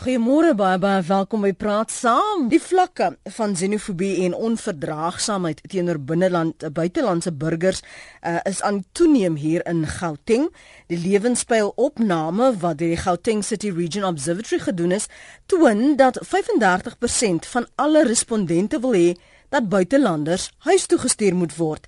Goeiemôre 0.00 0.54
baie 0.56 0.78
baie 0.80 1.02
welkom 1.04 1.42
by 1.44 1.50
Praat 1.52 1.90
Saam. 1.92 2.46
Die 2.48 2.60
vlakke 2.64 3.10
van 3.34 3.52
xenofobie 3.52 4.22
en 4.24 4.32
onverdraagsaamheid 4.32 5.58
teenoor 5.68 5.98
binneland 6.08 6.64
buitelandse 6.72 7.34
burgers 7.36 7.82
uh, 7.82 8.38
is 8.48 8.62
aan 8.64 8.78
toeneem 8.96 9.36
hier 9.36 9.60
in 9.68 9.82
Gauteng. 9.84 10.46
Die 10.88 10.96
lewenspyl 11.02 11.74
opname 11.76 12.48
wat 12.62 12.80
deur 12.80 12.94
die 12.94 13.02
Gauteng 13.02 13.44
City 13.44 13.74
Region 13.76 14.08
Observatory 14.08 14.62
gedoen 14.70 14.96
is, 14.96 15.10
toon 15.52 15.98
dat 16.00 16.16
35% 16.32 17.50
van 17.52 17.68
alle 17.76 18.06
respondente 18.08 18.80
wil 18.80 18.96
hê 18.96 19.10
dat 19.52 19.68
buitelanders 19.68 20.48
huis 20.64 20.88
toe 20.88 20.98
gestuur 21.04 21.36
moet 21.36 21.58
word. 21.60 21.84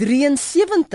73% 0.00 0.88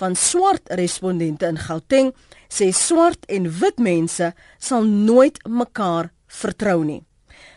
van 0.00 0.16
swart 0.16 0.72
respondente 0.78 1.46
in 1.46 1.58
Gauteng 1.58 2.12
sê 2.48 2.70
swart 2.72 3.26
en 3.28 3.50
wit 3.60 3.78
mense 3.78 4.32
sal 4.58 4.84
nooit 4.84 5.38
mekaar 5.48 6.12
vertrou 6.26 6.84
nie. 6.84 7.02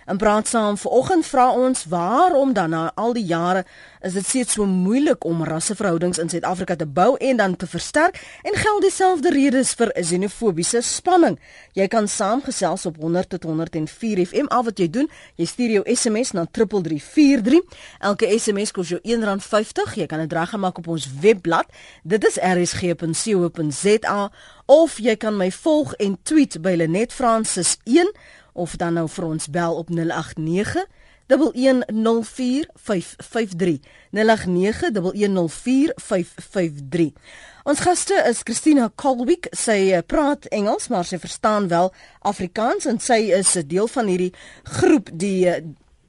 En 0.06 0.18
praat 0.18 0.48
saam 0.48 0.78
vanoggend 0.78 1.26
vra 1.26 1.52
ons 1.52 1.86
waarom 1.90 2.54
dan 2.54 2.70
na 2.70 2.92
al 2.96 3.14
die 3.14 3.26
jare 3.26 3.66
is 4.06 4.14
dit 4.14 4.26
steeds 4.26 4.54
so 4.54 4.66
moeilik 4.70 5.26
om 5.26 5.42
rasseverhoudings 5.44 6.20
in 6.22 6.30
Suid-Afrika 6.30 6.76
te 6.76 6.86
bou 6.86 7.16
en 7.18 7.38
dan 7.38 7.56
te 7.56 7.68
versterk 7.68 8.20
en 8.44 8.54
geld 8.54 8.82
dieselfde 8.86 9.32
redes 9.34 9.74
vir 9.74 9.90
xenofobiese 9.98 10.84
spanning. 10.86 11.40
Jy 11.74 11.88
kan 11.90 12.08
saamgesels 12.08 12.86
op 12.86 13.02
100 13.02 13.30
tot 13.34 13.44
104 13.50 14.22
FM 14.28 14.52
al 14.54 14.68
wat 14.70 14.78
jy 14.78 14.90
doen, 14.94 15.10
jy 15.42 15.50
stuur 15.50 15.74
jou 15.80 15.84
SMS 15.96 16.36
na 16.38 16.46
3343. 16.46 17.82
Elke 18.06 18.30
SMS 18.38 18.76
kos 18.78 18.94
jou 18.94 19.02
R1.50. 19.02 19.98
Jy 19.98 20.06
kan 20.12 20.22
dit 20.22 20.38
reggemaak 20.38 20.78
op 20.86 20.94
ons 20.94 21.10
webblad. 21.22 21.66
Dit 22.04 22.30
is 22.30 22.38
rsg.co.za 22.38 24.22
of 24.70 24.98
jy 25.02 25.18
kan 25.18 25.38
my 25.38 25.50
volg 25.52 25.98
en 26.02 26.18
tweet 26.24 26.62
by 26.62 26.78
Lenet 26.78 27.14
Francis 27.14 27.78
1 27.90 28.14
of 28.56 28.80
dan 28.80 28.96
nou 28.98 29.08
vir 29.12 29.26
ons 29.28 29.46
bel 29.52 29.76
op 29.76 29.92
089 29.92 30.88
1104553 31.28 33.80
089 34.12 34.92
Ons 37.66 37.82
gaste 37.82 38.14
is 38.30 38.46
Christina 38.46 38.92
Colwick. 38.96 39.48
Sy 39.58 39.90
eh, 39.90 40.06
praat 40.06 40.46
Engels, 40.54 40.86
maar 40.94 41.06
sy 41.10 41.18
verstaan 41.18 41.66
wel 41.72 41.90
Afrikaans 42.22 42.86
en 42.86 43.02
sy 43.02 43.34
is 43.34 43.56
'n 43.58 43.68
deel 43.68 43.88
van 43.88 44.06
hierdie 44.06 44.34
groep 44.64 45.10
die 45.14 45.50
eh, 45.50 45.64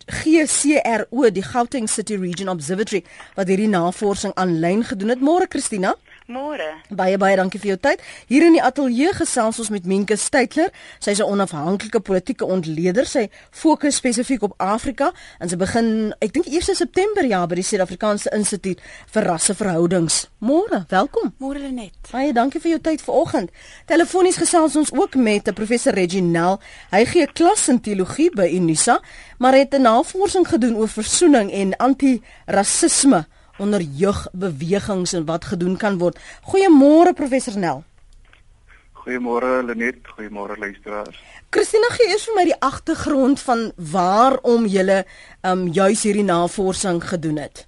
GCRO, 0.06 1.30
die 1.30 1.42
Gauteng 1.42 1.89
City 1.89 2.17
Region 2.17 2.48
Observatory 2.48 3.05
wat 3.34 3.48
hierdie 3.48 3.72
navorsing 3.72 4.34
aanlyn 4.34 4.84
gedoen 4.84 5.08
het. 5.08 5.20
Môre 5.20 5.47
Christina. 5.48 5.97
Môre. 6.27 6.82
Baie 6.91 7.14
baie 7.22 7.36
dankie 7.38 7.60
vir 7.62 7.69
jou 7.69 7.77
tyd. 7.86 8.00
Hier 8.27 8.42
in 8.42 8.56
die 8.56 8.62
ateljee 8.62 9.12
gesels 9.14 9.60
ons 9.62 9.69
met 9.70 9.84
Minke 9.86 10.16
Steytler. 10.19 10.72
Sy 10.98 11.12
is 11.14 11.20
'n 11.22 11.30
onafhanklike 11.30 12.00
politieke 12.00 12.44
ontleder. 12.44 13.06
Sy 13.06 13.30
fokus 13.52 13.96
spesifiek 13.96 14.42
op 14.42 14.55
Afrika 14.58 15.12
en 15.38 15.48
sy 15.48 15.56
begin, 15.56 16.14
ek 16.20 16.33
dink 16.33 16.46
1 16.46 16.74
September 16.74 17.24
ja 17.24 17.46
by 17.46 17.55
die 17.55 17.62
Suid-Afrikaanse 17.62 18.30
Instituut 18.34 18.80
vir 19.06 19.22
Rasseverhoudings. 19.22 20.27
Môre, 20.41 20.84
welkom. 20.88 21.33
Môre 21.38 21.60
Lenet. 21.60 21.94
Baie 22.10 22.33
dankie 22.33 22.61
vir 22.61 22.70
jou 22.70 22.80
tyd 22.80 23.02
vanoggend. 23.02 23.50
Telefonies 23.86 24.36
gesels 24.36 24.77
ons 24.77 24.92
ook 24.92 25.14
met 25.14 25.46
'n 25.46 25.55
professor 25.55 25.92
Reginel. 25.92 26.58
Hy 26.90 27.05
gee 27.05 27.27
klas 27.27 27.68
in 27.68 27.80
teologie 27.80 28.30
by 28.30 28.50
Unisa, 28.52 29.00
maar 29.38 29.55
het 29.55 29.74
'n 29.74 29.83
navorsing 29.83 30.48
gedoen 30.48 30.77
oor 30.77 30.88
versoening 30.88 31.52
en 31.52 31.77
anti-rassisme 31.77 33.27
onder 33.58 33.80
jeugbewegings 33.80 35.12
en 35.12 35.24
wat 35.24 35.44
gedoen 35.44 35.76
kan 35.76 35.98
word. 35.98 36.18
Goeiemôre 36.50 37.12
professor 37.14 37.58
Nel. 37.58 37.84
Goeiemôre 38.92 39.62
Lenet, 39.64 40.02
goeiemôre 40.16 40.58
luisteraars. 40.58 41.22
Christina 41.50 41.88
gee 41.94 42.10
eers 42.10 42.27
vir 42.27 42.34
my 42.34 42.44
die 42.48 42.58
agtergrond 42.58 43.40
van 43.40 43.72
waarom 43.92 44.66
jy 44.66 45.02
um 45.46 45.68
juis 45.72 46.02
hierdie 46.02 46.27
navorsing 46.27 47.02
gedoen 47.04 47.38
het. 47.38 47.66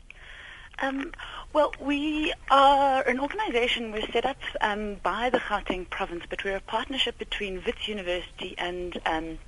Um 0.82 1.10
Well, 1.54 1.72
we 1.80 2.34
are 2.50 3.02
an 3.08 3.20
organization 3.20 3.90
we're 3.90 4.06
set 4.12 4.26
up 4.26 4.36
um, 4.60 4.96
by 5.02 5.30
the 5.30 5.38
Gauteng 5.38 5.88
province, 5.88 6.24
but 6.28 6.44
we're 6.44 6.56
a 6.56 6.60
partnership 6.60 7.16
between 7.18 7.62
Wits 7.64 7.88
University 7.88 8.54
and 8.58 9.00
um, 9.06 9.38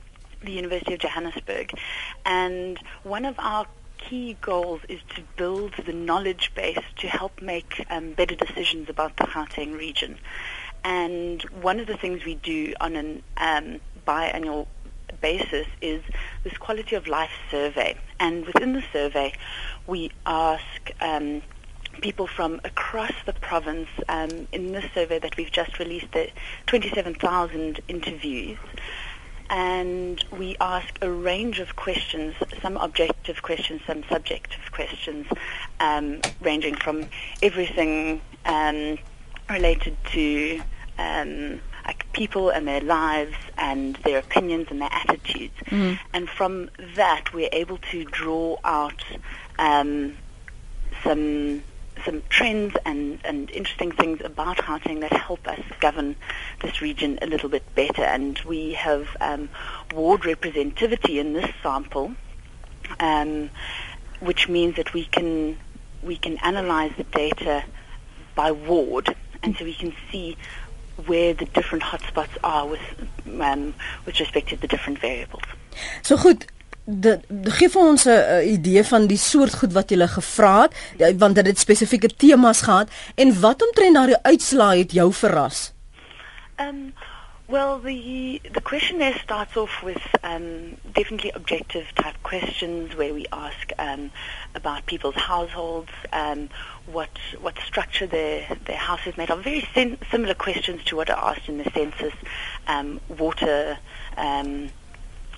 the 0.43 0.51
University 0.51 0.95
of 0.95 1.01
Johannesburg. 1.01 1.73
And 2.25 2.79
one 3.03 3.27
of 3.27 3.35
our 3.39 3.67
key 4.09 4.37
goals 4.41 4.81
is 4.89 5.01
to 5.15 5.23
build 5.37 5.75
the 5.87 5.93
knowledge 5.93 6.53
base 6.55 6.85
to 6.99 7.09
help 7.09 7.41
make 7.41 7.85
um, 7.91 8.13
better 8.13 8.35
decisions 8.35 8.89
about 8.89 9.17
the 9.17 9.25
Gauteng 9.25 9.77
region. 9.77 10.19
And 10.83 11.43
one 11.63 11.79
of 11.81 11.87
the 11.87 11.97
things 11.97 12.25
we 12.25 12.37
do 12.37 12.75
on 12.81 12.97
an 12.97 13.23
um, 13.37 13.81
biannual 14.07 14.67
basis 15.21 15.67
is 15.81 16.03
this 16.45 16.57
quality 16.57 16.97
of 16.97 17.07
life 17.07 17.31
survey. 17.51 17.97
And 18.19 18.47
within 18.47 18.73
the 18.73 18.83
survey, 18.93 19.35
we 19.87 20.11
ask 20.25 20.91
um, 21.01 21.43
people 22.01 22.27
from 22.27 22.61
across 22.65 23.13
the 23.27 23.33
province 23.35 23.89
um, 24.09 24.49
in 24.53 24.73
this 24.73 24.87
survey 24.95 25.19
that 25.19 25.37
we've 25.37 25.53
just 25.53 25.79
released, 25.79 26.13
the 26.13 26.31
27,000 26.67 27.81
interviews, 27.89 28.59
and 29.51 30.25
we 30.31 30.57
ask 30.61 30.97
a 31.03 31.11
range 31.11 31.59
of 31.59 31.75
questions, 31.75 32.35
some 32.63 32.77
objective 32.77 33.43
questions, 33.43 33.83
some 33.85 34.05
subjective 34.09 34.71
questions, 34.71 35.27
um, 35.81 36.21
ranging 36.41 36.77
from 36.77 37.07
everything 37.43 38.23
um, 38.47 38.97
related 39.51 39.97
to 40.13 40.63
um, 40.99 41.61
like 41.85 42.07
people 42.13 42.51
and 42.51 42.69
their 42.69 42.81
lives 42.81 43.35
and 43.59 43.97
their 43.97 44.19
opinions 44.19 44.69
and 44.71 44.81
their 44.81 44.93
attitudes. 44.93 45.55
Mm-hmm. 45.67 45.95
And 46.15 46.29
from 46.29 46.71
that, 46.95 47.33
we're 47.35 47.49
able 47.53 47.79
to 47.91 48.05
draw 48.05 48.57
out 48.63 49.03
um, 49.59 50.17
some 51.03 51.65
some 52.05 52.23
trends 52.29 52.75
and, 52.85 53.19
and 53.25 53.51
interesting 53.51 53.93
things 53.93 54.21
about 54.25 54.59
Gauteng 54.59 55.01
that 55.01 55.13
help 55.13 55.47
us 55.47 55.61
govern 55.81 56.17
this 56.63 56.81
region 56.81 57.19
a 57.23 57.27
little 57.27 57.49
bit 57.49 57.75
better. 57.75 58.03
And 58.03 58.39
we 58.41 58.75
have 58.75 59.09
um, 59.21 59.49
ward 59.95 60.23
representativity 60.23 61.19
in 61.19 61.33
this 61.33 61.51
sample, 61.63 62.15
um, 62.99 63.51
which 64.21 64.49
means 64.49 64.77
that 64.77 64.93
we 64.93 65.05
can 65.05 65.59
we 66.03 66.17
can 66.17 66.39
analyze 66.39 66.93
the 66.97 67.05
data 67.05 67.65
by 68.35 68.53
ward, 68.53 69.15
and 69.43 69.57
so 69.57 69.65
we 69.65 69.75
can 69.75 69.95
see 70.11 70.37
where 71.07 71.35
the 71.35 71.45
different 71.47 71.85
hotspots 71.85 72.37
are 72.43 72.67
with 72.67 72.81
um, 73.41 73.75
with 74.07 74.19
respect 74.21 74.49
to 74.49 74.57
the 74.57 74.67
different 74.67 74.99
variables. 74.99 75.43
So 76.03 76.17
goed, 76.17 76.47
dit 76.85 77.27
gee 77.45 77.69
vir 77.69 77.83
ons 77.83 78.05
'n 78.05 78.43
idee 78.43 78.85
van 78.85 79.07
die 79.07 79.19
soort 79.19 79.55
goed 79.55 79.73
wat 79.73 79.91
jy 79.91 80.07
gevra 80.07 80.69
het 80.97 81.19
want 81.19 81.35
dit 81.35 81.47
het 81.47 81.59
spesifieke 81.59 82.09
temas 82.17 82.63
gehad 82.63 82.89
en 83.15 83.41
wat 83.41 83.63
omtrent 83.63 83.95
daardie 83.95 84.23
uitslae 84.23 84.79
het 84.79 84.93
jou 84.93 85.13
verras? 85.13 85.73
Um 86.57 86.93
well 87.51 87.81
the 87.81 88.41
the 88.53 88.61
questionnaire 88.61 89.19
starts 89.19 89.57
off 89.57 89.83
with 89.83 90.03
um 90.23 90.77
definitely 90.93 91.33
objective 91.33 91.85
type 91.95 92.15
questions 92.23 92.95
where 92.95 93.13
we 93.13 93.27
ask 93.33 93.73
um 93.79 94.11
about 94.55 94.87
people's 94.87 95.17
households 95.17 95.91
um 96.13 96.49
what 96.87 97.11
what 97.41 97.59
structure 97.59 98.07
their 98.07 98.47
their 98.67 98.77
house 98.77 99.05
is 99.07 99.17
made 99.17 99.31
of 99.31 99.43
very 99.43 99.67
similar 100.11 100.35
questions 100.35 100.85
to 100.85 100.97
what 100.97 101.11
are 101.11 101.31
asked 101.31 101.49
in 101.49 101.59
the 101.59 101.71
census 101.75 102.15
um 102.69 103.01
water 103.09 103.79
um 104.17 104.71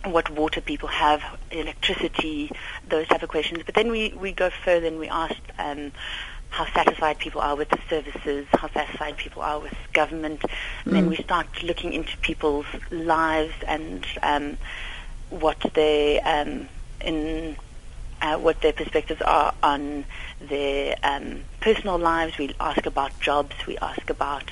what 0.04 0.30
water 0.30 0.60
people 0.60 0.88
have, 0.88 1.22
electricity, 1.50 2.50
those 2.88 3.06
type 3.08 3.22
of 3.22 3.28
questions. 3.28 3.62
But 3.64 3.74
then 3.74 3.90
we, 3.90 4.12
we 4.16 4.32
go 4.32 4.50
further 4.50 4.86
and 4.86 4.98
we 4.98 5.08
ask 5.08 5.36
um, 5.58 5.92
how 6.50 6.66
satisfied 6.72 7.18
people 7.18 7.40
are 7.40 7.56
with 7.56 7.68
the 7.70 7.78
services, 7.88 8.46
how 8.52 8.68
satisfied 8.68 9.16
people 9.16 9.42
are 9.42 9.60
with 9.60 9.74
government. 9.92 10.42
And 10.84 10.92
mm. 10.92 10.92
then 10.92 11.08
we 11.08 11.16
start 11.16 11.46
looking 11.62 11.92
into 11.92 12.16
people's 12.18 12.66
lives 12.91 13.54
and 13.66 14.06
um, 14.22 14.58
what 15.30 15.59
they 15.74 16.21
um, 16.21 16.68
in 17.00 17.56
uh, 18.21 18.38
what 18.38 18.60
their 18.60 18.72
perspectives 18.72 19.21
are 19.22 19.53
on 19.62 20.04
their 20.41 20.97
um, 21.03 21.41
personal 21.60 21.98
lives. 21.98 22.38
We 22.38 22.54
ask 22.60 22.86
about 22.86 23.18
jobs. 23.18 23.54
We 23.66 23.77
ask 23.78 24.09
about 24.10 24.48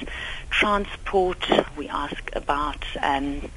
transport. 0.51 1.47
We 1.77 1.89
ask 1.89 2.31
about 2.35 2.85
um, 3.01 3.49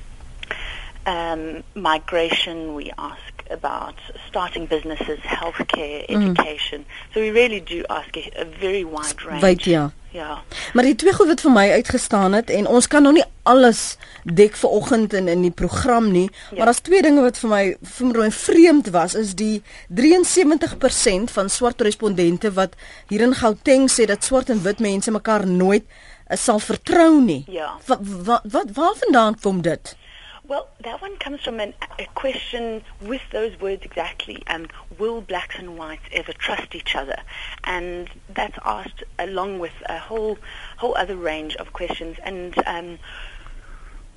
um, 1.05 1.63
migration, 1.73 2.75
we 2.75 2.91
ask 2.97 3.33
about 3.49 3.95
starting 4.27 4.65
businesses, 4.65 5.19
healthcare, 5.19 6.07
mm. 6.07 6.15
education. 6.15 6.85
So 7.13 7.19
we 7.21 7.31
really 7.31 7.59
do 7.59 7.83
ask 7.89 8.15
a, 8.17 8.41
a 8.41 8.45
very 8.45 8.83
wide 8.83 9.25
range. 9.25 9.41
Weet 9.41 9.63
ja. 9.63 9.91
Ja. 10.13 10.43
Maar 10.73 10.83
die 10.83 10.95
twee 10.95 11.13
goed 11.13 11.27
wat 11.27 11.41
vir 11.41 11.51
my 11.51 11.69
uitgestaan 11.73 12.35
het 12.37 12.49
en 12.53 12.67
ons 12.69 12.87
kan 12.87 13.01
nog 13.01 13.15
nie 13.17 13.23
alles 13.49 13.95
dek 14.23 14.53
vir 14.55 14.69
oggend 14.69 15.13
in 15.17 15.27
in 15.27 15.41
die 15.41 15.51
program 15.51 16.11
nie, 16.11 16.27
ja. 16.29 16.57
maar 16.57 16.69
daar's 16.69 16.83
twee 16.85 17.01
dinge 17.01 17.23
wat 17.25 17.39
vir 17.41 17.49
my 17.49 17.63
vir 17.95 18.19
my 18.19 18.29
vreemd 18.31 18.91
was 18.93 19.15
is 19.17 19.33
die 19.33 19.63
73% 19.89 21.33
van 21.33 21.49
swart 21.49 21.81
respondente 21.81 22.53
wat 22.53 22.77
hier 23.09 23.25
in 23.25 23.33
Gauteng 23.33 23.89
sê 23.89 24.05
dat 24.05 24.23
swart 24.23 24.53
en 24.53 24.61
wit 24.61 24.79
mense 24.85 25.11
mekaar 25.11 25.47
nooit 25.49 25.83
uh, 26.29 26.37
sal 26.37 26.61
vertrou 26.61 27.17
nie. 27.21 27.41
Ja. 27.49 27.73
Wat 27.89 28.05
wat 28.29 28.45
wat 28.53 28.77
waar 28.77 28.95
vandaan 29.01 29.39
kom 29.41 29.65
dit? 29.65 29.97
Well, 30.45 30.67
that 30.83 31.01
one 31.01 31.15
comes 31.17 31.41
from 31.41 31.61
an, 31.61 31.73
a 31.97 32.05
question 32.15 32.83
with 32.99 33.21
those 33.31 33.57
words 33.61 33.85
exactly. 33.85 34.43
Um, 34.47 34.67
will 34.99 35.21
blacks 35.21 35.55
and 35.57 35.77
whites 35.77 36.03
ever 36.11 36.33
trust 36.33 36.75
each 36.75 36.97
other? 36.97 37.15
And 37.63 38.09
that's 38.27 38.57
asked 38.65 39.03
along 39.17 39.59
with 39.59 39.71
a 39.85 39.97
whole 39.97 40.37
whole 40.77 40.97
other 40.97 41.15
range 41.15 41.55
of 41.55 41.71
questions. 41.71 42.17
And 42.23 42.53
um, 42.67 42.99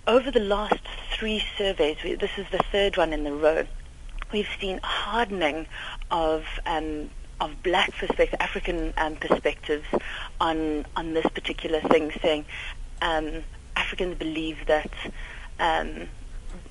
over 0.09 0.33
the 0.33 0.41
last 0.41 0.81
three 1.17 1.45
surveys, 1.57 1.99
we, 2.03 2.17
this 2.17 2.37
is 2.37 2.47
the 2.51 2.63
third 2.73 2.97
one 2.97 3.13
in 3.13 3.23
the 3.23 3.33
row, 3.33 3.65
we've 4.33 4.49
seen 4.61 4.81
hardening 4.83 5.69
of 6.11 6.45
um, 6.67 7.09
of 7.41 7.63
black 7.63 7.93
perspective, 7.93 8.41
African 8.41 8.93
um, 8.97 9.15
perspectives 9.15 9.87
on 10.41 10.87
on 10.97 11.15
this 11.15 11.27
particular 11.27 11.81
thing, 11.83 12.11
saying 12.21 12.47
um, 13.01 13.45
Africans 13.77 14.19
believe 14.19 14.59
that 14.67 14.91
um, 15.59 16.09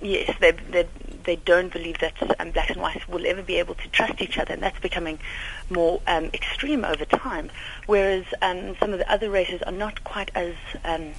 yes, 0.01 0.35
they, 0.39 0.51
they, 0.51 0.87
they 1.23 1.35
don't 1.37 1.71
believe 1.71 1.99
that 1.99 2.13
um, 2.39 2.51
blacks 2.51 2.71
and 2.71 2.81
whites 2.81 3.07
will 3.07 3.25
ever 3.25 3.41
be 3.41 3.55
able 3.55 3.75
to 3.75 3.87
trust 3.89 4.21
each 4.21 4.37
other, 4.37 4.53
and 4.53 4.61
that's 4.61 4.79
becoming 4.79 5.19
more 5.69 6.01
um, 6.07 6.25
extreme 6.33 6.85
over 6.85 7.05
time. 7.05 7.49
Whereas 7.85 8.25
um, 8.41 8.75
some 8.79 8.93
of 8.93 8.99
the 8.99 9.11
other 9.11 9.29
races 9.29 9.61
are 9.63 9.71
not 9.71 10.03
quite 10.03 10.31
as 10.35 10.55
um, 10.83 11.13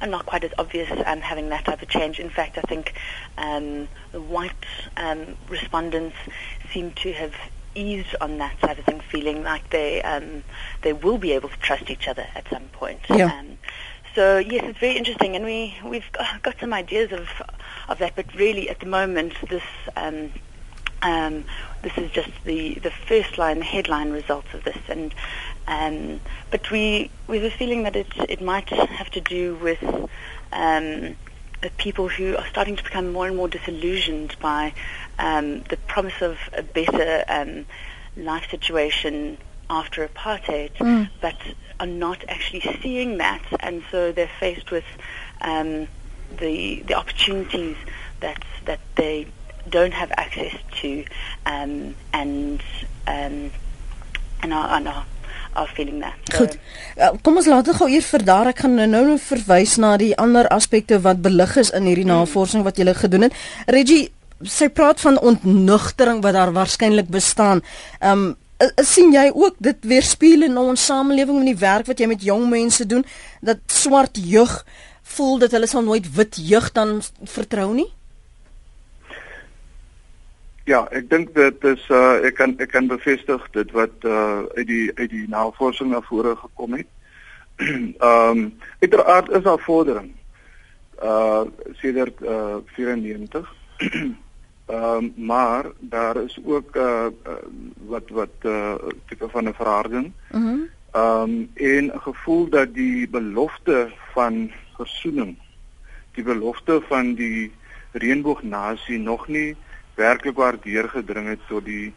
are 0.00 0.08
not 0.08 0.26
quite 0.26 0.42
as 0.42 0.50
obvious 0.58 0.90
um, 1.06 1.20
having 1.20 1.48
that 1.50 1.64
type 1.64 1.80
of 1.80 1.88
change. 1.88 2.18
In 2.18 2.28
fact, 2.28 2.58
I 2.58 2.62
think 2.62 2.92
um, 3.38 3.88
the 4.10 4.20
white 4.20 4.66
um, 4.96 5.36
respondents 5.48 6.16
seem 6.72 6.90
to 6.92 7.12
have 7.12 7.34
eased 7.74 8.14
on 8.20 8.38
that 8.38 8.60
side 8.60 8.78
of 8.78 8.84
things, 8.84 9.02
feeling 9.04 9.42
like 9.42 9.70
they 9.70 10.02
um, 10.02 10.42
they 10.82 10.92
will 10.92 11.18
be 11.18 11.32
able 11.32 11.48
to 11.48 11.56
trust 11.58 11.88
each 11.90 12.08
other 12.08 12.26
at 12.34 12.48
some 12.50 12.64
point. 12.72 13.00
Yeah. 13.08 13.26
Um, 13.26 13.58
so 14.14 14.38
yes, 14.38 14.64
it's 14.64 14.78
very 14.78 14.96
interesting, 14.96 15.36
and 15.36 15.44
we 15.44 15.76
we've 15.84 16.10
got 16.42 16.58
some 16.60 16.72
ideas 16.72 17.12
of 17.12 17.28
of 17.88 17.98
that. 17.98 18.14
But 18.16 18.34
really, 18.34 18.68
at 18.68 18.80
the 18.80 18.86
moment, 18.86 19.34
this 19.48 19.62
um, 19.96 20.30
um, 21.02 21.44
this 21.82 21.96
is 21.98 22.10
just 22.10 22.30
the 22.44 22.74
the 22.74 22.90
first 22.90 23.38
line, 23.38 23.58
the 23.58 23.64
headline 23.64 24.10
results 24.10 24.52
of 24.54 24.64
this, 24.64 24.78
and 24.88 25.14
um, 25.66 26.20
but 26.50 26.70
we 26.70 27.10
we 27.26 27.38
have 27.38 27.52
a 27.52 27.56
feeling 27.56 27.82
that 27.84 27.96
it 27.96 28.08
it 28.28 28.40
might 28.40 28.68
have 28.68 29.10
to 29.10 29.20
do 29.20 29.54
with 29.56 29.82
um, 30.52 31.16
the 31.62 31.70
people 31.78 32.08
who 32.08 32.36
are 32.36 32.46
starting 32.46 32.76
to 32.76 32.82
become 32.84 33.12
more 33.12 33.26
and 33.26 33.36
more 33.36 33.48
disillusioned 33.48 34.36
by 34.40 34.72
um, 35.18 35.62
the 35.70 35.76
promise 35.86 36.20
of 36.20 36.36
a 36.56 36.62
better 36.62 37.24
um, 37.28 37.64
life 38.16 38.50
situation 38.50 39.38
after 39.70 40.06
apartheid, 40.06 40.70
Mm. 40.78 41.08
but 41.20 41.36
are 41.82 41.92
not 42.06 42.24
actually 42.28 42.62
seeing 42.80 43.18
that, 43.18 43.42
and 43.58 43.82
so 43.90 44.12
they're 44.12 44.36
faced 44.38 44.70
with 44.70 44.84
um, 45.40 45.88
the 46.38 46.82
the 46.86 46.94
opportunities 46.94 47.76
that 48.20 48.42
that 48.66 48.80
they 48.94 49.26
don't 49.68 49.92
have 49.92 50.12
access 50.16 50.54
to, 50.80 51.04
um, 51.46 51.94
and 52.12 52.62
um, 53.08 53.50
and 54.42 54.52
are, 54.52 54.68
are 54.78 55.04
are 55.54 55.66
feeling 55.66 55.98
that. 56.00 56.14
So. 56.32 56.46
Uh, 56.96 57.10
kom 57.22 57.36
ons 57.40 57.48
laat 57.50 57.66
dit 57.66 57.76
gou 57.76 57.88
eers 57.90 58.08
vir 58.14 58.24
daar. 58.30 58.52
Ek 58.52 58.62
gaan 58.64 58.78
nou 58.78 58.88
nou 58.88 59.18
verwys 59.20 59.74
na 59.82 59.96
die 60.00 60.12
ander 60.22 60.48
aspekte 60.54 61.00
wat 61.04 61.20
belig 61.24 61.56
is 61.60 61.72
in 61.76 61.88
hierdie 61.90 62.08
navorsing 62.08 62.62
wat 62.68 62.78
jy 62.78 62.94
gedoen 62.96 63.26
het. 63.28 63.36
Reggie, 63.66 64.06
sy 64.46 64.70
praat 64.72 65.02
van 65.02 65.18
ontnugtering 65.18 66.22
wat 66.24 66.38
daar 66.38 66.54
waarskynlik 66.54 67.10
bestaan. 67.10 67.66
Um 68.00 68.32
sien 68.82 69.12
jy 69.12 69.30
ook 69.34 69.56
dit 69.58 69.84
weerspieël 69.90 70.46
in 70.46 70.58
ons 70.60 70.86
samelewing 70.86 71.38
met 71.38 71.52
die 71.52 71.60
werk 71.62 71.88
wat 71.90 71.98
jy 71.98 72.06
met 72.10 72.22
jong 72.22 72.48
mense 72.50 72.86
doen 72.86 73.04
dat 73.40 73.58
swart 73.66 74.18
jeug 74.20 74.64
voel 75.16 75.38
dat 75.42 75.52
hulle 75.56 75.66
sal 75.66 75.82
nooit 75.82 76.06
wit 76.16 76.38
jeug 76.40 76.72
dan 76.72 77.00
vertrou 77.24 77.72
nie? 77.74 77.88
Ja, 80.64 80.84
ek 80.94 81.08
dink 81.10 81.32
dit 81.34 81.64
is 81.66 81.84
uh 81.90 82.22
ek 82.22 82.36
kan 82.38 82.54
ek 82.62 82.70
kan 82.70 82.86
bevestig 82.86 83.46
dit 83.56 83.70
wat 83.74 84.04
uh 84.06 84.46
uit 84.54 84.66
die 84.66 84.90
uit 84.94 85.10
die 85.10 85.26
navorsing 85.28 85.90
na 85.90 86.00
vore 86.06 86.36
gekom 86.38 86.78
het. 86.78 86.90
Ehm 87.62 88.30
um, 88.30 88.44
uiteraard 88.80 89.30
is 89.30 89.42
daar 89.42 89.58
vordering. 89.58 90.12
Uh 91.02 91.44
sedert 91.82 92.22
uh 92.22 92.62
94. 92.78 93.50
Ehm 94.72 95.04
um, 95.04 95.12
maar 95.16 95.64
daar 95.78 96.16
is 96.16 96.38
ook 96.44 96.76
uh, 96.76 97.06
wat 97.86 98.08
wat 98.08 98.36
uh 98.42 98.74
tipe 99.06 99.28
van 99.28 99.48
'n 99.48 99.54
verharding. 99.54 100.12
Mhm. 100.30 100.42
Mm 100.42 100.70
Ehm 100.92 101.22
um, 101.22 101.50
en 101.54 101.84
'n 101.84 102.00
gevoel 102.00 102.48
dat 102.48 102.74
die 102.74 103.08
belofte 103.08 103.92
van 104.12 104.52
versoening, 104.76 105.38
die 106.14 106.24
belofte 106.24 106.82
van 106.88 107.14
die 107.14 107.52
reënboognasie 107.92 108.98
nog 108.98 109.28
nie 109.28 109.56
werklik 109.94 110.36
waar 110.36 110.56
deurgedring 110.60 111.28
het 111.28 111.46
tot 111.48 111.64
die 111.64 111.94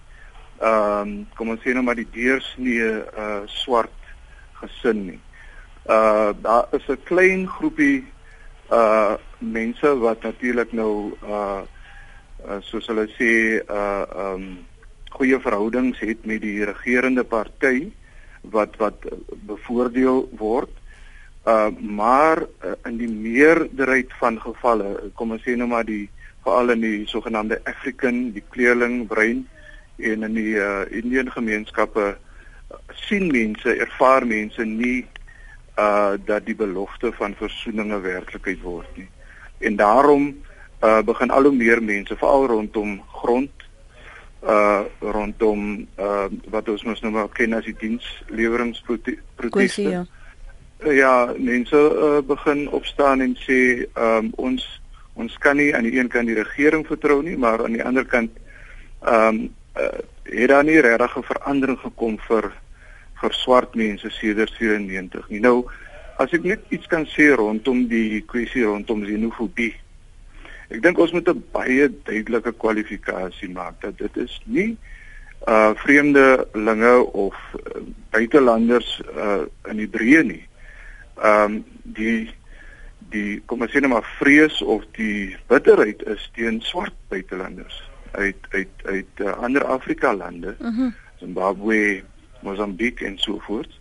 ehm 0.59 1.07
um, 1.07 1.27
kom 1.35 1.49
ons 1.49 1.61
sê 1.61 1.73
nou 1.73 1.83
maar 1.83 1.95
die 1.95 2.11
deursnee 2.11 3.03
uh 3.17 3.41
swart 3.45 3.99
gesin 4.53 5.05
nie. 5.05 5.19
Uh 5.85 6.31
daar 6.41 6.67
is 6.71 6.87
'n 6.87 7.03
klein 7.03 7.47
groepie 7.47 8.07
uh 8.71 9.13
mense 9.37 9.97
wat 9.97 10.21
natuurlik 10.21 10.71
nou 10.71 11.13
uh, 11.23 11.61
uh 12.45 12.61
soos 12.61 12.87
hulle 12.91 13.07
sê 13.17 13.61
uh 13.61 14.05
um, 14.23 14.47
goeie 15.15 15.39
verhoudings 15.39 15.99
het 16.03 16.25
met 16.27 16.41
die 16.43 16.65
regerende 16.67 17.23
party 17.23 17.89
wat 18.53 18.75
wat 18.81 19.07
bevoordeel 19.47 20.25
word. 20.37 20.71
Uh 21.47 21.71
maar 21.79 22.43
uh, 22.43 22.75
in 22.85 22.97
die 22.97 23.09
meerderheid 23.09 24.13
van 24.19 24.39
gevalle, 24.41 25.11
kom 25.15 25.31
ons 25.35 25.43
sê 25.45 25.55
nou 25.55 25.69
maar 25.71 25.87
die 25.87 26.09
veral 26.45 26.75
in 26.75 26.83
die 26.85 27.07
sogenaamde 27.09 27.61
African, 27.65 28.31
die 28.35 28.43
kleurling 28.53 29.05
brein 29.07 29.45
en 29.97 30.27
in 30.27 30.37
die 30.37 30.55
uh 30.61 30.85
Indian 30.91 31.31
gemeenskappe 31.31 32.07
uh, 32.15 32.81
sien 33.07 33.31
mense, 33.31 33.77
ervaar 33.87 34.27
mense 34.27 34.65
nie 34.65 35.05
uh 35.79 36.15
dat 36.25 36.45
die 36.45 36.57
belofte 36.57 37.11
van 37.15 37.37
versoening 37.39 37.93
'n 37.93 38.01
werklikheid 38.01 38.61
word 38.61 38.97
nie. 38.97 39.09
En 39.59 39.75
daarom 39.75 40.27
uh 40.27 40.54
begin 40.79 41.31
al 41.31 41.43
hoe 41.43 41.55
meer 41.55 41.81
mense 41.83 42.15
veral 42.15 42.45
rondom 42.45 43.01
grond 43.11 43.65
uh 44.45 44.81
rondom 44.99 45.87
uh 45.97 46.27
wat 46.53 46.69
ons 46.69 46.83
mos 46.83 47.01
nou 47.01 47.11
maar 47.13 47.29
ken 47.33 47.53
as 47.57 47.65
die 47.65 47.75
diensleweringproteste. 47.79 49.49
Kwessie 49.49 49.89
ja. 49.89 50.05
Ja, 50.85 51.33
mense 51.37 51.77
uh, 51.77 52.19
begin 52.27 52.67
opstaan 52.69 53.21
en 53.21 53.33
sê 53.41 53.87
um 53.95 54.29
ons 54.37 54.65
ons 55.15 55.37
kan 55.39 55.57
nie 55.57 55.71
aan 55.75 55.87
die 55.87 55.95
een 55.95 56.11
kant 56.11 56.27
die 56.27 56.35
regering 56.35 56.83
vertrou 56.85 57.21
nie, 57.23 57.37
maar 57.39 57.63
aan 57.63 57.77
die 57.77 57.83
ander 57.83 58.05
kant 58.05 58.35
um 59.01 59.47
uh, 59.79 60.03
het 60.29 60.49
daar 60.49 60.63
nie 60.67 60.81
regtig 60.81 61.17
'n 61.17 61.29
verandering 61.31 61.79
gekom 61.79 62.19
vir 62.27 62.51
vir 63.21 63.33
swart 63.33 63.75
mense 63.75 64.09
sedert 64.09 64.53
94 64.59 65.29
nie. 65.29 65.39
Nou 65.39 65.65
as 66.17 66.33
ek 66.33 66.43
net 66.43 66.61
iets 66.69 66.87
kan 66.87 67.05
sê 67.05 67.33
rondom 67.33 67.87
die 67.87 68.21
kwessie 68.21 68.63
rondom 68.63 69.01
xenofobie. 69.05 69.73
Ek 70.69 70.81
dink 70.81 70.97
ons 70.97 71.11
moet 71.11 71.27
'n 71.29 71.43
baie 71.51 71.89
duidelike 72.03 72.51
kwalifikasie 72.57 73.49
maak 73.49 73.81
dat 73.81 73.97
dit 73.97 74.17
is 74.17 74.41
nie 74.45 74.77
uh 75.47 75.71
vreemdelinge 75.75 76.95
of 77.13 77.35
uh, 77.53 77.81
buitelanders 78.09 79.01
uh 79.15 79.45
in 79.69 79.77
die 79.77 79.89
breë 79.89 80.23
nie. 80.23 80.43
Ehm 81.21 81.43
um, 81.43 81.63
die 81.83 82.33
die 83.13 83.41
kom 83.45 83.61
ons 83.61 83.71
sê 83.71 83.79
net 83.79 83.91
maar 83.91 84.07
vrees 84.17 84.61
of 84.61 84.83
die 84.97 85.37
bitterheid 85.47 86.01
is 86.09 86.29
teen 86.33 86.61
swart 86.61 86.95
buitelanders 87.13 87.83
uit 88.11 88.47
uit 88.49 88.85
uit 88.85 89.21
uh, 89.21 89.37
ander 89.37 89.65
Afrika 89.65 90.13
lande. 90.15 90.55
Mhm. 90.59 90.81
Mm 90.81 90.93
Zimbabwe, 91.15 92.03
Mosambiek 92.43 92.99
en 93.01 93.15
so 93.17 93.39
voort. 93.47 93.71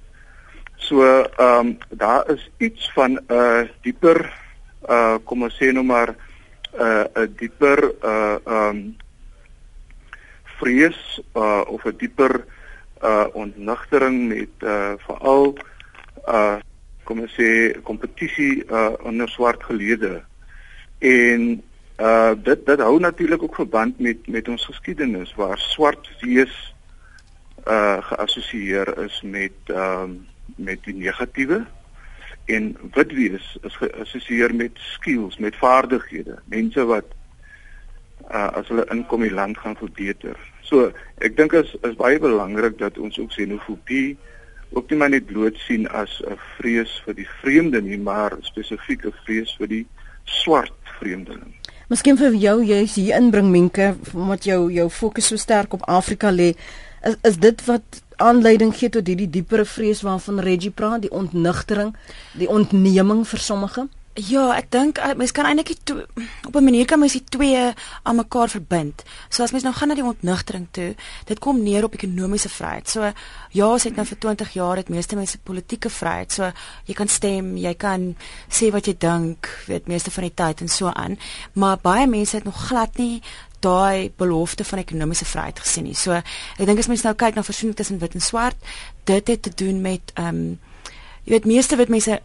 So 0.77 1.03
ehm 1.03 1.67
um, 1.67 1.79
daar 1.89 2.31
is 2.31 2.51
iets 2.59 2.93
van 2.93 3.13
'n 3.13 3.21
uh, 3.29 3.65
dieper 3.83 4.33
uh 4.89 5.17
kom 5.25 5.43
ons 5.43 5.57
sê 5.57 5.73
nou 5.73 5.85
maar 5.85 6.15
uh, 6.79 7.05
'n 7.15 7.35
dieper 7.37 7.95
uh 8.03 8.37
um, 8.47 8.97
vrees 10.59 11.21
uh 11.35 11.63
of 11.67 11.85
'n 11.85 11.97
dieper 11.97 12.45
uh 13.03 13.27
ontnugtering 13.33 14.29
met 14.29 14.53
uh 14.63 14.93
veral 15.07 15.55
uh 16.29 16.59
kom 17.05 17.21
ons 17.21 17.35
sê 17.37 17.81
kompetisie 17.83 18.65
uh 18.65 18.93
onder 19.03 19.29
swart 19.29 19.65
geleede. 19.65 20.23
En 20.99 21.63
uh 22.01 22.33
dit 22.43 22.67
dit 22.67 22.81
hou 22.81 23.01
natuurlik 23.01 23.43
ook 23.43 23.55
verband 23.55 23.99
met 23.99 24.27
met 24.27 24.49
ons 24.49 24.65
geskiedenis 24.65 25.35
waar 25.35 25.59
swart 25.59 26.11
wees 26.21 26.75
uh 27.67 28.03
geassosieer 28.03 28.99
is 29.05 29.21
met 29.23 29.57
ehm 29.65 30.03
um, 30.03 30.27
met 30.57 30.85
die 30.85 30.95
negatiewe 30.95 31.65
en 32.47 32.77
wit 32.95 33.13
wees 33.13 33.57
is 33.63 33.77
geassosieer 33.77 34.55
met 34.55 34.79
skills, 34.95 35.39
met 35.39 35.57
vaardighede, 35.57 36.39
mense 36.53 36.85
wat 36.85 37.07
uh 38.31 38.49
as 38.57 38.69
hulle 38.73 38.87
inkom 38.93 39.21
die 39.21 39.33
land 39.33 39.59
gaan 39.59 39.77
verbeter. 39.77 40.37
So, 40.65 40.93
ek 41.25 41.37
dink 41.37 41.53
is 41.53 41.75
is 41.83 41.97
baie 41.97 42.19
belangrik 42.21 42.79
dat 42.79 42.99
ons 42.99 43.19
ook 43.19 43.33
xenofobie 43.33 44.17
ook 44.75 44.91
nie 44.91 44.99
maar 44.99 45.13
net 45.13 45.27
bloot 45.27 45.57
sien 45.67 45.87
as 45.89 46.23
'n 46.27 46.39
vrees 46.57 47.03
vir 47.05 47.15
die 47.15 47.29
vreemde 47.41 47.83
nie, 47.83 47.99
maar 47.99 48.37
spesifiek 48.41 49.05
'n 49.05 49.15
vrees 49.25 49.57
vir 49.59 49.69
die 49.69 49.87
swart 50.25 50.73
vreemdeling. 50.99 51.55
Miskien 51.89 52.17
vir 52.17 52.33
jou 52.33 52.65
jy's 52.65 52.95
hier 52.95 53.17
inbring 53.17 53.51
Menke 53.51 53.95
omdat 54.15 54.45
jou 54.45 54.73
jou 54.73 54.89
fokus 54.91 55.27
so 55.27 55.37
sterk 55.37 55.73
op 55.73 55.83
Afrika 55.83 56.31
lê. 56.33 56.55
Is 57.03 57.17
is 57.23 57.37
dit 57.37 57.65
wat 57.65 58.04
aanleiding 58.17 58.75
gee 58.77 58.89
tot 58.89 59.07
hierdie 59.07 59.31
diepere 59.31 59.65
vrees 59.65 60.03
waarvan 60.03 60.41
Reggie 60.41 60.71
praat, 60.71 61.03
die 61.03 61.13
ontnigtering, 61.13 61.95
die 62.39 62.49
ontneming 62.49 63.27
vir 63.29 63.39
sommige? 63.39 63.89
Ja, 64.15 64.53
ek 64.55 64.69
dink 64.71 65.01
eh, 65.03 65.11
mens 65.19 65.33
kan 65.35 65.49
eintlik 65.49 65.73
op 66.47 66.55
'n 66.55 66.63
manier 66.63 66.87
kan 66.87 66.99
mens 66.99 67.13
die 67.13 67.25
twee 67.25 67.73
aan 68.03 68.17
mekaar 68.17 68.49
verbind. 68.49 69.03
So 69.29 69.43
as 69.43 69.51
mens 69.51 69.65
nou 69.65 69.75
gaan 69.75 69.89
na 69.89 69.95
die 69.95 70.05
ontnigtering 70.05 70.67
toe, 70.71 70.95
dit 71.25 71.39
kom 71.39 71.63
neer 71.63 71.85
op 71.85 71.95
ekonomiese 71.95 72.49
vryheid. 72.49 72.89
So 72.89 73.13
ja, 73.51 73.67
ons 73.67 73.83
het 73.83 73.97
nou 73.97 74.07
vir 74.07 74.19
20 74.19 74.53
jaar 74.53 74.77
het 74.77 74.89
meeste 74.89 75.17
mense 75.17 75.39
politieke 75.39 75.91
vryheid. 75.91 76.33
So 76.33 76.53
jy 76.85 76.95
kan 76.95 77.09
stem, 77.09 77.57
jy 77.57 77.75
kan 77.75 78.17
sê 78.49 78.71
wat 78.71 78.87
jy 78.87 78.95
dink, 78.99 79.49
weet 79.67 79.87
meeste 79.87 80.11
van 80.11 80.23
die 80.23 80.35
tyd 80.35 80.61
en 80.61 80.69
so 80.69 80.87
aan. 80.87 81.19
Maar 81.53 81.79
baie 81.83 82.07
mense 82.07 82.37
het 82.37 82.45
nog 82.45 82.67
glad 82.67 82.97
nie 82.97 83.23
daai 83.61 84.13
belofte 84.17 84.65
van 84.65 84.79
ekonomiese 84.79 85.25
vryheid 85.25 85.59
gesien 85.59 85.85
nie. 85.85 85.97
So 85.97 86.13
ek 86.13 86.67
dink 86.67 86.79
as 86.79 86.89
mens 86.91 87.05
nou 87.07 87.15
kyk 87.15 87.35
na 87.35 87.47
versoening 87.47 87.77
tussen 87.77 88.01
wit 88.03 88.15
en 88.15 88.25
swart, 88.25 88.57
dit 89.05 89.29
het 89.29 89.43
te 89.43 89.53
doen 89.55 89.81
met 89.81 90.15
ehm 90.15 90.29
um, 90.29 90.47
jy 91.25 91.33
weet 91.33 91.47
meeste 91.49 91.77
wit 91.81 91.89
mense 91.89 92.21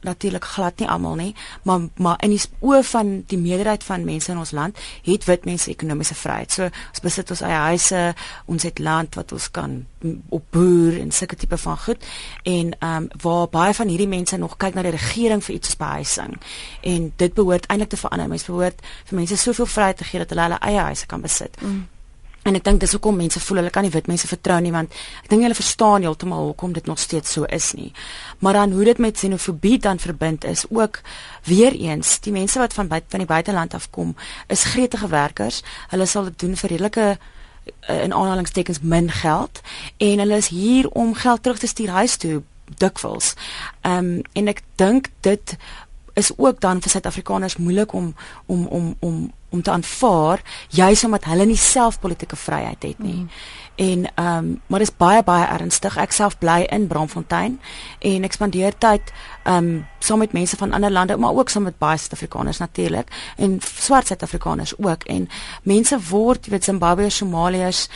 natuurlik 0.00 0.44
glad 0.44 0.78
nie 0.78 0.88
almal 0.88 1.14
nie, 1.14 1.34
maar 1.62 1.80
maar 1.96 2.16
in 2.22 2.34
die 2.34 2.40
oë 2.60 2.82
van 2.84 3.12
die 3.26 3.38
meerderheid 3.38 3.84
van 3.84 4.04
mense 4.04 4.32
in 4.32 4.38
ons 4.38 4.50
land 4.50 4.78
het 5.04 5.24
wit 5.24 5.44
mense 5.44 5.70
ekonomiese 5.70 6.14
vryheid. 6.14 6.52
So 6.52 6.64
ons 6.64 7.02
besit 7.02 7.30
ons 7.30 7.42
eie 7.44 7.60
huise, 7.70 8.02
ons 8.46 8.62
het 8.62 8.78
land 8.78 9.14
wat 9.14 9.32
ons 9.32 9.50
kan 9.50 9.84
op 10.28 10.44
boer 10.50 10.98
en 11.00 11.12
sulke 11.12 11.36
tipe 11.36 11.56
van 11.56 11.78
goed 11.78 12.04
en 12.42 12.74
ehm 12.78 12.96
um, 12.96 13.08
waar 13.22 13.48
baie 13.48 13.74
van 13.74 13.88
hierdie 13.88 14.08
mense 14.08 14.36
nog 14.36 14.56
kyk 14.56 14.74
na 14.74 14.82
die 14.82 14.94
regering 14.96 15.44
vir 15.44 15.54
iets 15.54 15.68
soos 15.68 15.80
behuising. 15.80 16.36
En 16.82 17.12
dit 17.16 17.34
behoort 17.34 17.66
eintlik 17.66 17.88
te 17.88 17.96
verander. 17.96 18.28
Mense 18.28 18.50
behoort 18.50 18.80
vir 19.04 19.18
mense 19.18 19.36
soveel 19.36 19.66
vryheid 19.66 19.96
te 19.96 20.04
gee 20.04 20.18
dat 20.18 20.30
hulle 20.30 20.48
hulle 20.48 20.60
eie 20.60 20.86
huise 20.90 21.06
kan 21.06 21.20
besit. 21.20 21.60
Mm. 21.62 21.86
En 22.44 22.56
ek 22.58 22.64
dink 22.64 22.80
dis 22.82 22.92
hoekom 22.92 23.16
mense 23.16 23.40
voel 23.40 23.62
hulle 23.62 23.72
kan 23.72 23.86
nie 23.86 23.92
wit 23.94 24.08
mense 24.10 24.28
vertrou 24.28 24.58
nie 24.60 24.72
want 24.74 24.92
ek 25.22 25.30
dink 25.32 25.46
hulle 25.46 25.56
verstaan 25.56 26.04
heeltemal 26.04 26.50
hoekom 26.50 26.74
dit 26.76 26.86
nog 26.90 27.00
steeds 27.00 27.32
so 27.36 27.48
is 27.48 27.70
nie. 27.78 27.90
Maar 28.44 28.60
dan 28.60 28.74
hoe 28.76 28.84
dit 28.84 28.98
met 29.00 29.16
xenofobie 29.16 29.78
dan 29.80 29.98
verbind 29.98 30.44
is 30.44 30.66
ook 30.68 31.00
weer 31.48 31.72
eens 31.72 32.18
die 32.20 32.32
mense 32.32 32.60
wat 32.60 32.76
van 32.76 32.90
buite 32.92 33.08
van 33.08 33.24
die 33.24 33.30
buiteland 33.30 33.74
afkom 33.74 34.12
is 34.52 34.64
gretige 34.74 35.08
werkers. 35.08 35.62
Hulle 35.88 36.06
sal 36.06 36.28
dit 36.28 36.38
doen 36.44 36.56
vir 36.56 36.70
redelike 36.74 37.06
eh, 37.16 38.02
in 38.02 38.12
aanhalingstekens 38.12 38.82
min 38.82 39.08
geld 39.10 39.62
en 39.96 40.18
hulle 40.18 40.36
is 40.36 40.52
hier 40.52 40.90
om 40.90 41.14
geld 41.14 41.42
terug 41.42 41.58
te 41.58 41.66
stuur 41.66 41.96
huis 41.96 42.16
toe 42.16 42.42
dikwels. 42.76 43.34
Ehm 43.80 44.20
um, 44.20 44.22
en 44.32 44.48
ek 44.52 44.60
dink 44.76 45.08
dit 45.20 45.56
is 46.14 46.30
ook 46.36 46.60
dan 46.60 46.80
vir 46.80 46.90
Suid-Afrikaners 46.90 47.56
moeilik 47.56 47.92
om 47.92 48.14
om 48.46 48.66
om 48.66 48.94
om 49.00 49.32
om 49.54 49.62
te 49.62 49.70
aanvaar 49.70 50.42
juis 50.74 51.04
omdat 51.06 51.28
hulle 51.30 51.46
nie 51.46 51.60
self 51.60 52.00
politieke 52.02 52.36
vryheid 52.36 52.82
het 52.82 52.98
nie. 52.98 53.22
Mm. 53.22 53.30
En 53.74 54.04
ehm 54.14 54.36
um, 54.36 54.60
maar 54.66 54.78
dit 54.78 54.88
is 54.88 54.96
baie 54.96 55.22
baie 55.22 55.46
ernstig. 55.46 55.96
Ek 55.98 56.12
self 56.14 56.38
bly 56.38 56.60
in 56.70 56.86
Braamfontein 56.86 57.56
en 57.98 58.26
ek 58.26 58.36
spandeer 58.36 58.76
tyd 58.78 59.10
ehm 59.44 59.56
um, 59.56 59.86
saam 59.98 60.20
met 60.22 60.34
mense 60.36 60.56
van 60.60 60.72
ander 60.72 60.92
lande, 60.92 61.16
maar 61.16 61.34
ook 61.34 61.50
saam 61.50 61.66
met 61.66 61.78
baie 61.78 61.98
Suid-Afrikaners 61.98 62.58
natuurlik 62.58 63.10
en 63.36 63.58
swart 63.64 64.06
Suid-Afrikaners 64.06 64.74
ook 64.78 65.02
en 65.10 65.28
mense 65.62 65.98
word, 66.10 66.46
jy 66.46 66.50
weet 66.54 66.64
Zimbabweërs, 66.64 67.16
Somaliërs 67.16 67.88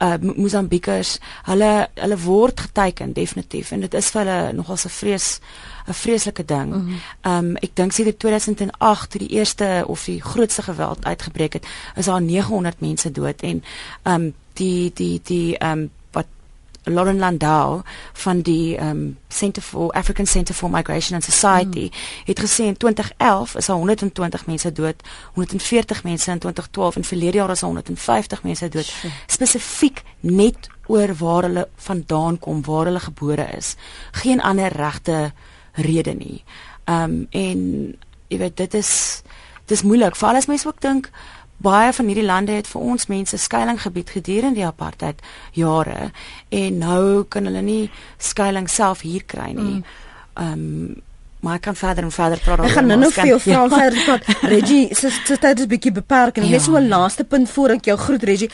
uh 0.00 0.16
Mosambikers, 0.36 1.18
hulle 1.44 1.88
hulle 1.94 2.18
word 2.24 2.60
geteken 2.60 3.12
definitief 3.12 3.72
en 3.72 3.80
dit 3.84 3.94
is 3.94 4.10
vir 4.10 4.22
hulle 4.22 4.52
nogal 4.56 4.76
'n 4.76 4.94
vrees 4.96 5.40
'n 5.88 5.92
vreeslike 5.92 6.44
ding. 6.44 6.72
Ehm 6.72 6.88
mm 6.88 7.48
um, 7.50 7.56
ek 7.56 7.74
dink 7.74 7.92
sedert 7.92 8.18
2008 8.18 9.10
toe 9.10 9.20
die 9.20 9.36
eerste 9.36 9.84
of 9.86 10.04
die 10.04 10.20
grootste 10.22 10.62
geweld 10.62 11.04
uitgebreek 11.04 11.52
het, 11.52 11.66
is 11.96 12.06
daar 12.06 12.22
900 12.22 12.80
mense 12.80 13.10
dood 13.10 13.40
en 13.40 13.64
ehm 14.02 14.14
um, 14.14 14.34
die 14.52 14.90
die 14.94 15.20
die 15.24 15.58
ehm 15.58 15.78
um, 15.78 15.90
Lauren 16.84 17.18
Landau 17.18 17.82
van 18.12 18.40
die 18.40 18.78
um 18.80 19.18
Center 19.28 19.62
for 19.62 19.92
African 19.92 20.26
Center 20.26 20.54
for 20.54 20.70
Migration 20.70 21.14
and 21.14 21.24
Society 21.24 21.90
mm. 21.90 22.24
het 22.24 22.40
gesê 22.40 22.64
in 22.64 22.76
2011 22.76 23.54
is 23.56 23.66
daar 23.66 23.76
120 23.76 24.46
mense 24.46 24.72
dood, 24.72 25.02
140 25.34 26.04
mense 26.04 26.30
in 26.30 26.38
2012 26.38 26.96
en 26.96 27.04
verlede 27.04 27.36
jaar 27.36 27.50
is 27.50 27.60
daar 27.60 27.70
150 27.70 28.42
mense 28.42 28.68
dood 28.68 28.94
spesifiek 29.26 30.02
net 30.20 30.68
oor 30.86 31.14
waar 31.14 31.42
hulle 31.42 31.68
vandaan 31.76 32.38
kom, 32.38 32.64
waar 32.64 32.84
hulle 32.84 33.00
gebore 33.00 33.46
is. 33.56 33.76
Geen 34.10 34.40
ander 34.40 34.72
regte 34.72 35.32
rede 35.72 36.14
nie. 36.14 36.42
Um 36.84 37.26
en 37.30 37.60
jy 38.28 38.38
weet 38.38 38.56
dit 38.56 38.74
is 38.74 39.22
dis 39.70 39.82
moeilik, 39.86 40.16
veral 40.18 40.40
as 40.40 40.48
mense 40.50 40.66
ook 40.66 40.80
dink 40.82 41.10
baie 41.60 41.92
van 41.92 42.06
hierdie 42.06 42.24
lande 42.24 42.56
het 42.56 42.68
vir 42.70 42.80
ons 42.80 43.06
mense 43.06 43.36
skuilings 43.36 43.82
gebied 43.82 44.10
gedurende 44.10 44.60
die 44.60 44.66
apartheid 44.66 45.20
jare 45.52 46.10
en 46.48 46.78
nou 46.78 47.24
kan 47.28 47.44
hulle 47.44 47.62
nie 47.62 47.90
skuilings 48.18 48.74
self 48.74 49.04
hier 49.06 49.24
kry 49.26 49.52
nie. 49.52 49.82
Ehm 50.34 50.56
mm. 50.56 50.88
um, 50.88 51.08
maar 51.40 51.56
ek 51.56 51.62
kan 51.70 51.76
verder 51.76 52.04
en 52.04 52.12
verder 52.12 52.40
praat. 52.44 52.60
Ek 52.68 52.74
gaan 52.76 52.90
nou 52.90 52.98
nog 53.00 53.14
veel 53.16 53.38
vra 53.40 53.62
ja. 53.62 53.68
verder 53.72 54.02
praat. 54.04 54.26
Reggie, 54.54 54.82
so 54.92 55.08
so 55.08 55.38
dit 55.40 55.62
is 55.64 55.68
bietjie 55.70 55.92
beperk 55.96 56.36
en 56.36 56.44
ja. 56.44 56.50
net 56.56 56.64
so 56.66 56.76
'n 56.76 56.88
laaste 56.88 57.24
punt 57.24 57.48
voor 57.50 57.76
ek 57.76 57.88
jou 57.88 57.96
groet 57.98 58.22
Reggie. 58.28 58.50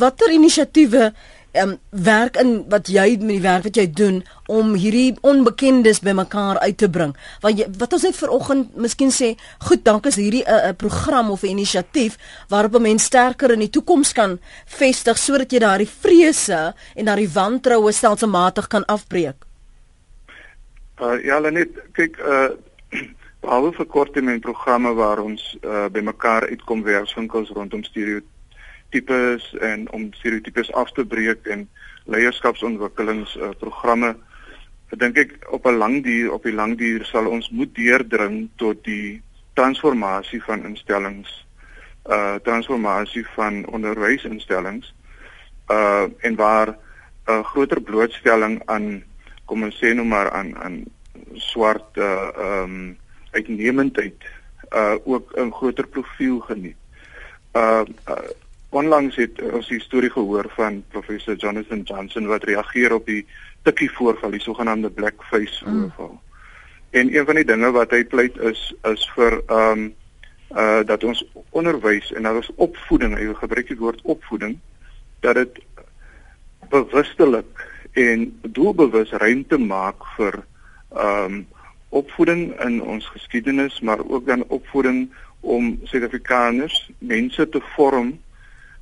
Watter 0.00 0.32
inisiatiewe 0.34 1.12
um, 1.62 1.78
werk 1.90 2.36
in 2.40 2.64
wat 2.68 2.88
jy 2.88 3.16
met 3.20 3.36
die 3.36 3.44
werk 3.44 3.66
wat 3.68 3.78
jy 3.78 3.86
doen 3.90 4.22
om 4.50 4.74
hierdie 4.78 5.14
onbekendes 5.22 6.02
bymekaar 6.04 6.58
uit 6.58 6.76
te 6.78 6.88
bring. 6.90 7.14
Wat 7.44 7.58
jy, 7.58 7.68
wat 7.78 7.96
ons 7.96 8.06
net 8.06 8.18
vanoggend 8.18 8.76
miskien 8.76 9.12
sê, 9.14 9.34
goed, 9.68 9.84
dank 9.86 10.06
is 10.10 10.18
hierdie 10.20 10.44
'n 10.44 10.50
uh, 10.50 10.68
'n 10.72 10.76
program 10.76 11.30
of 11.30 11.42
'n 11.42 11.54
inisiatief 11.56 12.18
waarop 12.48 12.74
'n 12.74 12.82
mens 12.82 13.04
sterker 13.04 13.50
in 13.52 13.60
die 13.60 13.70
toekoms 13.70 14.12
kan 14.12 14.38
vestig 14.66 15.18
sodat 15.18 15.52
jy 15.52 15.58
daardie 15.58 15.88
vrese 15.88 16.74
en 16.94 17.04
daardie 17.04 17.30
wantroue 17.32 17.92
stelselmatig 17.92 18.66
kan 18.66 18.84
afbreek. 18.84 19.36
Uh, 21.00 21.24
ja, 21.24 21.38
net 21.38 21.70
kyk 21.92 22.18
uh 22.18 22.50
behalwe 23.44 23.72
vir 23.76 23.86
korttermynprogramme 23.86 24.94
waar 24.94 25.20
ons 25.20 25.42
uh, 25.60 25.86
bymekaar 25.92 26.46
uitkom 26.48 26.82
werkswinkels 26.82 27.50
rondom 27.50 27.82
stereotype 27.84 28.33
stereotypes 28.94 29.54
en 29.60 29.90
om 29.90 30.12
stereotypes 30.12 30.72
af 30.72 30.92
te 30.92 31.04
breek 31.04 31.46
en 31.46 31.68
leierskapsontwikkelings 32.06 33.36
uh, 33.36 33.50
programme 33.58 34.14
dink 34.94 35.16
ek 35.18 35.32
op 35.50 35.66
'n 35.66 35.78
lang 35.78 36.04
duur 36.04 36.32
op 36.32 36.42
die 36.42 36.54
lang 36.54 36.78
duur 36.78 37.04
sal 37.04 37.26
ons 37.26 37.50
moet 37.50 37.74
deurdring 37.74 38.48
tot 38.56 38.84
die 38.84 39.22
transformasie 39.54 40.42
van 40.42 40.64
instellings 40.64 41.46
uh 42.06 42.36
transformasie 42.44 43.26
van 43.34 43.66
onderwysinstellings 43.66 44.94
uh 45.70 46.06
en 46.20 46.36
waar 46.36 46.68
'n 46.68 46.76
uh, 47.30 47.44
groter 47.44 47.80
blootstelling 47.80 48.62
aan 48.66 49.02
kom 49.44 49.62
ons 49.64 49.78
sê 49.82 49.94
nou 49.94 50.06
maar 50.06 50.30
aan 50.30 50.54
aan 50.56 50.84
swart 51.34 51.96
uh 51.96 52.30
um 52.38 52.96
uitnemendheid 53.32 54.22
uh 54.70 54.94
ook 55.04 55.32
'n 55.34 55.50
groter 55.50 55.86
profiel 55.86 56.38
geniet. 56.40 56.76
Uh, 57.54 57.82
uh 58.08 58.30
Onlangs 58.74 59.16
het 59.16 59.38
ons 59.54 59.68
die 59.70 59.80
storie 59.82 60.10
gehoor 60.10 60.48
van 60.56 60.80
professor 60.90 61.36
Jonathan 61.38 61.84
Johnson 61.86 62.26
wat 62.26 62.44
reageer 62.48 62.94
op 62.96 63.06
die 63.06 63.22
tikkie 63.62 63.90
voorval, 63.94 64.34
die 64.34 64.42
sogenaamde 64.42 64.90
blackface 64.90 65.62
mm. 65.64 65.80
voorval. 65.80 66.16
En 66.90 67.12
een 67.14 67.26
van 67.26 67.38
die 67.38 67.46
dinge 67.46 67.70
wat 67.74 67.94
hy 67.94 68.02
pleit 68.04 68.38
is 68.50 68.64
is 68.90 69.04
vir 69.14 69.38
ehm 69.46 69.84
um, 69.84 69.92
uh 70.54 70.82
dat 70.86 71.04
ons 71.04 71.22
onderwys 71.50 72.12
en 72.14 72.22
nou 72.22 72.36
is 72.38 72.50
opvoeding, 72.62 73.14
hy 73.18 73.30
gebruik 73.34 73.70
die 73.70 73.78
woord 73.78 74.02
opvoeding 74.02 74.58
dat 75.24 75.38
dit 75.38 75.62
bewustelik 76.70 77.64
en 77.98 78.26
doelbewus 78.42 79.14
ruimte 79.22 79.58
maak 79.58 80.06
vir 80.18 80.42
ehm 80.90 81.38
um, 81.38 81.40
opvoeding 81.94 82.48
in 82.66 82.82
ons 82.82 83.06
geskiedenis, 83.06 83.80
maar 83.80 84.00
ook 84.02 84.26
dan 84.26 84.42
opvoeding 84.50 85.06
om 85.40 85.78
Suid-Afrikaners 85.86 86.90
mense 86.98 87.48
te 87.48 87.60
vorm 87.76 88.16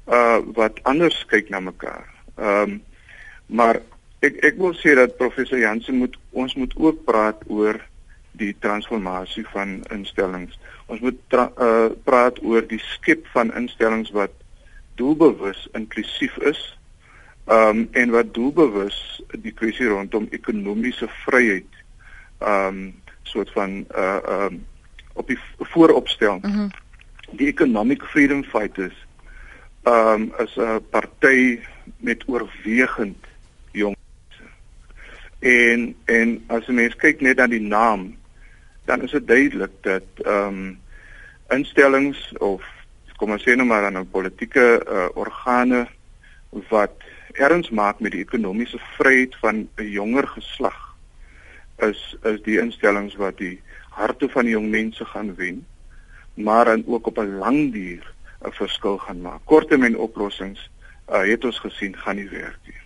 uh 0.06 0.38
wat 0.54 0.82
anders 0.82 1.24
kyk 1.30 1.48
na 1.48 1.60
mekaar. 1.60 2.06
Ehm 2.36 2.70
um, 2.70 2.82
maar 3.46 3.82
ek 4.20 4.38
ek 4.44 4.56
wil 4.56 4.74
sê 4.74 4.94
dat 4.96 5.16
professor 5.16 5.58
Jansen 5.58 5.98
moet 6.00 6.16
ons 6.30 6.54
moet 6.54 6.74
ook 6.76 7.04
praat 7.04 7.42
oor 7.46 7.80
die 8.32 8.54
transformasie 8.58 9.44
van 9.52 9.82
instellings. 9.92 10.58
Ons 10.86 11.00
moet 11.00 11.18
uh 11.36 11.90
praat 12.04 12.42
oor 12.42 12.66
die 12.66 12.80
skep 12.80 13.26
van 13.34 13.52
instellings 13.54 14.10
wat 14.10 14.32
doelbewus 14.94 15.68
inklusief 15.72 16.36
is. 16.36 16.62
Ehm 17.46 17.68
um, 17.68 17.88
en 17.92 18.10
wat 18.10 18.34
doelbewus 18.34 19.22
die 19.38 19.52
kwessie 19.52 19.86
rondom 19.86 20.26
ekonomiese 20.30 21.08
vryheid 21.24 21.70
ehm 22.40 22.66
um, 22.66 22.94
soort 23.22 23.50
van 23.52 23.84
uh 23.94 24.18
ehm 24.18 24.52
um, 24.52 24.66
op 25.12 25.26
die 25.28 25.38
vooropstel. 25.58 26.38
Mm 26.42 26.52
-hmm. 26.52 26.70
Die 27.30 27.46
economic 27.46 28.02
freedom 28.02 28.44
fighters 28.44 29.01
um, 29.84 30.32
is 30.38 30.56
'n 30.56 30.80
party 30.90 31.60
met 31.96 32.22
oorwegend 32.26 33.26
jong 33.72 33.96
mense. 33.96 34.44
En 35.38 35.96
en 36.04 36.44
as 36.46 36.66
jy 36.66 36.72
mens 36.72 36.96
kyk 36.96 37.20
net 37.20 37.36
na 37.36 37.46
die 37.46 37.60
naam, 37.60 38.16
dan 38.84 39.02
is 39.02 39.10
dit 39.10 39.26
duidelik 39.26 39.72
dat 39.80 40.06
ehm 40.24 40.46
um, 40.46 40.80
instellings 41.48 42.32
of 42.38 42.62
kom 43.22 43.36
ons 43.36 43.44
sê 43.46 43.54
nou 43.54 43.66
maar 43.70 43.84
dan 43.86 44.08
politieke 44.10 44.82
uh, 44.82 45.06
organe 45.14 45.84
wat 46.72 47.04
erns 47.38 47.68
maak 47.70 48.00
met 48.02 48.16
die 48.16 48.24
ekonomiese 48.24 48.80
vryheid 48.96 49.36
van 49.42 49.68
'n 49.78 49.90
jonger 49.94 50.26
geslag 50.28 50.80
is 51.88 52.00
is 52.32 52.42
die 52.42 52.58
instellings 52.58 53.14
wat 53.14 53.38
die 53.38 53.60
harte 53.94 54.28
van 54.28 54.44
die 54.44 54.56
jong 54.56 54.66
mense 54.70 55.04
gaan 55.04 55.34
wen 55.38 55.62
maar 56.34 56.64
dan 56.64 56.82
ook 56.86 57.06
op 57.06 57.18
'n 57.18 57.38
lang 57.38 57.72
duur 57.72 58.02
'n 58.44 58.52
verskil 58.52 58.98
gaan 58.98 59.20
maak. 59.20 59.40
Korttermyn 59.44 59.96
oplossings 59.96 60.70
uh, 61.08 61.22
het 61.22 61.44
ons 61.44 61.58
gesien 61.58 61.96
gaan 61.96 62.16
nie 62.16 62.28
werk 62.28 62.58
nie. 62.66 62.81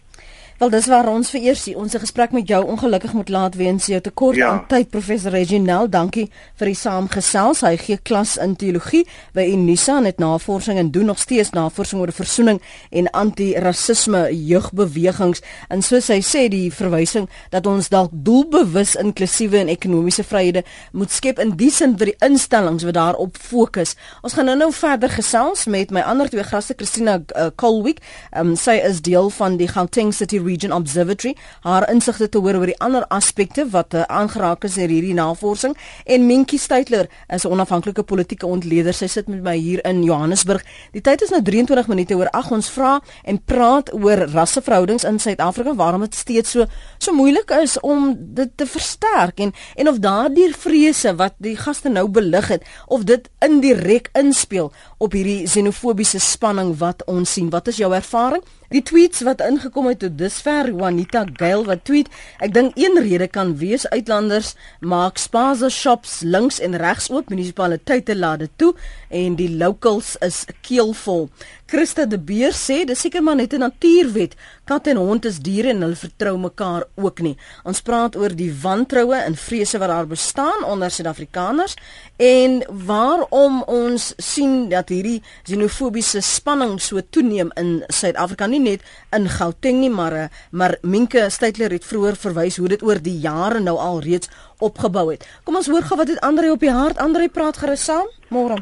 Wel 0.57 0.71
dis 0.73 0.87
waar 0.89 1.05
ons 1.13 1.29
vir 1.35 1.43
eers 1.51 1.67
ons 1.77 1.95
gesprek 2.01 2.33
met 2.33 2.49
jou 2.49 2.63
ongelukkig 2.65 3.13
moet 3.13 3.29
laat 3.29 3.57
weens 3.61 3.87
jou 3.91 3.99
tekort 4.01 4.39
ja. 4.41 4.49
aan 4.49 4.63
tyd 4.71 4.89
professor 4.89 5.35
Reginald 5.35 5.91
dankie 5.93 6.31
vir 6.57 6.71
die 6.71 6.79
saamgesels. 6.81 7.61
Hy 7.61 7.75
gee 7.77 7.99
klas 8.01 8.39
in 8.41 8.55
teologie 8.57 9.03
by 9.37 9.45
Unisa 9.53 9.99
en 10.01 10.09
het 10.09 10.23
navorsing 10.23 10.81
en 10.81 10.89
doen 10.95 11.11
nog 11.13 11.21
steeds 11.21 11.51
navorsing 11.53 12.01
oor 12.01 12.13
versoening 12.17 12.63
en 12.89 13.11
anti-rassisme 13.13 14.23
jeugbewegings. 14.33 15.43
En 15.69 15.85
soos 15.85 16.09
hy 16.09 16.23
sê 16.25 16.47
die 16.49 16.71
verwysing 16.73 17.29
dat 17.53 17.69
ons 17.69 17.93
dalk 17.93 18.17
doelbewus 18.17 18.95
inklusiewe 18.97 19.61
en 19.61 19.75
ekonomiese 19.75 20.25
vryhede 20.25 20.65
moet 20.97 21.13
skep 21.13 21.45
in 21.45 21.53
die 21.61 21.69
sin 21.69 21.99
vir 22.01 22.15
die 22.15 22.17
instellings 22.31 22.89
wat 22.89 22.97
daarop 22.97 23.37
fokus. 23.37 23.93
Ons 24.25 24.39
gaan 24.41 24.49
nou 24.49 24.57
nou 24.57 24.71
verder 24.73 25.13
gesels 25.13 25.69
met 25.69 25.93
my 25.93 26.01
ander 26.01 26.33
twee 26.33 26.49
gaste 26.49 26.81
Christina 26.81 27.21
uh, 27.21 27.51
Colwick. 27.61 28.01
Um, 28.33 28.57
sy 28.57 28.81
is 28.81 29.05
deel 29.05 29.29
van 29.37 29.61
die 29.61 29.69
Gauteng 29.69 30.17
City 30.17 30.41
Region 30.47 30.73
Observatory 30.73 31.35
haar 31.61 31.89
insigte 31.91 32.29
te 32.29 32.39
hoor 32.39 32.61
oor 32.61 32.71
die 32.71 32.79
ander 32.79 33.07
aspekte 33.13 33.67
wat 33.71 33.95
uh, 33.95 34.03
aangeraak 34.07 34.65
is 34.65 34.77
in 34.77 34.91
hierdie 34.91 35.15
navorsing. 35.15 35.77
En 36.05 36.27
Minkie 36.27 36.59
Steytler 36.59 37.09
is 37.29 37.45
'n 37.45 37.53
onafhanklike 37.53 38.03
politieke 38.03 38.47
ontleder. 38.47 38.95
Sy 38.95 39.07
sit 39.07 39.29
met 39.29 39.43
my 39.43 39.57
hier 39.57 39.85
in 39.85 40.03
Johannesburg. 40.03 40.65
Die 40.93 41.01
tyd 41.01 41.23
is 41.23 41.31
nou 41.31 41.43
23 41.43 41.87
minute 41.89 42.15
oor 42.15 42.31
ag. 42.31 42.51
Ons 42.51 42.71
vra 42.71 43.01
en 43.25 43.43
praat 43.45 43.93
oor 43.93 44.27
rasseverhoudings 44.33 45.05
in 45.05 45.19
Suid-Afrika 45.19 45.75
waarom 45.75 46.01
dit 46.01 46.15
steeds 46.15 46.51
so 46.51 46.67
so 46.99 47.13
moeilik 47.13 47.51
is 47.51 47.81
om 47.81 48.15
dit 48.19 48.51
te 48.57 48.67
versterk 48.67 49.41
en 49.41 49.53
en 49.75 49.89
of 49.89 49.99
daardie 49.99 50.49
vrese 50.57 51.15
wat 51.17 51.35
die 51.43 51.57
gaste 51.57 51.89
nou 51.93 52.09
belig 52.09 52.49
het 52.49 52.67
of 52.87 53.05
dit 53.05 53.29
indirek 53.45 54.11
inspel 54.19 54.73
op 54.99 55.13
hierdie 55.13 55.45
xenofobiese 55.49 56.21
spanning 56.23 56.77
wat 56.81 57.05
ons 57.11 57.33
sien 57.37 57.51
wat 57.53 57.69
is 57.69 57.81
jou 57.83 57.93
ervaring 57.95 58.45
Die 58.75 58.83
tweets 58.83 59.21
wat 59.23 59.43
ingekom 59.47 59.87
het 59.87 60.01
tot 60.03 60.17
dusver 60.19 60.73
Juanita 60.73 61.23
Gale 61.39 61.69
wat 61.69 61.85
tweet 61.87 62.09
ek 62.43 62.51
dink 62.55 62.75
een 62.75 62.99
rede 62.99 63.29
kan 63.31 63.53
wees 63.61 63.85
uitlanders 63.93 64.55
maak 64.83 65.21
spaza 65.23 65.71
shops 65.71 66.19
links 66.27 66.59
en 66.59 66.75
regs 66.83 67.07
oop 67.15 67.31
munisipaliteite 67.31 68.17
laat 68.19 68.43
dit 68.43 68.55
toe 68.59 68.73
en 69.15 69.37
die 69.39 69.53
locals 69.55 70.17
is 70.27 70.43
keelvol. 70.67 71.29
Christa 71.67 72.05
de 72.07 72.19
Beer 72.23 72.53
sê 72.55 72.85
dis 72.87 73.01
seker 73.03 73.23
maar 73.27 73.35
net 73.35 73.53
'n 73.53 73.59
natuurwet. 73.59 74.37
Kat 74.65 74.87
en 74.87 74.97
hond 74.97 75.25
is 75.25 75.39
diere 75.39 75.69
en 75.69 75.81
hulle 75.81 75.97
vertrou 75.97 76.39
mekaar 76.39 76.85
ook 76.95 77.21
nie. 77.21 77.37
Ons 77.65 77.81
praat 77.81 78.17
oor 78.17 78.35
die 78.35 78.55
wantroue 78.63 79.15
en 79.15 79.37
vrese 79.37 79.79
wat 79.79 79.89
daar 79.89 80.07
bestaan 80.07 80.65
onder 80.65 80.91
Suid-Afrikaners 80.91 81.75
en 82.17 82.63
waarom 82.87 83.63
ons 83.63 84.15
sien 84.17 84.69
dat 84.69 84.89
hierdie 84.89 85.23
xenofobiese 85.43 86.21
spanning 86.21 86.81
so 86.81 87.01
toeneem 87.11 87.51
in 87.55 87.85
Suid-Afrika 87.89 88.47
nie 88.47 88.61
net 88.61 88.81
in 89.11 89.29
Gauteng 89.29 89.81
nie, 89.81 89.91
maar 89.91 90.13
eh, 90.13 90.29
maar 90.51 90.79
Minke 90.83 91.31
Steytler 91.31 91.71
het 91.71 91.85
vroeër 91.85 92.17
verwys 92.17 92.57
hoe 92.57 92.69
dit 92.69 92.83
oor 92.83 93.03
die 93.03 93.19
jare 93.19 93.61
nou 93.61 93.77
al 93.79 94.01
reeds 94.01 94.29
opgebou 94.59 95.11
het. 95.11 95.25
Kom 95.45 95.57
ons 95.59 95.69
hoor 95.71 95.85
gou 95.85 95.99
wat 95.99 96.09
het 96.09 96.21
Andre 96.25 96.51
op 96.53 96.61
die 96.61 96.73
hart. 96.73 96.99
Andre 96.99 97.29
praat 97.29 97.57
gerus 97.61 97.85
saam. 97.85 98.09
Môre. 98.33 98.57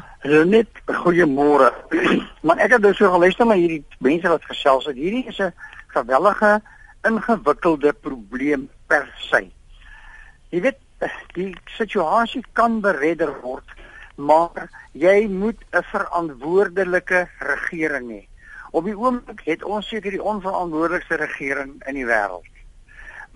Net 0.45 0.81
goeiemôre. 1.03 1.71
Maar 2.45 2.61
ek 2.65 2.77
het 2.77 2.83
dus 2.85 2.97
so 2.97 3.09
geluister 3.11 3.47
na 3.47 3.57
hierdie 3.57 3.83
mense 3.99 4.29
wat 4.29 4.45
gesels 4.49 4.85
het. 4.89 4.95
Hierdie 4.95 5.25
is 5.31 5.39
'n 5.39 5.53
gewellige 5.95 6.61
ingewikkelde 7.07 7.93
probleem 7.93 8.69
per 8.87 9.07
se. 9.29 9.47
Jy 10.49 10.61
weet, 10.61 10.79
die 11.33 11.55
situasie 11.77 12.43
kan 12.53 12.81
beredder 12.81 13.33
word, 13.41 13.65
maar 14.15 14.69
jy 14.93 15.27
moet 15.27 15.59
'n 15.73 15.83
verantwoordelike 15.83 17.27
regering 17.39 18.09
hê. 18.11 18.27
Op 18.71 18.83
die 18.83 18.97
oomblik 18.97 19.41
het 19.45 19.63
ons 19.63 19.87
seker 19.87 20.11
die 20.11 20.23
onverantwoordelikste 20.23 21.15
regering 21.15 21.81
in 21.87 21.95
die 21.95 22.05
wêreld 22.05 22.45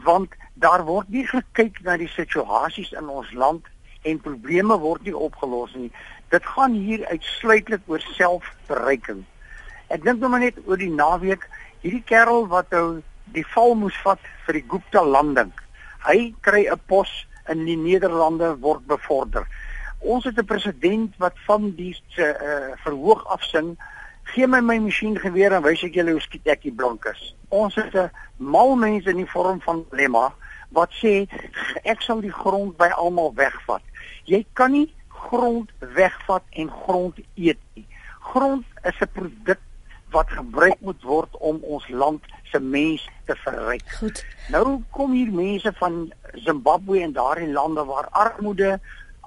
want 0.03 0.33
daar 0.59 0.83
word 0.85 1.09
nie 1.09 1.25
gekyk 1.27 1.79
na 1.85 1.97
die 1.97 2.09
situasies 2.11 2.91
in 2.99 3.09
ons 3.09 3.31
land 3.33 3.67
en 4.07 4.21
probleme 4.23 4.77
word 4.79 5.05
nie 5.07 5.15
opgelos 5.15 5.73
nie. 5.75 5.91
Dit 6.33 6.45
gaan 6.55 6.75
hier 6.75 7.05
uitsluitlik 7.07 7.87
oor 7.87 8.03
selfverryking. 8.15 9.23
Ek 9.89 10.03
dink 10.05 10.21
nou 10.21 10.29
maar 10.31 10.43
net 10.43 10.59
oor 10.65 10.79
die 10.79 10.91
naweek, 10.93 11.47
hierdie 11.83 12.03
kerel 12.05 12.47
wat 12.51 12.71
nou 12.75 13.01
die 13.35 13.45
val 13.55 13.75
moes 13.79 13.97
vat 14.03 14.21
vir 14.45 14.59
die 14.59 14.67
Gupta 14.67 15.03
landing. 15.05 15.51
Hy 16.05 16.33
kry 16.41 16.67
'n 16.67 16.79
pos 16.87 17.09
in 17.49 17.65
die 17.65 17.77
Nederlande 17.77 18.55
word 18.59 18.85
bevorder. 18.87 19.47
Ons 19.99 20.25
het 20.25 20.37
'n 20.37 20.45
president 20.45 21.15
wat 21.17 21.35
van 21.47 21.71
die 21.75 21.95
uh, 22.17 22.75
verhoog 22.83 23.25
afsing 23.25 23.77
Gee 24.33 24.45
my 24.47 24.59
my 24.61 24.77
masjiengeweer 24.77 25.55
en 25.57 25.63
wys 25.65 25.81
ek 25.87 25.95
julle 25.97 26.13
hoe 26.13 26.21
skiet 26.21 26.49
ek 26.53 26.61
die 26.61 26.73
blankes. 26.81 27.33
Ons 27.49 27.77
is 27.81 27.95
'n 27.97 28.11
mal 28.37 28.75
mense 28.75 29.09
in 29.09 29.17
die 29.17 29.31
vorm 29.31 29.61
van 29.61 29.85
lemma 29.91 30.29
wat 30.75 30.93
sê 31.01 31.27
ek 31.83 32.01
sal 32.01 32.21
die 32.21 32.33
grond 32.33 32.77
by 32.77 32.89
almal 32.95 33.33
wegvat. 33.37 33.83
Jy 34.29 34.45
kan 34.53 34.71
nie 34.71 34.87
grond 35.07 35.71
wegvat 35.95 36.43
en 36.61 36.69
grond 36.85 37.17
eet 37.35 37.59
nie. 37.75 37.87
Grond 38.31 38.65
is 38.83 38.99
'n 39.01 39.11
produk 39.13 39.59
wat 40.11 40.29
gebruik 40.29 40.79
moet 40.79 41.03
word 41.03 41.37
om 41.37 41.59
ons 41.61 41.87
land 41.89 42.23
se 42.43 42.59
mense 42.59 43.09
te 43.25 43.35
verryk. 43.45 43.85
Goed. 43.99 44.25
Nou 44.49 44.81
kom 44.89 45.11
hier 45.11 45.31
mense 45.31 45.73
van 45.77 46.13
Zimbabwe 46.33 47.01
en 47.01 47.13
daardie 47.13 47.51
lande 47.51 47.85
waar 47.85 48.09
armoede 48.09 48.79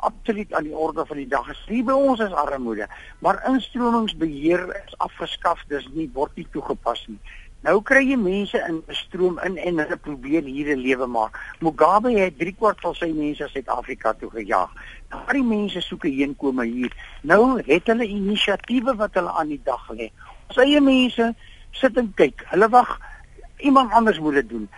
absoluut 0.02 0.52
aan 0.52 0.66
die 0.66 0.76
orde 0.76 1.06
van 1.06 1.16
die 1.16 1.28
dag 1.28 1.48
is. 1.50 1.64
Nie 1.68 1.82
by 1.86 1.94
ons 1.94 2.20
is 2.24 2.34
armoede, 2.34 2.88
maar 3.18 3.38
instromingsbeheer 3.46 4.64
is 4.82 4.98
afgeskaf, 4.98 5.62
dis 5.70 5.86
nie 5.94 6.08
word 6.14 6.34
nie 6.34 6.46
toegepas 6.50 7.04
nie. 7.06 7.20
Nou 7.62 7.76
kry 7.86 8.00
jy 8.02 8.16
mense 8.18 8.58
in 8.66 8.80
stroom 8.98 9.36
in 9.46 9.54
en 9.62 9.76
hulle 9.78 9.96
probeer 10.04 10.42
hier 10.42 10.72
'n 10.74 10.80
lewe 10.82 11.06
maak. 11.06 11.38
Mugabe 11.60 12.10
het 12.10 12.38
3 12.38 12.54
kwart 12.58 12.80
van 12.80 12.94
sy 12.94 13.12
mense 13.14 13.48
Suid-Afrika 13.48 14.12
toe 14.18 14.30
gejaag. 14.30 14.70
Daardie 15.08 15.44
mense 15.44 15.80
soek 15.80 16.04
'n 16.04 16.16
heenkome 16.16 16.64
hier. 16.64 16.92
Nou 17.22 17.62
het 17.66 17.86
hulle 17.86 18.06
inisiatiewe 18.06 18.96
wat 18.96 19.14
hulle 19.14 19.30
aan 19.30 19.48
die 19.48 19.60
dag 19.64 19.92
lê. 19.94 20.10
Ons 20.48 20.58
eie 20.58 20.80
mense 20.80 21.34
sit 21.70 21.96
en 21.96 22.12
kyk. 22.14 22.42
Hulle 22.50 22.68
wag 22.68 22.98
iemand 23.58 23.92
anders 23.92 24.18
moet 24.18 24.34
dit 24.34 24.48
doen. 24.48 24.68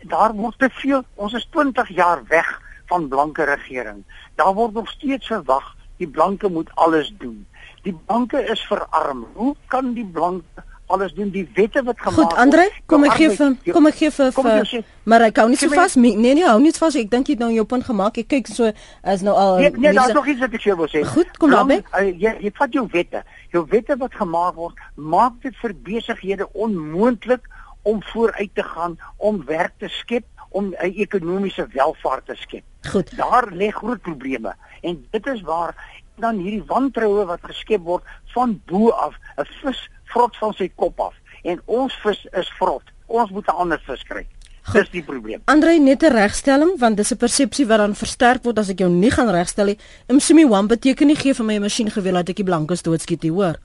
Daar 0.00 0.32
word 0.32 0.58
te 0.58 0.70
veel. 0.70 1.04
Ons 1.14 1.32
is 1.32 1.46
20 1.50 1.88
jaar 1.88 2.26
weg 2.26 2.60
van 2.86 3.08
blanke 3.08 3.44
regering. 3.44 4.04
Daar 4.34 4.54
word 4.54 4.72
nog 4.72 4.90
steeds 4.90 5.26
verwag 5.26 5.76
die 5.96 6.08
blanke 6.08 6.48
moet 6.48 6.70
alles 6.74 7.14
doen. 7.18 7.46
Die 7.82 7.94
blanke 8.06 8.42
is 8.50 8.66
verarm. 8.66 9.26
Hoe 9.34 9.54
kan 9.66 9.92
die 9.92 10.06
blanke 10.06 10.64
alles 10.92 11.12
doen 11.16 11.30
die 11.32 11.44
wette 11.56 11.82
wat 11.86 12.00
gemaak 12.00 12.16
word? 12.16 12.32
Goed, 12.32 12.40
Andre, 12.44 12.66
kom 12.86 13.06
ek 13.08 13.16
gee 13.20 13.30
vir 13.36 13.54
kom 13.76 13.88
ek 13.90 13.98
gee 14.00 14.10
vir 14.14 14.32
vir 14.36 14.84
maar 15.08 15.24
ek 15.26 15.40
hou 15.42 15.48
nie 15.50 15.58
so 15.60 15.72
vas 15.72 15.96
nee 15.98 16.16
nee, 16.16 16.44
hou 16.46 16.58
nie 16.62 16.72
vas. 16.76 16.98
Ek 17.00 17.10
dink 17.10 17.30
jy 17.30 17.36
het 17.36 17.44
nou 17.44 17.50
jou 17.54 17.64
punt 17.68 17.86
gemaak. 17.88 18.20
Ek 18.22 18.28
kyk 18.32 18.50
so 18.52 18.72
as 19.02 19.24
nou 19.26 19.34
al 19.36 19.58
Nee, 19.62 19.72
nee 19.76 19.94
daar's 19.96 20.14
nog 20.16 20.28
iets 20.30 20.44
wat 20.44 20.58
ek 20.58 20.68
wil 20.82 20.90
sê. 20.92 21.04
Goed, 21.14 21.32
kom 21.38 21.54
dan. 21.54 21.72
Uh, 21.72 22.04
jy 22.10 22.34
jy 22.46 22.52
vat 22.58 22.78
jou 22.78 22.86
wette. 22.92 23.24
Jou 23.54 23.64
wette 23.72 23.96
wat 23.98 24.14
gemaak 24.14 24.54
word, 24.60 24.78
maak 24.96 25.40
dit 25.42 25.56
vir 25.62 25.74
besighede 25.88 26.48
onmoontlik 26.52 27.48
om 27.82 28.02
vooruit 28.12 28.50
te 28.54 28.62
gaan, 28.62 28.98
om 29.16 29.42
werk 29.46 29.74
te 29.82 29.88
skep, 29.90 30.24
om 30.52 30.74
'n 30.78 30.92
ekonomiese 30.94 31.66
welvaart 31.72 32.26
te 32.26 32.36
skep. 32.36 32.64
Goed. 32.90 33.16
Daar 33.16 33.48
lê 33.50 33.70
groot 33.70 34.00
probleme 34.00 34.54
en 34.80 35.06
dit 35.10 35.26
is 35.26 35.40
waar 35.40 35.74
dan 36.14 36.36
hierdie 36.36 36.64
wantroue 36.66 37.24
wat 37.26 37.40
geskep 37.42 37.82
word 37.86 38.04
van 38.34 38.60
bo 38.66 38.90
af, 38.90 39.14
'n 39.36 39.46
vis 39.62 39.90
vrot 40.12 40.36
van 40.36 40.52
sy 40.52 40.70
kop 40.74 41.00
af 41.00 41.14
en 41.42 41.60
ons 41.66 41.94
vis 42.04 42.26
is 42.38 42.52
vrot. 42.58 42.82
Ons 43.06 43.30
moet 43.30 43.46
'n 43.48 43.58
ander 43.64 43.82
vis 43.86 44.02
kry. 44.02 44.26
Goed. 44.62 44.74
Dis 44.74 44.90
die 44.90 45.02
probleem. 45.02 45.42
Andre 45.50 45.78
net 45.78 46.02
'n 46.02 46.12
regstelling 46.12 46.78
want 46.78 46.96
dis 46.96 47.12
'n 47.12 47.16
persepsie 47.16 47.66
wat 47.66 47.78
dan 47.78 47.94
versterk 47.94 48.44
word 48.44 48.58
as 48.58 48.68
ek 48.68 48.78
jou 48.78 48.90
nie 48.90 49.10
gaan 49.10 49.30
regstel 49.30 49.66
nie. 49.66 49.78
Imsumi 50.06 50.46
wan 50.46 50.66
beteken 50.66 51.06
nie 51.06 51.16
gee 51.16 51.34
vir 51.34 51.44
my 51.44 51.54
'n 51.54 51.60
masjien 51.60 51.90
gewil 51.90 52.14
dat 52.14 52.28
ek 52.28 52.36
die 52.36 52.44
blankes 52.44 52.82
doodskiet 52.82 53.22
nie, 53.22 53.32
hoor. 53.32 53.56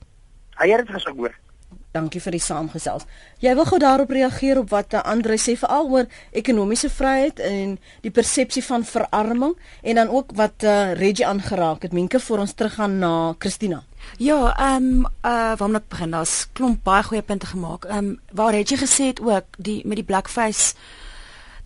Hy 0.56 0.68
het 0.70 0.86
dit 0.86 0.96
gesê 0.96 1.16
hoor. 1.16 1.34
Dankie 1.96 2.20
vir 2.20 2.34
die 2.36 2.42
saamgesels. 2.42 3.06
Jy 3.40 3.54
wil 3.56 3.64
gou 3.64 3.78
daarop 3.80 4.10
reageer 4.12 4.58
op 4.60 4.68
wat 4.74 4.92
Andre 5.00 5.38
sê 5.40 5.54
veral 5.56 5.88
oor 5.88 6.08
ekonomiese 6.36 6.90
vryheid 6.92 7.40
en 7.40 7.78
die 8.04 8.12
persepsie 8.12 8.62
van 8.66 8.84
verarming 8.84 9.54
en 9.82 10.00
dan 10.00 10.12
ook 10.12 10.34
wat 10.36 10.66
uh, 10.68 10.92
Reggie 11.00 11.26
aangeraak 11.26 11.82
het. 11.82 11.96
Menke 11.96 12.20
voor 12.20 12.44
ons 12.44 12.52
teruggaan 12.52 12.98
na 12.98 13.34
Christina. 13.38 13.82
Ja, 14.20 14.52
ehm 14.56 14.84
um, 14.84 15.06
uh 15.24 15.56
waarom 15.56 15.72
net 15.72 15.88
begin? 15.88 16.10
Daar's 16.10 16.46
klomp 16.52 16.84
baie 16.84 17.02
goeie 17.02 17.22
punte 17.22 17.46
gemaak. 17.46 17.84
Ehm 17.84 17.98
um, 17.98 18.20
waar 18.32 18.52
Reggie 18.52 18.78
gesê 18.78 19.10
het 19.12 19.20
ook 19.20 19.44
die 19.58 19.80
met 19.86 19.96
die 19.96 20.04
blackface 20.04 20.74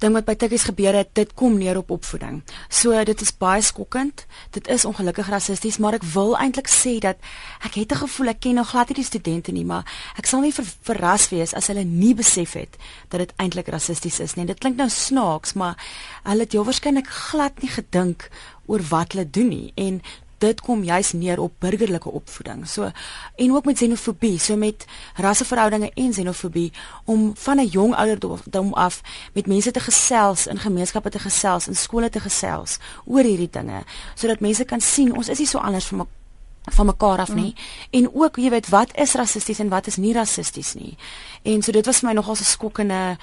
ding 0.03 0.17
wat 0.17 0.27
by 0.27 0.35
tikkies 0.39 0.67
gebeur 0.69 0.97
het, 0.99 1.13
dit 1.17 1.31
kom 1.39 1.57
neer 1.59 1.79
op 1.81 1.91
opvoeding. 1.95 2.41
So 2.69 2.97
dit 3.07 3.21
is 3.25 3.33
baie 3.39 3.63
skokkend. 3.63 4.27
Dit 4.55 4.69
is 4.73 4.85
ongelukkig 4.89 5.31
rassisties, 5.31 5.79
maar 5.79 5.97
ek 5.99 6.07
wil 6.15 6.35
eintlik 6.37 6.71
sê 6.71 6.99
dat 7.03 7.19
ek 7.65 7.79
het 7.81 7.93
'n 7.93 8.03
gevoel 8.05 8.29
ek 8.29 8.41
ken 8.41 8.55
nog 8.55 8.71
glad 8.71 8.89
nie 8.89 9.01
die 9.01 9.05
studente 9.05 9.53
nie, 9.53 9.65
maar 9.65 9.85
ek 10.19 10.27
sal 10.27 10.41
nie 10.41 10.53
ver, 10.53 10.65
verras 10.83 11.29
wees 11.31 11.55
as 11.55 11.67
hulle 11.67 11.85
nie 11.85 12.15
besef 12.15 12.53
het 12.53 12.77
dat 13.09 13.21
dit 13.21 13.33
eintlik 13.37 13.69
rassisties 13.69 14.21
is 14.21 14.35
nie. 14.35 14.47
Dit 14.47 14.59
klink 14.59 14.77
nou 14.77 14.89
snaaks, 14.89 15.53
maar 15.55 15.77
hulle 16.25 16.41
het 16.41 16.53
jou 16.53 16.65
waarskynlik 16.65 17.07
glad 17.07 17.63
nie 17.63 17.71
gedink 17.71 18.31
oor 18.67 18.81
wat 18.81 19.13
hulle 19.13 19.31
doen 19.31 19.49
nie 19.49 19.73
en 19.75 20.03
dit 20.43 20.61
kom 20.61 20.83
juis 20.85 21.13
neer 21.13 21.41
op 21.41 21.53
burgerlike 21.63 22.11
opvoeding. 22.11 22.67
So 22.69 22.91
en 23.37 23.53
ook 23.55 23.65
met 23.65 23.79
xenofobie, 23.79 24.39
so 24.39 24.57
met 24.57 24.87
rasseverhoudinge 25.15 25.91
en 25.95 26.11
xenofobie 26.11 26.73
om 27.05 27.31
van 27.35 27.61
'n 27.61 27.67
jong 27.67 27.95
ouderdom 27.95 28.75
af 28.75 29.01
met 29.33 29.47
mense 29.47 29.71
te 29.71 29.81
gesels, 29.81 30.47
in 30.47 30.59
gemeenskappe 30.59 31.11
te 31.11 31.19
gesels, 31.19 31.69
in 31.69 31.77
skole 31.77 32.11
te 32.11 32.21
gesels 32.21 32.79
oor 33.05 33.25
hierdie 33.25 33.51
dinge, 33.51 33.83
sodat 34.15 34.41
mense 34.41 34.65
kan 34.65 34.81
sien 34.81 35.17
ons 35.17 35.29
is 35.29 35.39
nie 35.39 35.47
so 35.47 35.59
anders 35.59 35.87
van 35.87 35.99
mekaar 35.99 36.22
van 36.71 36.87
mekaar 36.87 37.19
af 37.19 37.35
nie 37.35 37.55
mm. 37.55 37.59
en 37.91 38.15
ook 38.15 38.37
jy 38.37 38.51
weet 38.51 38.69
wat 38.69 38.97
is 38.97 39.15
rassisties 39.15 39.59
en 39.59 39.69
wat 39.69 39.87
is 39.87 39.97
nie 39.97 40.13
rassisties 40.15 40.75
nie. 40.75 40.97
En 41.43 41.63
so 41.63 41.73
dit 41.73 41.87
was 41.87 41.99
vir 41.99 42.09
my 42.09 42.15
nogal 42.15 42.35
'n 42.35 42.45
skokkende 42.45 43.17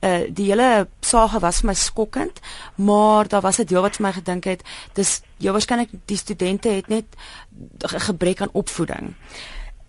uh 0.00 0.22
die 0.28 0.46
hele 0.50 0.88
saga 1.00 1.38
was 1.38 1.60
vir 1.60 1.66
my 1.66 1.74
skokkend, 1.74 2.40
maar 2.74 3.28
daar 3.28 3.42
was 3.42 3.58
'n 3.58 3.64
deel 3.64 3.82
wat 3.82 3.96
vir 3.96 4.06
my 4.06 4.12
gedink 4.12 4.44
het 4.44 4.62
dis 4.94 5.20
jy 5.38 5.52
waarskynlik 5.52 5.90
die 6.06 6.16
studente 6.16 6.68
het 6.68 6.88
net 6.88 7.04
gebrek 7.80 8.40
aan 8.40 8.52
opvoeding 8.52 9.14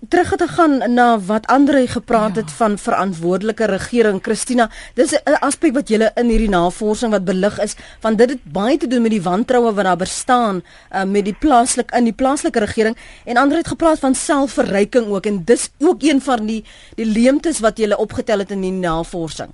terug 0.09 0.35
te 0.35 0.47
gaan 0.47 0.93
na 0.93 1.19
wat 1.19 1.47
Andre 1.47 1.87
gepraat 1.87 2.35
ja. 2.35 2.41
het 2.41 2.51
van 2.51 2.77
verantwoordelike 2.77 3.65
regering. 3.65 4.19
Christina 4.21 4.69
dis 4.93 5.11
'n 5.11 5.39
aspek 5.39 5.73
wat 5.73 5.87
julle 5.87 6.11
in 6.15 6.29
hierdie 6.29 6.49
navorsing 6.49 7.11
wat 7.11 7.25
belig 7.25 7.59
is 7.59 7.75
van 7.99 8.15
dit 8.15 8.29
het 8.29 8.43
baie 8.43 8.77
te 8.77 8.87
doen 8.87 9.01
met 9.01 9.11
die 9.11 9.21
wantroue 9.21 9.73
wat 9.73 9.83
daar 9.83 9.97
bestaan 9.97 10.63
uh, 10.91 11.03
met 11.03 11.25
die 11.25 11.35
plaaslik 11.39 11.91
in 11.91 12.03
die 12.03 12.13
plaaslike 12.13 12.59
regering. 12.59 12.97
En 13.25 13.37
Andre 13.37 13.57
het 13.57 13.67
gepraat 13.67 13.99
van 13.99 14.15
selfverryking 14.15 15.07
ook 15.07 15.25
en 15.25 15.43
dis 15.43 15.69
ook 15.79 16.01
een 16.01 16.21
van 16.21 16.45
die 16.45 16.63
die 16.95 17.05
leemtes 17.05 17.59
wat 17.59 17.77
julle 17.77 17.97
opgetel 17.97 18.39
het 18.39 18.51
in 18.51 18.61
die 18.61 18.71
navorsing. 18.71 19.49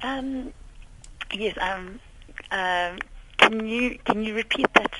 Ehm 0.00 0.18
um, 0.18 0.52
yes 1.28 1.54
um 1.56 2.00
uh 2.52 3.13
Can 3.44 3.66
you 3.68 3.98
can 4.04 4.22
you 4.24 4.34
repeat 4.34 4.66
that 4.72 4.94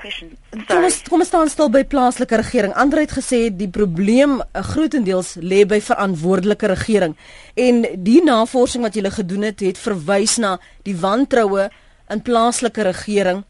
question? 0.00 0.30
Kom 0.68 0.86
ons 0.86 1.00
kom 1.04 1.20
ons 1.20 1.28
staan 1.28 1.50
stil 1.52 1.68
by 1.68 1.82
plaaslike 1.84 2.38
regering. 2.40 2.72
Andre 2.80 3.04
het 3.04 3.12
gesê 3.12 3.40
die 3.52 3.68
probleem 3.68 4.38
uh, 4.40 4.62
grootendeels 4.72 5.34
lê 5.44 5.64
by 5.68 5.82
verantwoordelike 5.84 6.70
regering. 6.72 7.16
En 7.60 7.84
die 8.06 8.22
navorsing 8.24 8.86
wat 8.86 8.96
julle 8.96 9.12
gedoen 9.12 9.50
het, 9.50 9.60
het 9.60 9.80
verwys 9.80 10.38
na 10.40 10.56
die 10.88 10.96
wantroue 10.96 11.68
in 12.08 12.24
plaaslike 12.24 12.88
regering 12.88 13.44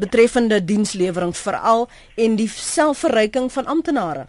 betreffende 0.00 0.64
dienslewering 0.64 1.36
veral 1.36 1.88
en 2.16 2.36
die 2.40 2.48
selfverryking 2.48 3.52
van 3.52 3.66
amptenare. 3.66 4.26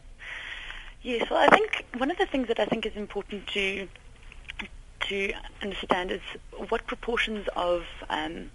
Yes, 1.01 1.29
well 1.29 1.39
I 1.39 1.47
think 1.55 1.85
one 1.97 2.11
of 2.11 2.17
the 2.17 2.27
things 2.27 2.47
that 2.47 2.59
I 2.59 2.65
think 2.65 2.85
is 2.85 2.95
important 2.95 3.47
to 3.55 3.87
to 5.07 5.33
understand 5.63 6.11
is 6.11 6.25
what 6.69 6.85
proportions 6.85 7.47
of 7.55 7.87
um 8.09 8.51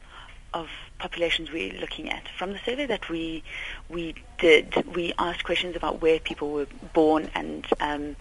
of 0.56 0.68
populations 0.98 1.52
we're 1.52 1.78
looking 1.78 2.10
at. 2.10 2.26
From 2.38 2.52
the 2.52 2.58
survey 2.64 2.86
that 2.86 3.08
we 3.10 3.42
we 3.88 4.14
did, 4.38 4.74
we 4.94 5.12
asked 5.18 5.44
questions 5.44 5.76
about 5.76 6.00
where 6.00 6.18
people 6.18 6.50
were 6.50 6.66
born 6.94 7.30
and 7.34 7.66
um, 7.80 8.16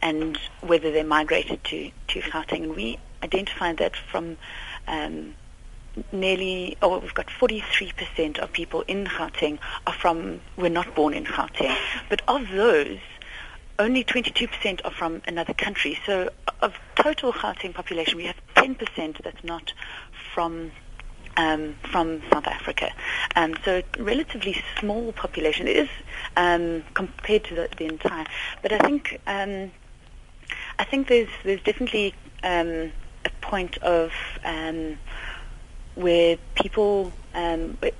and 0.00 0.38
whether 0.62 0.90
they 0.90 1.02
migrated 1.02 1.62
to 1.64 1.90
to 2.08 2.20
Gauteng, 2.20 2.62
and 2.64 2.74
we 2.74 2.98
identified 3.22 3.76
that 3.78 3.94
from 4.10 4.36
um, 4.88 5.34
nearly, 6.12 6.76
oh, 6.82 6.98
we've 6.98 7.14
got 7.14 7.26
43% 7.26 8.38
of 8.38 8.52
people 8.52 8.82
in 8.82 9.04
Gauteng 9.06 9.58
are 9.86 9.92
from 9.92 10.40
were 10.56 10.70
not 10.80 10.94
born 10.94 11.14
in 11.14 11.24
Gauteng, 11.24 11.76
but 12.08 12.22
of 12.28 12.48
those. 12.50 12.98
Only 13.76 14.04
22% 14.04 14.80
are 14.84 14.90
from 14.92 15.20
another 15.26 15.52
country. 15.52 15.98
So, 16.06 16.30
of 16.60 16.74
total 16.94 17.32
Gauteng 17.32 17.74
population, 17.74 18.16
we 18.16 18.24
have 18.24 18.36
10% 18.54 19.20
that's 19.24 19.42
not 19.42 19.72
from 20.32 20.70
um, 21.36 21.74
from 21.90 22.22
South 22.32 22.46
Africa. 22.46 22.90
Um, 23.36 23.54
so 23.64 23.82
relatively 23.98 24.62
small 24.78 25.12
population. 25.12 25.68
It 25.68 25.76
is 25.76 25.88
um, 26.36 26.84
compared 26.94 27.44
to 27.44 27.54
the, 27.54 27.68
the, 27.76 27.86
entire, 27.86 28.26
but 28.62 28.72
I 28.72 28.78
think 28.78 29.20
um, 29.26 29.70
I 30.78 30.84
think 30.84 31.08
there's 31.08 31.28
there's 31.44 31.62
definitely 31.62 32.14
um, 32.42 32.92
a 33.24 33.30
point 33.40 33.78
of 33.78 34.12
um, 34.44 34.98
where 35.94 36.36
people 36.54 37.12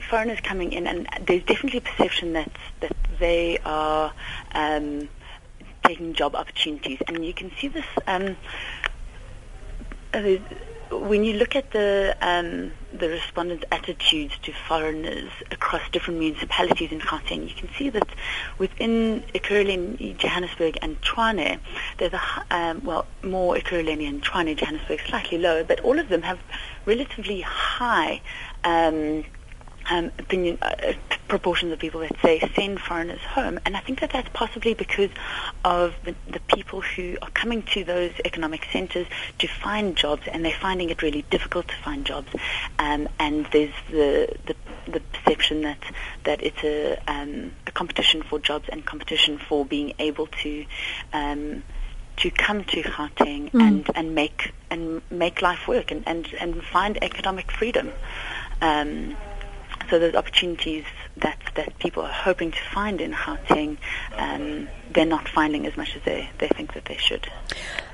foreigners 0.08 0.40
coming 0.40 0.72
in, 0.72 0.86
and 0.86 1.08
there's 1.26 1.42
definitely 1.44 1.78
a 1.78 1.82
perception 1.82 2.34
that 2.34 2.50
that 2.80 2.96
they 3.18 3.58
are 3.64 4.12
taking 5.84 6.14
job 6.14 6.34
opportunities, 6.34 6.98
and 7.06 7.24
you 7.24 7.34
can 7.34 7.50
see 7.60 7.68
this. 7.68 7.84
Uh, 8.06 8.34
when 10.98 11.24
you 11.24 11.34
look 11.34 11.56
at 11.56 11.70
the 11.72 12.16
um, 12.20 12.72
the 12.92 13.08
respondents' 13.08 13.64
attitudes 13.72 14.34
to 14.42 14.52
foreigners 14.52 15.30
across 15.50 15.82
different 15.90 16.20
municipalities 16.20 16.92
in 16.92 17.00
Gauteng, 17.00 17.48
you 17.48 17.54
can 17.54 17.68
see 17.76 17.90
that 17.90 18.08
within 18.58 19.22
Ekurhuleni, 19.34 20.16
Johannesburg, 20.16 20.78
and 20.82 21.00
Tshwane, 21.02 21.58
there's 21.98 22.12
a 22.12 22.22
um, 22.50 22.84
well 22.84 23.06
more 23.22 23.56
Ekurhuleni 23.56 24.08
and 24.08 24.22
Tshwane, 24.22 24.56
Johannesburg, 24.56 25.00
slightly 25.06 25.38
lower, 25.38 25.64
but 25.64 25.80
all 25.80 25.98
of 25.98 26.08
them 26.08 26.22
have 26.22 26.38
relatively 26.86 27.40
high. 27.40 28.20
Um, 28.64 29.24
um, 29.90 30.06
opinion 30.18 30.58
uh, 30.62 30.92
proportions 31.28 31.72
of 31.72 31.78
people 31.78 32.00
that 32.00 32.12
say 32.22 32.40
send 32.54 32.80
foreigners 32.80 33.20
home, 33.20 33.58
and 33.64 33.76
I 33.76 33.80
think 33.80 34.00
that 34.00 34.10
that's 34.10 34.28
possibly 34.32 34.74
because 34.74 35.10
of 35.64 35.94
the, 36.04 36.14
the 36.28 36.40
people 36.40 36.80
who 36.80 37.16
are 37.22 37.30
coming 37.30 37.62
to 37.74 37.84
those 37.84 38.12
economic 38.24 38.66
centres 38.72 39.06
to 39.38 39.48
find 39.48 39.96
jobs, 39.96 40.22
and 40.26 40.44
they're 40.44 40.52
finding 40.52 40.90
it 40.90 41.02
really 41.02 41.22
difficult 41.30 41.68
to 41.68 41.76
find 41.76 42.04
jobs, 42.04 42.28
um, 42.78 43.08
and 43.18 43.46
there's 43.52 43.74
the, 43.90 44.36
the 44.46 44.56
the 44.90 45.00
perception 45.00 45.62
that 45.62 45.82
that 46.24 46.42
it's 46.42 46.62
a, 46.62 46.98
um, 47.06 47.52
a 47.66 47.70
competition 47.70 48.22
for 48.22 48.38
jobs 48.38 48.68
and 48.70 48.84
competition 48.84 49.38
for 49.38 49.64
being 49.64 49.94
able 49.98 50.26
to 50.42 50.66
um, 51.12 51.62
to 52.16 52.30
come 52.30 52.64
to 52.64 52.82
Gauteng 52.82 53.50
mm. 53.50 53.60
and, 53.60 53.90
and 53.94 54.14
make 54.14 54.52
and 54.70 55.02
make 55.10 55.42
life 55.42 55.66
work 55.68 55.90
and, 55.90 56.02
and, 56.06 56.28
and 56.40 56.62
find 56.62 57.02
economic 57.02 57.50
freedom. 57.50 57.92
Um, 58.60 59.16
so 59.90 59.98
those 59.98 60.14
opportunities 60.14 60.84
that, 61.16 61.38
that 61.54 61.78
people 61.78 62.02
are 62.02 62.12
hoping 62.12 62.50
to 62.50 62.58
find 62.72 63.00
in 63.00 63.12
Gauteng, 63.12 63.76
um, 64.16 64.68
they're 64.92 65.04
not 65.06 65.28
finding 65.28 65.66
as 65.66 65.76
much 65.76 65.96
as 65.96 66.02
they, 66.02 66.28
they 66.38 66.48
think 66.48 66.74
that 66.74 66.84
they 66.86 66.96
should. 66.96 67.28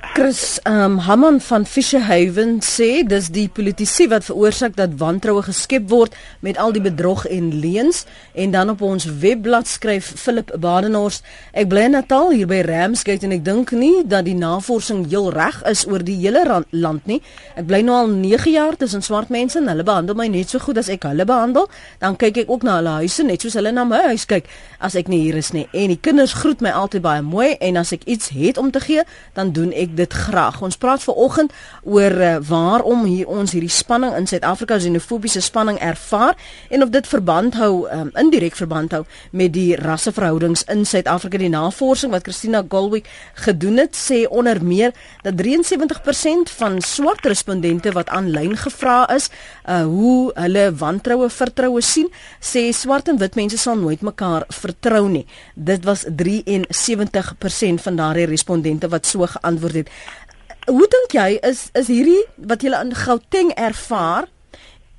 Chris 0.02 0.58
um, 0.64 0.98
Hammond 0.98 1.44
van 1.44 1.66
Fisherhaven 1.66 2.58
sê 2.64 3.02
dis 3.04 3.26
die 3.30 3.46
politici 3.52 4.06
wat 4.08 4.24
veroorsaak 4.24 4.72
dat 4.78 4.94
wantroue 4.98 5.42
geskep 5.44 5.90
word 5.92 6.16
met 6.40 6.56
al 6.58 6.72
die 6.72 6.80
bedrog 6.80 7.26
en 7.28 7.50
leuns. 7.60 8.06
En 8.32 8.50
dan 8.50 8.72
op 8.72 8.80
ons 8.80 9.04
webblad 9.20 9.68
skryf 9.68 10.08
Philip 10.16 10.54
Badenhorst 10.58 11.26
ek 11.52 11.68
bly 11.68 11.84
in 11.90 11.94
Natal 11.94 12.32
hier 12.32 12.48
by 12.48 12.62
Ramsgate 12.64 13.28
en 13.28 13.36
ek 13.36 13.44
dink 13.44 13.74
nie 13.76 14.00
dat 14.08 14.24
die 14.24 14.34
navorsing 14.34 15.04
heel 15.12 15.28
reg 15.34 15.60
is 15.68 15.84
oor 15.86 16.04
die 16.04 16.16
hele 16.22 16.64
land 16.70 17.06
nie. 17.06 17.20
Ek 17.60 17.68
bly 17.68 17.82
nou 17.84 17.98
al 18.00 18.10
9 18.14 18.50
jaar 18.56 18.80
tussen 18.80 19.04
swart 19.04 19.28
mense 19.28 19.60
en 19.60 19.68
hulle 19.68 19.84
behandel 19.84 20.16
my 20.16 20.30
net 20.32 20.48
so 20.48 20.64
goed 20.64 20.80
as 20.80 20.88
ek 20.88 21.04
hulle 21.10 21.28
behandel. 21.28 21.68
Dan 22.00 22.16
kyk 22.16 22.46
ek 22.46 22.54
ook 22.56 22.64
na 22.64 22.80
hulle 22.80 22.96
huise 23.04 23.28
net 23.28 23.44
soos 23.44 23.58
hulle 23.60 23.72
na 23.76 23.84
my 23.84 24.00
huis 24.08 24.24
kyk 24.24 24.48
as 24.80 24.96
ek 24.96 25.12
nie 25.12 25.22
hier 25.26 25.36
is 25.38 25.52
nie. 25.52 25.68
En 25.76 25.92
die 25.92 26.00
kinders 26.00 26.38
groet 26.40 26.64
my 26.64 26.72
altyd 26.72 27.04
baie 27.04 27.22
mooi 27.22 27.52
en 27.60 27.80
as 27.84 27.92
ek 27.92 28.08
iets 28.08 28.32
het 28.32 28.58
om 28.58 28.72
te 28.72 28.80
gee 28.80 29.04
dan 29.36 29.52
doen 29.52 29.76
ek 29.76 29.89
dit 29.96 30.12
graag. 30.12 30.60
Ons 30.62 30.76
praat 30.76 31.02
ver 31.02 31.14
oggend 31.14 31.52
oor 31.82 32.14
uh, 32.20 32.36
waarom 32.48 33.04
hier 33.04 33.28
ons 33.28 33.52
hierdie 33.52 33.72
spanning 33.72 34.14
in 34.16 34.26
Suid-Afrika 34.26 34.78
xenofobiese 34.78 35.40
spanning 35.40 35.78
ervaar 35.78 36.36
en 36.68 36.82
of 36.82 36.92
dit 36.94 37.06
verband 37.06 37.54
hou 37.60 37.86
um, 37.90 38.10
indirek 38.20 38.56
verband 38.58 38.92
hou 38.92 39.02
met 39.30 39.52
die 39.54 39.76
rasseverhoudings 39.76 40.64
in 40.72 40.84
Suid-Afrika. 40.84 41.38
Die 41.40 41.52
navorsing 41.52 42.12
wat 42.14 42.26
Christina 42.28 42.62
Golwick 42.68 43.08
gedoen 43.34 43.80
het, 43.82 43.96
sê 43.96 44.24
onder 44.28 44.62
meer 44.64 44.94
dat 45.22 45.38
73% 45.40 46.52
van 46.60 46.80
swart 46.84 47.26
respondente 47.26 47.92
wat 47.96 48.08
aanlyn 48.08 48.56
gevra 48.56 49.04
is, 49.14 49.30
uh, 49.64 49.82
hoe 49.88 50.30
hulle 50.34 50.66
wantroue 50.80 51.30
vertroue 51.32 51.82
sien, 51.84 52.10
sê 52.40 52.68
swart 52.76 53.08
en 53.08 53.18
wit 53.20 53.38
mense 53.38 53.58
sal 53.60 53.78
nooit 53.80 54.02
mekaar 54.04 54.46
vertrou 54.52 55.06
nie. 55.08 55.26
Dit 55.54 55.84
was 55.88 56.04
73% 56.04 57.80
van 57.84 57.96
daardie 57.96 58.28
respondente 58.30 58.88
wat 58.88 59.06
so 59.06 59.26
geantwoord 59.26 59.74
het. 59.74 59.79
Hoe 60.66 60.88
dink 60.92 61.16
jy 61.16 61.38
is 61.46 61.68
is 61.78 61.88
hierdie 61.88 62.22
wat 62.36 62.62
julle 62.62 62.80
in 62.84 62.94
Gauteng 62.94 63.54
ervaar 63.56 64.28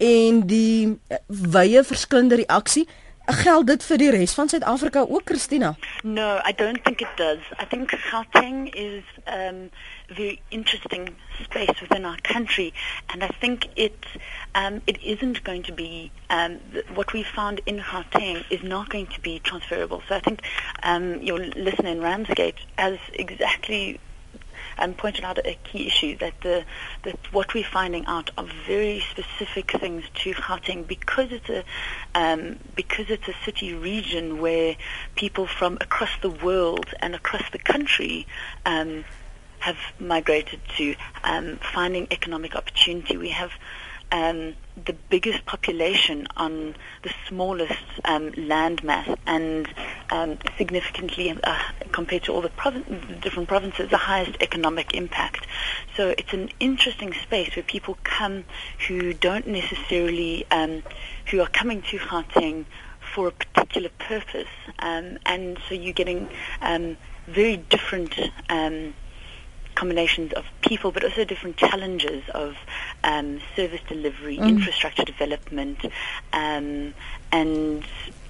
en 0.01 0.41
die 0.49 0.97
eh, 1.07 1.21
wye 1.27 1.83
verskillende 1.85 2.41
reaksie 2.41 2.87
Geld 3.31 3.67
dit 3.67 3.83
vir 3.85 3.99
die 4.01 4.09
res 4.11 4.33
van 4.33 4.49
Suid-Afrika 4.49 5.05
ook, 5.07 5.21
Christina? 5.25 5.75
No, 6.03 6.41
I 6.43 6.51
don't 6.51 6.83
think 6.83 7.01
it 7.01 7.11
does. 7.15 7.39
I 7.59 7.65
think 7.65 7.93
Gauteng 8.09 8.73
is 8.73 9.03
um 9.27 9.69
very 10.09 10.41
interesting 10.49 11.15
space 11.43 11.79
within 11.79 12.03
our 12.05 12.17
country, 12.23 12.73
and 13.13 13.23
I 13.23 13.29
think 13.39 13.67
it 13.75 14.05
um, 14.55 14.81
it 14.87 15.01
isn't 15.03 15.43
going 15.43 15.63
to 15.63 15.71
be 15.73 16.11
um, 16.29 16.59
what 16.95 17.13
we 17.13 17.23
found 17.23 17.61
in 17.65 17.79
Gauteng 17.79 18.43
is 18.49 18.63
not 18.63 18.89
going 18.89 19.07
to 19.07 19.21
be 19.21 19.39
transferable. 19.39 20.01
So 20.09 20.15
I 20.15 20.19
think 20.19 20.41
um, 20.83 21.21
your 21.21 21.39
listener 21.39 21.89
in 21.89 22.01
Ramsgate 22.01 22.59
has 22.77 22.97
exactly 23.13 23.99
um, 24.77 24.93
pointed 24.93 25.23
out 25.23 25.37
a 25.45 25.57
key 25.63 25.87
issue 25.87 26.17
that 26.17 26.33
the 26.41 26.63
that 27.03 27.17
what 27.31 27.53
we're 27.53 27.63
finding 27.63 28.05
out 28.05 28.31
are 28.37 28.47
very 28.67 29.03
specific 29.11 29.71
things 29.71 30.03
to 30.15 30.33
Gauteng 30.33 30.87
because 30.87 31.31
it's 31.31 31.49
a 31.49 31.63
um, 32.15 32.57
because 32.75 33.09
it's 33.09 33.27
a 33.27 33.35
city 33.45 33.73
region 33.73 34.39
where 34.41 34.75
people 35.15 35.47
from 35.47 35.77
across 35.81 36.11
the 36.21 36.29
world 36.29 36.87
and 36.99 37.15
across 37.15 37.43
the 37.51 37.59
country 37.59 38.27
um, 38.65 39.03
have 39.59 39.77
migrated 39.99 40.59
to 40.77 40.95
um, 41.23 41.59
finding 41.73 42.07
economic 42.11 42.55
opportunity. 42.55 43.15
We 43.15 43.29
have 43.29 43.51
um, 44.11 44.55
the 44.85 44.93
biggest 45.09 45.45
population 45.45 46.27
on 46.37 46.75
the 47.03 47.11
smallest 47.27 47.83
um, 48.05 48.31
land 48.31 48.83
mass 48.83 49.09
and 49.25 49.67
um, 50.09 50.37
significantly 50.57 51.37
uh, 51.43 51.59
compared 51.91 52.23
to 52.23 52.33
all 52.33 52.41
the 52.41 52.51
different 53.21 53.47
provinces, 53.47 53.89
the 53.89 53.97
highest 53.97 54.37
economic 54.41 54.93
impact. 54.93 55.45
So 55.95 56.13
it's 56.17 56.33
an 56.33 56.49
interesting 56.59 57.13
space 57.13 57.55
where 57.55 57.63
people 57.63 57.97
come 58.03 58.45
who 58.87 59.13
don't 59.13 59.47
necessarily, 59.47 60.45
um, 60.51 60.83
who 61.29 61.41
are 61.41 61.47
coming 61.47 61.81
to 61.83 61.97
Gauteng 61.97 62.65
for 63.13 63.27
a 63.27 63.31
particular 63.31 63.89
purpose. 63.99 64.47
Um, 64.79 65.17
and 65.25 65.57
so 65.67 65.75
you're 65.75 65.93
getting 65.93 66.29
um, 66.61 66.97
very 67.27 67.57
different 67.57 68.15
combinations 69.75 70.33
of 70.33 70.45
people, 70.61 70.91
but 70.91 71.03
also 71.03 71.23
different 71.23 71.57
challenges 71.57 72.23
of 72.29 72.55
um, 73.03 73.39
service 73.55 73.81
delivery, 73.87 74.37
mm. 74.37 74.47
infrastructure 74.47 75.03
development, 75.03 75.79
um, 76.33 76.93
and 77.31 77.83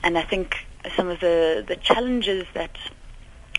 and 0.03 0.17
I 0.17 0.23
think 0.23 0.65
some 0.95 1.07
of 1.07 1.19
the 1.19 1.63
the 1.67 1.75
challenges 1.75 2.45
that 2.53 2.77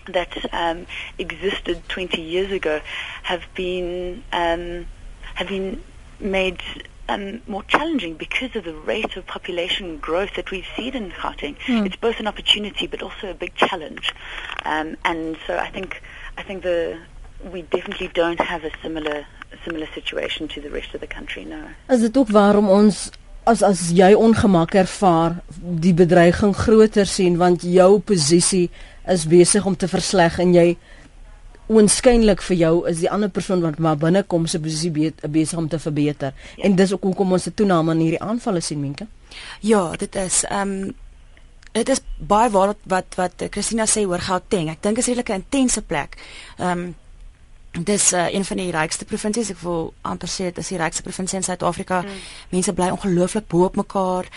that 0.07 0.53
um, 0.53 0.85
existed 1.17 1.81
20 1.87 2.21
years 2.21 2.51
ago 2.51 2.81
have 3.23 3.43
been 3.55 4.23
um, 4.31 4.85
have 5.35 5.47
been 5.47 5.81
made 6.19 6.61
um, 7.09 7.41
more 7.47 7.63
challenging 7.63 8.15
because 8.15 8.55
of 8.55 8.63
the 8.63 8.73
rate 8.73 9.17
of 9.17 9.25
population 9.27 9.97
growth 9.97 10.35
that 10.35 10.51
we've 10.51 10.67
seen 10.75 10.95
in 10.95 11.11
Gauteng. 11.11 11.57
Mm. 11.65 11.85
It's 11.85 11.95
both 11.95 12.19
an 12.19 12.27
opportunity 12.27 12.87
but 12.87 13.01
also 13.01 13.29
a 13.29 13.33
big 13.33 13.55
challenge, 13.55 14.13
um, 14.65 14.95
and 15.03 15.37
so 15.45 15.57
I 15.57 15.69
think 15.69 16.01
I 16.37 16.43
think 16.43 16.63
the 16.63 16.99
we 17.51 17.65
definitely 17.69 18.09
don't 18.13 18.39
have 18.39 18.63
a 18.63 18.71
similar 18.81 19.25
similar 19.63 19.87
situation 19.93 20.47
to 20.47 20.61
the 20.61 20.69
rest 20.69 20.93
of 20.93 21.01
the 21.01 21.07
country 21.07 21.43
no. 21.43 21.61
Is 21.87 22.01
dit 22.01 22.17
ook 22.17 22.29
waarom 22.29 22.69
ons 22.69 23.11
as 23.43 23.63
as 23.63 23.91
jy 23.91 24.13
ongemak 24.15 24.75
ervaar 24.75 25.37
die 25.59 25.93
bedreiging 25.93 26.55
groter 26.55 27.07
sien 27.07 27.37
want 27.37 27.65
jou 27.67 27.99
posisie 27.99 28.69
is 29.07 29.27
besig 29.27 29.65
om 29.65 29.75
te 29.75 29.87
versleg 29.91 30.39
en 30.39 30.53
jy 30.55 30.67
oënskynlik 31.71 32.43
vir 32.43 32.57
jou 32.59 32.73
is 32.91 33.01
die 33.03 33.11
ander 33.11 33.31
persoon 33.31 33.63
wat 33.63 33.79
maar 33.83 33.99
binnekom 33.99 34.47
se 34.47 34.59
posisie 34.63 34.91
be 34.91 35.11
besig 35.31 35.59
om 35.59 35.67
te 35.67 35.79
verbeter 35.79 36.33
ja. 36.55 36.63
en 36.67 36.75
dis 36.79 36.93
ook 36.93 37.03
hoekom 37.03 37.35
ons 37.35 37.47
'n 37.47 37.55
toename 37.55 37.91
in 37.91 37.99
hierdie 37.99 38.23
aanvalle 38.23 38.61
sien 38.61 38.81
menke. 38.81 39.07
Ja, 39.59 39.91
dit 39.95 40.15
is 40.15 40.43
ehm 40.43 40.71
um, 40.71 40.95
dit 41.73 41.89
is 41.89 42.01
baie 42.17 42.49
waar 42.49 42.75
wat 42.83 43.15
wat 43.15 43.43
Christina 43.49 43.85
sê 43.85 44.05
oor 44.05 44.19
Gauteng. 44.19 44.69
Ek 44.69 44.83
dink 44.83 44.97
is 44.97 45.07
redelik 45.07 45.29
'n 45.29 45.43
intense 45.43 45.81
plek. 45.81 46.17
Ehm 46.57 46.79
um, 46.79 46.95
dis 47.79 48.13
uh, 48.13 48.33
een 48.33 48.45
van 48.45 48.57
die 48.57 48.71
rykste 48.71 49.05
provinsies. 49.05 49.49
Ek 49.49 49.61
wil 49.65 49.93
amper 50.01 50.29
sê 50.29 50.49
dit 50.51 50.57
is 50.61 50.67
die 50.67 50.77
rykste 50.77 51.01
provinsie 51.01 51.37
in 51.37 51.43
Suid-Afrika. 51.43 52.01
Mm. 52.01 52.19
mense 52.49 52.73
bly 52.73 52.89
ongelooflik 52.93 53.47
bo 53.47 53.65
op 53.65 53.75
mekaar. 53.75 54.29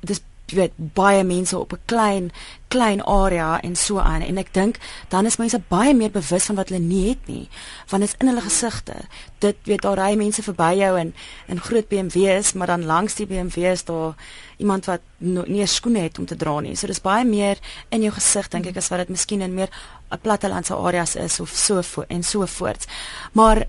Dis 0.00 0.22
jy 0.46 0.56
weet 0.60 0.74
baie 0.94 1.24
mense 1.24 1.58
op 1.58 1.72
'n 1.72 1.80
klein 1.84 2.30
klein 2.68 3.02
area 3.02 3.60
en 3.60 3.76
so 3.76 3.98
aan. 3.98 4.22
En 4.22 4.38
ek 4.38 4.54
dink 4.54 4.78
dan 5.08 5.26
is 5.26 5.36
mense 5.36 5.60
baie 5.68 5.94
meer 5.94 6.10
bewus 6.10 6.44
van 6.44 6.56
wat 6.56 6.68
hulle 6.68 6.80
nie 6.80 7.08
het 7.08 7.26
nie 7.26 7.48
want 7.90 8.02
dit 8.02 8.12
is 8.12 8.14
in 8.18 8.26
hulle 8.26 8.40
gesigte 8.40 8.94
dit 9.38 9.56
weet 9.64 9.82
daar 9.82 9.98
ry 9.98 10.14
mense 10.16 10.42
verby 10.42 10.72
jou 10.78 10.98
en 10.98 11.14
in 11.46 11.60
groot 11.60 11.88
BMW's 11.88 12.52
maar 12.52 12.66
dan 12.66 12.84
langs 12.84 13.14
die 13.14 13.26
BMW's 13.26 13.84
daar 13.84 14.14
iemand 14.56 14.84
wat 14.84 15.00
no, 15.18 15.42
nie 15.46 15.62
'n 15.62 15.66
skoene 15.66 15.98
het 15.98 16.18
om 16.18 16.26
te 16.26 16.36
dra 16.36 16.60
nie. 16.60 16.76
So 16.76 16.86
dis 16.86 17.00
baie 17.00 17.24
meer 17.24 17.58
in 17.88 18.02
jou 18.02 18.12
gesig 18.12 18.48
dink 18.48 18.66
ek 18.66 18.76
as 18.76 18.88
wat 18.88 18.98
dit 18.98 19.08
miskien 19.08 19.40
in 19.40 19.54
meer 19.54 19.68
'n 20.10 20.18
plattelandse 20.20 20.74
areas 20.74 21.16
is 21.16 21.40
of 21.40 21.48
so 21.48 21.82
vo 21.82 22.04
en 22.08 22.22
so 22.22 22.46
voort. 22.46 22.86
Maar 23.32 23.66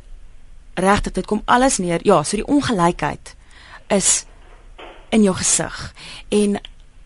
regtig 0.73 1.13
dit 1.13 1.25
kom 1.25 1.41
alles 1.45 1.77
neer. 1.77 1.99
Ja 2.03 2.23
so 2.23 2.37
die 2.37 2.47
ongelykheid 2.47 3.35
is 3.87 4.25
in 5.09 5.23
jou 5.23 5.35
gesig. 5.35 5.93
En 6.29 6.59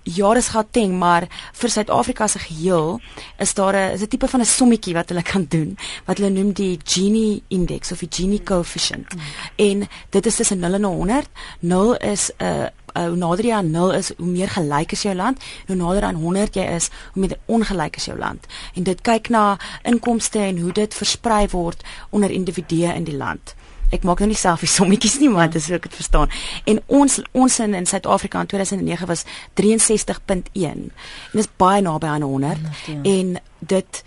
ja, 0.04 0.34
dis 0.34 0.48
Gauteng, 0.48 0.94
maar 0.98 1.28
vir 1.54 1.70
Suid-Afrika 1.70 2.28
se 2.28 2.40
geheel 2.40 3.00
is 3.38 3.54
daar 3.54 3.76
'n 3.76 3.94
is 3.94 4.02
'n 4.02 4.08
tipe 4.08 4.28
van 4.28 4.40
'n 4.40 4.46
sommetjie 4.46 4.94
wat 4.94 5.10
hulle 5.10 5.22
kan 5.22 5.46
doen 5.50 5.78
wat 6.06 6.18
hulle 6.18 6.30
noem 6.30 6.54
die 6.54 6.80
Gini 6.84 7.42
index 7.48 7.92
of 7.92 8.00
die 8.00 8.10
Gini 8.10 8.44
coefficient. 8.44 9.16
Mm. 9.16 9.22
En 9.56 9.88
dit 10.10 10.26
is 10.26 10.36
tussen 10.36 10.60
0 10.60 10.74
en 10.74 10.84
100. 10.84 11.28
0 11.60 11.98
is 11.98 12.32
'n 12.38 12.44
uh, 12.44 12.66
uh, 12.96 13.08
hoe 13.08 13.16
nader 13.16 13.46
jy 13.46 13.54
aan 13.54 13.72
0 13.72 13.92
is, 13.92 14.12
hoe 14.18 14.28
meer 14.28 14.50
gelyk 14.50 14.92
is 14.92 15.02
jou 15.02 15.16
land. 15.16 15.44
Hoe 15.68 15.76
nader 15.76 16.04
aan 16.04 16.16
100 16.16 16.56
jy 16.56 16.64
is, 16.64 16.90
hoe 17.14 17.22
meer 17.22 17.38
ongelyk 17.46 17.96
is 17.96 18.06
jou 18.06 18.18
land. 18.18 18.46
En 18.76 18.84
dit 18.84 19.02
kyk 19.02 19.30
na 19.30 19.58
inkomste 19.84 20.40
en 20.40 20.60
hoe 20.60 20.72
dit 20.72 20.94
versprei 20.94 21.48
word 21.48 21.84
onder 22.10 22.32
individue 22.32 22.94
in 22.94 23.04
die 23.04 23.18
land 23.18 23.56
ek 23.92 24.04
maak 24.08 24.24
nou 24.24 24.30
nie 24.32 24.40
self 24.40 24.64
die 24.64 24.72
sommetjies 24.72 25.20
nie 25.20 25.30
maar 25.30 25.50
dis 25.52 25.68
hoe 25.70 25.78
ek 25.78 25.90
dit 25.90 26.00
verstaan. 26.00 26.32
En 26.66 26.82
ons 26.88 27.20
ons 27.32 27.60
in 27.60 27.78
in 27.78 27.86
Suid-Afrika 27.86 28.40
in 28.40 28.48
2009 28.48 29.08
was 29.08 29.26
63.1. 29.62 30.52
En 30.64 30.90
dis 31.34 31.52
baie 31.58 31.82
naby 31.82 32.08
aan 32.08 32.22
100 32.22 32.60
ja. 32.88 33.00
en 33.04 33.38
dit 33.60 34.04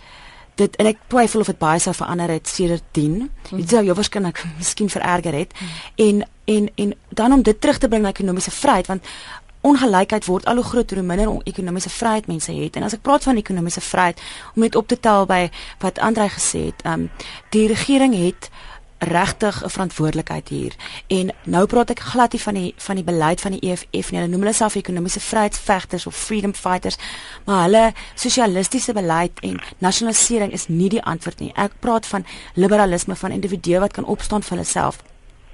dit 0.54 0.76
en 0.78 0.86
ek 0.86 1.00
twyfel 1.10 1.42
of 1.42 1.50
dit 1.50 1.58
baie 1.58 1.80
sou 1.82 1.94
verander 1.94 2.30
het 2.30 2.48
sedert 2.48 2.84
10. 2.94 3.14
Hm. 3.50 3.56
Dit 3.56 3.70
sou 3.74 3.82
jou 3.84 3.96
waarskynlik 3.98 4.44
miskien 4.60 4.90
vererger 4.90 5.40
het. 5.42 5.56
Hm. 5.58 5.64
En 6.08 6.26
en 6.44 6.68
en 6.74 6.92
dan 7.08 7.32
om 7.32 7.42
dit 7.42 7.60
terug 7.60 7.78
te 7.78 7.88
bring 7.88 8.02
na 8.04 8.12
ekonomiese 8.12 8.52
vryheid 8.52 8.86
want 8.86 9.06
ongelykheid 9.64 10.26
word 10.28 10.44
al 10.44 10.60
hoe 10.60 10.64
groter 10.64 11.00
hoe 11.00 11.06
minder 11.06 11.30
ekonomiese 11.48 11.90
vryheid 11.90 12.26
mense 12.28 12.52
het. 12.52 12.76
En 12.76 12.84
as 12.84 12.96
ek 12.98 13.02
praat 13.06 13.24
van 13.24 13.40
ekonomiese 13.40 13.80
vryheid 13.80 14.20
om 14.54 14.62
net 14.66 14.76
op 14.76 14.88
te 14.88 14.98
tel 15.00 15.24
by 15.26 15.48
wat 15.80 15.98
Andre 16.04 16.28
gesê 16.28 16.68
het, 16.68 16.84
ehm 16.84 17.06
um, 17.06 17.10
die 17.56 17.66
regering 17.72 18.14
het 18.18 18.50
regtig 19.04 19.64
'n 19.64 19.70
verantwoordelikheid 19.70 20.48
hier. 20.48 20.74
En 21.06 21.32
nou 21.44 21.66
praat 21.66 21.90
ek 21.90 22.00
glad 22.00 22.32
nie 22.32 22.40
van 22.40 22.54
die 22.54 22.74
van 22.76 22.94
die 22.94 23.04
beleid 23.04 23.40
van 23.40 23.50
die 23.50 23.70
EFF 23.70 24.10
nie. 24.10 24.20
Hulle 24.20 24.30
noem 24.30 24.40
hulle 24.40 24.52
self 24.52 24.74
ekonomiese 24.74 25.20
vryheidsvegters 25.20 26.06
of 26.06 26.16
freedom 26.16 26.54
fighters, 26.54 26.96
maar 27.44 27.62
hulle 27.62 27.92
sosialistiese 28.14 28.92
beleid 28.92 29.40
en 29.40 29.60
nasionalisering 29.78 30.52
is 30.52 30.68
nie 30.68 30.88
die 30.88 31.02
antwoord 31.02 31.40
nie. 31.40 31.52
Ek 31.54 31.72
praat 31.80 32.06
van 32.06 32.26
liberalisme 32.54 33.16
van 33.16 33.30
individue 33.30 33.78
wat 33.78 33.92
kan 33.92 34.04
opstaan 34.04 34.42
vir 34.42 34.50
hulle 34.50 34.68
self 34.68 35.02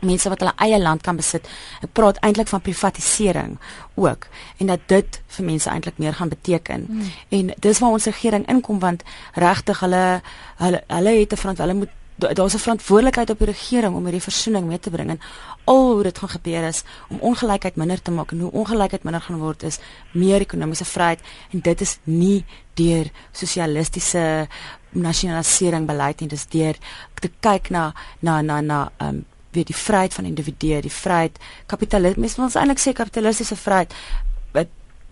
mense 0.00 0.28
wat 0.28 0.40
hulle 0.40 0.54
eie 0.64 0.78
land 0.80 1.02
kan 1.04 1.16
besit. 1.16 1.48
Ek 1.84 1.92
praat 1.96 2.20
eintlik 2.24 2.48
van 2.48 2.62
privatisering 2.64 3.56
ook 4.00 4.26
en 4.56 4.72
dat 4.72 4.86
dit 4.92 5.20
vir 5.36 5.44
mense 5.44 5.70
eintlik 5.70 5.98
meer 5.98 6.16
gaan 6.16 6.32
beteken. 6.32 6.86
Hmm. 6.88 7.12
En 7.28 7.54
dis 7.56 7.78
waar 7.78 7.96
ons 7.96 8.10
regering 8.10 8.46
inkom 8.48 8.80
want 8.80 9.04
regtig 9.34 9.80
hulle 9.84 10.20
hulle 10.56 10.84
hulle 10.86 11.16
het 11.20 11.32
'n 11.32 11.36
verantwoordelikheid 11.36 11.98
daar's 12.20 12.54
'n 12.54 12.58
verantwoordelikheid 12.58 13.30
op 13.30 13.38
die 13.38 13.46
regering 13.46 13.94
om 13.94 14.04
hierdie 14.04 14.22
versoening 14.22 14.66
mee 14.66 14.78
te 14.78 14.90
bring 14.90 15.10
en 15.10 15.20
al 15.64 15.92
hoe 15.92 16.02
dit 16.02 16.18
gaan 16.18 16.28
gebeur 16.28 16.62
is 16.68 16.82
om 17.08 17.18
ongelykheid 17.20 17.76
minder 17.76 18.02
te 18.02 18.10
maak 18.10 18.32
en 18.32 18.40
hoe 18.40 18.52
ongelykheid 18.52 19.02
minder 19.02 19.20
gaan 19.20 19.38
word 19.38 19.62
is 19.62 19.78
meer 20.12 20.40
ekonomiese 20.40 20.84
vryheid 20.84 21.20
en 21.50 21.60
dit 21.60 21.80
is 21.80 21.98
nie 22.04 22.44
deur 22.74 23.10
sosialistiese 23.32 24.48
nasionalisering 24.90 25.86
beleid 25.86 26.20
nie 26.20 26.28
dis 26.28 26.46
deur 26.46 26.76
te 27.14 27.30
kyk 27.40 27.70
na 27.70 27.92
na 28.20 28.40
na 28.42 28.60
na 28.60 28.92
um 28.98 29.24
weet 29.50 29.66
die 29.66 29.76
vryheid 29.76 30.14
van 30.14 30.24
individue 30.24 30.80
die 30.80 30.92
vryheid 30.94 31.38
kapitalisme 31.66 32.44
ons 32.44 32.54
eintlik 32.54 32.78
sê 32.78 32.92
kapitalistiese 32.92 33.56
vryheid 33.56 33.94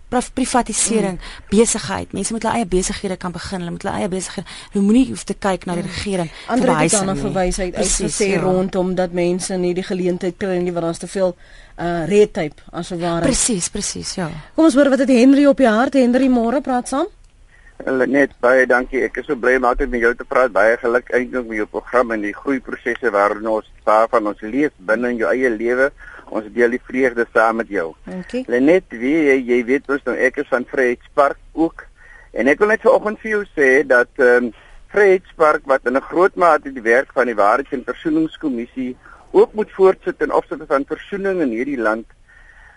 privatisering, 0.09 1.19
mm. 1.19 1.47
besigheid. 1.49 2.11
Mense 2.13 2.33
moet 2.33 2.43
hulle 2.43 2.61
eie 2.61 2.65
besighede 2.65 3.17
kan 3.17 3.31
begin. 3.31 3.63
Hulle 3.63 3.71
moet 3.71 3.85
hulle 3.85 3.95
eie 4.01 4.09
besighede. 4.09 4.47
Hulle 4.73 4.83
moenie 4.85 5.05
hoef 5.11 5.23
te 5.23 5.35
kyk 5.37 5.65
na 5.69 5.77
die 5.77 5.83
mm. 5.83 5.93
regering. 5.93 6.31
Ander 6.47 6.73
het 6.77 6.91
dan 6.91 7.09
'n 7.09 7.17
verwys 7.17 7.59
uit 7.59 7.75
uitgesê 7.75 8.29
ja. 8.33 8.41
rondom 8.41 8.95
dat 8.95 9.11
mense 9.11 9.57
nie 9.57 9.73
die 9.73 9.83
geleentheid 9.83 10.37
kry 10.37 10.57
nie 10.57 10.73
want 10.73 10.85
daar's 10.85 10.97
te 10.97 11.07
veel 11.07 11.35
uh 11.79 12.05
red 12.07 12.33
tape 12.33 12.61
as 12.71 12.89
ware. 12.89 13.23
Presies, 13.23 13.69
presies, 13.69 14.15
ja. 14.15 14.29
Kom 14.55 14.65
ons 14.65 14.75
hoor 14.75 14.89
wat 14.89 14.99
het 14.99 15.09
Henry 15.09 15.45
op 15.45 15.57
die 15.57 15.67
hart. 15.67 15.93
Henry, 15.93 16.27
môre 16.27 16.61
praat 16.61 16.87
saam. 16.87 17.07
Net 17.87 18.33
baie 18.43 18.65
dankie. 18.67 19.05
Ek 19.07 19.21
is 19.21 19.25
so 19.29 19.39
bly 19.39 19.55
om 19.55 19.63
altyd 19.69 19.89
met 19.93 20.01
jou 20.03 20.11
te 20.15 20.25
praat. 20.27 20.51
Baie 20.51 20.75
geluk 20.81 21.11
eintlik 21.15 21.47
met 21.47 21.61
jou 21.61 21.67
program 21.77 22.11
en 22.11 22.25
die 22.25 22.35
groeiprosesse 22.35 23.11
waarin 23.15 23.47
ons 23.47 23.69
waarvan 23.87 24.27
ons 24.27 24.41
leef 24.41 24.73
binne 24.89 25.13
in 25.13 25.21
jou 25.21 25.29
eie 25.31 25.49
lewe 25.49 25.87
Ons 26.29 26.49
deel 26.53 26.75
die 26.75 26.81
vreugde 26.83 27.25
saam 27.33 27.59
met 27.61 27.69
jou. 27.73 27.93
Dankie. 28.05 28.43
Lenet, 28.47 28.85
wie 28.89 29.15
jy, 29.29 29.37
jy 29.49 29.59
weet 29.65 29.87
mos 29.89 30.03
nou 30.05 30.15
ek 30.15 30.41
is 30.43 30.49
van 30.51 30.65
Vryheidspark 30.69 31.39
ook. 31.53 31.85
En 32.37 32.47
ek 32.51 32.59
wil 32.61 32.73
net 32.73 32.85
vanoggend 32.85 33.21
vir 33.23 33.31
jou 33.31 33.45
sê 33.55 33.69
dat 33.87 34.11
ehm 34.21 34.49
um, 34.49 34.51
Vryheidspark 34.89 35.67
wat 35.69 35.85
in 35.85 35.97
'n 35.97 36.01
groot 36.01 36.35
mate 36.35 36.71
die 36.73 36.81
werk 36.81 37.11
van 37.13 37.27
die 37.29 37.35
Waarheids- 37.37 37.73
en 37.77 37.83
Versoeningskommissie 37.85 38.97
ook 39.31 39.53
moet 39.53 39.71
voortsit 39.71 40.21
in 40.21 40.33
opsigte 40.33 40.65
van 40.65 40.85
versoening 40.85 41.41
in 41.41 41.51
hierdie 41.53 41.77
land. 41.77 42.05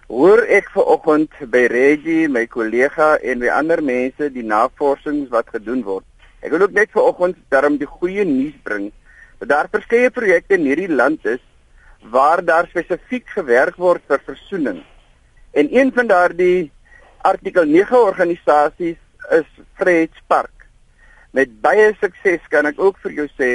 Hoor 0.09 0.45
ek 0.45 0.69
vanoggend 0.75 1.33
by 1.51 1.67
Reggie, 1.73 2.29
my 2.29 2.47
kollega 2.47 3.17
en 3.23 3.39
by 3.39 3.49
ander 3.49 3.83
mense 3.83 4.29
die 4.33 4.45
navorsings 4.45 5.31
wat 5.33 5.49
gedoen 5.49 5.83
word. 5.83 6.05
Ek 6.43 6.51
wil 6.51 6.67
ook 6.67 6.77
net 6.77 6.91
vanoggend 6.93 7.37
daarom 7.49 7.79
die 7.79 7.89
goeie 7.89 8.25
nuus 8.25 8.59
bring 8.63 8.91
dat 9.39 9.49
daar 9.49 9.69
verskeie 9.73 10.11
projekte 10.11 10.55
in 10.55 10.67
hierdie 10.69 10.91
land 10.93 11.25
is 11.27 11.41
waar 12.11 12.45
daar 12.45 12.67
spesifiek 12.67 13.29
gewerk 13.29 13.77
word 13.77 14.03
vir 14.07 14.21
versoening. 14.25 14.83
En 15.53 15.69
een 15.71 15.93
van 15.93 16.07
daardie 16.07 16.71
artikel 17.23 17.65
9 17.65 18.03
organisasies 18.03 18.99
is 19.31 19.49
Vryheidspark. 19.75 20.67
Met 21.31 21.61
baie 21.61 21.93
sukses 22.01 22.43
kan 22.49 22.67
ek 22.67 22.81
ook 22.81 22.99
vir 23.05 23.15
jou 23.23 23.29
sê, 23.39 23.53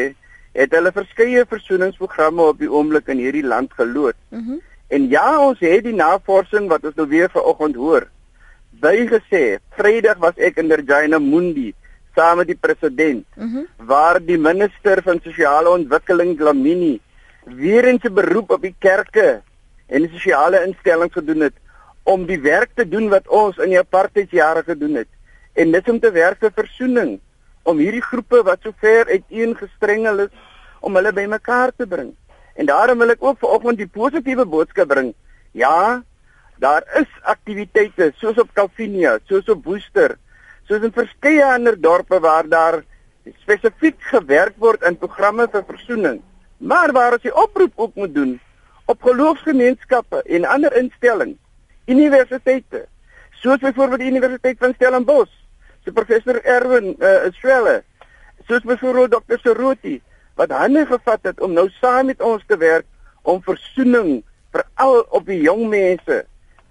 het 0.57 0.73
hulle 0.73 0.91
verskeie 0.93 1.43
versoeningsprogramme 1.45 2.47
op 2.53 2.61
die 2.61 2.69
oomblik 2.71 3.09
in 3.13 3.21
hierdie 3.21 3.45
land 3.45 3.73
geloods. 3.77 4.19
Mm 4.29 4.63
en 4.87 5.09
ja, 5.11 5.25
ons 5.43 5.59
het 5.59 5.81
die 5.83 5.91
navorsing 5.91 6.69
wat 6.71 6.85
ons 6.87 6.95
nou 6.95 7.09
weer 7.11 7.27
vanoggend 7.27 7.75
hoor. 7.75 8.05
Bygesê, 8.79 9.57
Vrydag 9.75 10.21
was 10.23 10.37
ek 10.39 10.61
in 10.61 10.71
Regina 10.71 11.19
Mundi 11.19 11.73
saam 12.15 12.39
met 12.39 12.47
die 12.47 12.55
president. 12.55 13.25
Mm 13.35 13.65
waar 13.89 14.21
die 14.23 14.37
minister 14.39 15.01
van 15.03 15.19
sosiale 15.23 15.69
ontwikkeling 15.69 16.37
Glamini 16.39 17.01
weer 17.55 17.85
eens 17.85 18.03
'n 18.03 18.13
beroep 18.13 18.51
op 18.51 18.61
die 18.61 18.75
kerke 18.79 19.41
en 19.87 20.01
die 20.01 20.11
sosiale 20.11 20.65
instellings 20.65 21.13
gedoen 21.13 21.39
het 21.39 21.53
om 22.03 22.25
die 22.25 22.39
werk 22.41 22.69
te 22.75 22.87
doen 22.87 23.09
wat 23.09 23.27
ons 23.27 23.57
in 23.57 23.69
die 23.69 23.79
apartheidjare 23.79 24.63
gedoen 24.63 24.95
het. 24.95 25.07
En 25.53 25.71
dit 25.71 25.89
om 25.89 25.99
te 25.99 26.11
werk 26.11 26.39
vir 26.39 26.51
versoening, 26.55 27.19
om 27.63 27.77
hierdie 27.77 28.03
groepe 28.03 28.43
wat 28.47 28.63
so 28.63 28.71
ver 28.79 29.09
uiteengestrengel 29.11 30.19
is 30.27 30.29
om 30.79 30.95
hulle 30.95 31.11
bymekaar 31.13 31.73
te 31.75 31.87
bring. 31.87 32.13
En 32.55 32.65
daarom 32.65 32.97
wil 33.03 33.09
ek 33.09 33.23
ook 33.23 33.39
vanoggend 33.39 33.77
die 33.77 33.91
positiewe 33.91 34.45
boodskap 34.45 34.87
bring. 34.87 35.13
Ja, 35.51 36.03
daar 36.63 36.85
is 36.99 37.09
aktiwiteite 37.21 38.13
soos 38.15 38.39
op 38.39 38.53
Calvinia, 38.53 39.17
soos 39.27 39.49
op 39.51 39.65
Woester, 39.65 40.15
soos 40.69 40.85
in 40.87 40.95
verskeie 40.95 41.43
ander 41.45 41.75
dorpe 41.81 42.21
waar 42.23 42.47
daar 42.47 42.81
spesifiek 43.43 43.99
gewerk 44.13 44.55
word 44.63 44.87
in 44.87 44.97
programme 44.97 45.49
vir 45.51 45.67
versoening. 45.67 46.21
Maar 46.57 46.91
waar 46.91 47.17
ons 47.17 47.21
die 47.21 47.35
oproep 47.35 47.73
ook 47.75 47.95
moet 47.95 48.13
doen 48.13 48.39
op 48.85 49.01
geloofsgemeenskappe 49.01 50.21
en 50.23 50.45
ander 50.45 50.75
instellings, 50.75 51.37
universiteite, 51.85 52.85
soos 53.31 53.59
byvoorbeeld 53.59 53.99
die 53.99 54.09
Universiteit 54.09 54.57
van 54.59 54.73
Stellenbosch, 54.73 55.33
so 55.83 55.91
professor 55.91 56.39
Erwin 56.43 56.95
uh, 56.99 57.27
Swelle, 57.39 57.83
soos 58.47 58.63
byvoorbeeld 58.63 59.11
Dr. 59.11 59.39
Seroti 59.43 60.01
wat 60.37 60.53
hande 60.53 60.85
gevat 60.85 61.19
het 61.21 61.41
om 61.41 61.53
nou 61.53 61.67
saam 61.81 62.11
met 62.11 62.21
ons 62.21 62.43
te 62.47 62.57
werk 62.57 62.85
om 63.27 63.41
versoening 63.43 64.21
veral 64.53 64.99
op 65.09 65.25
die 65.25 65.39
jong 65.41 65.65
mense 65.71 66.23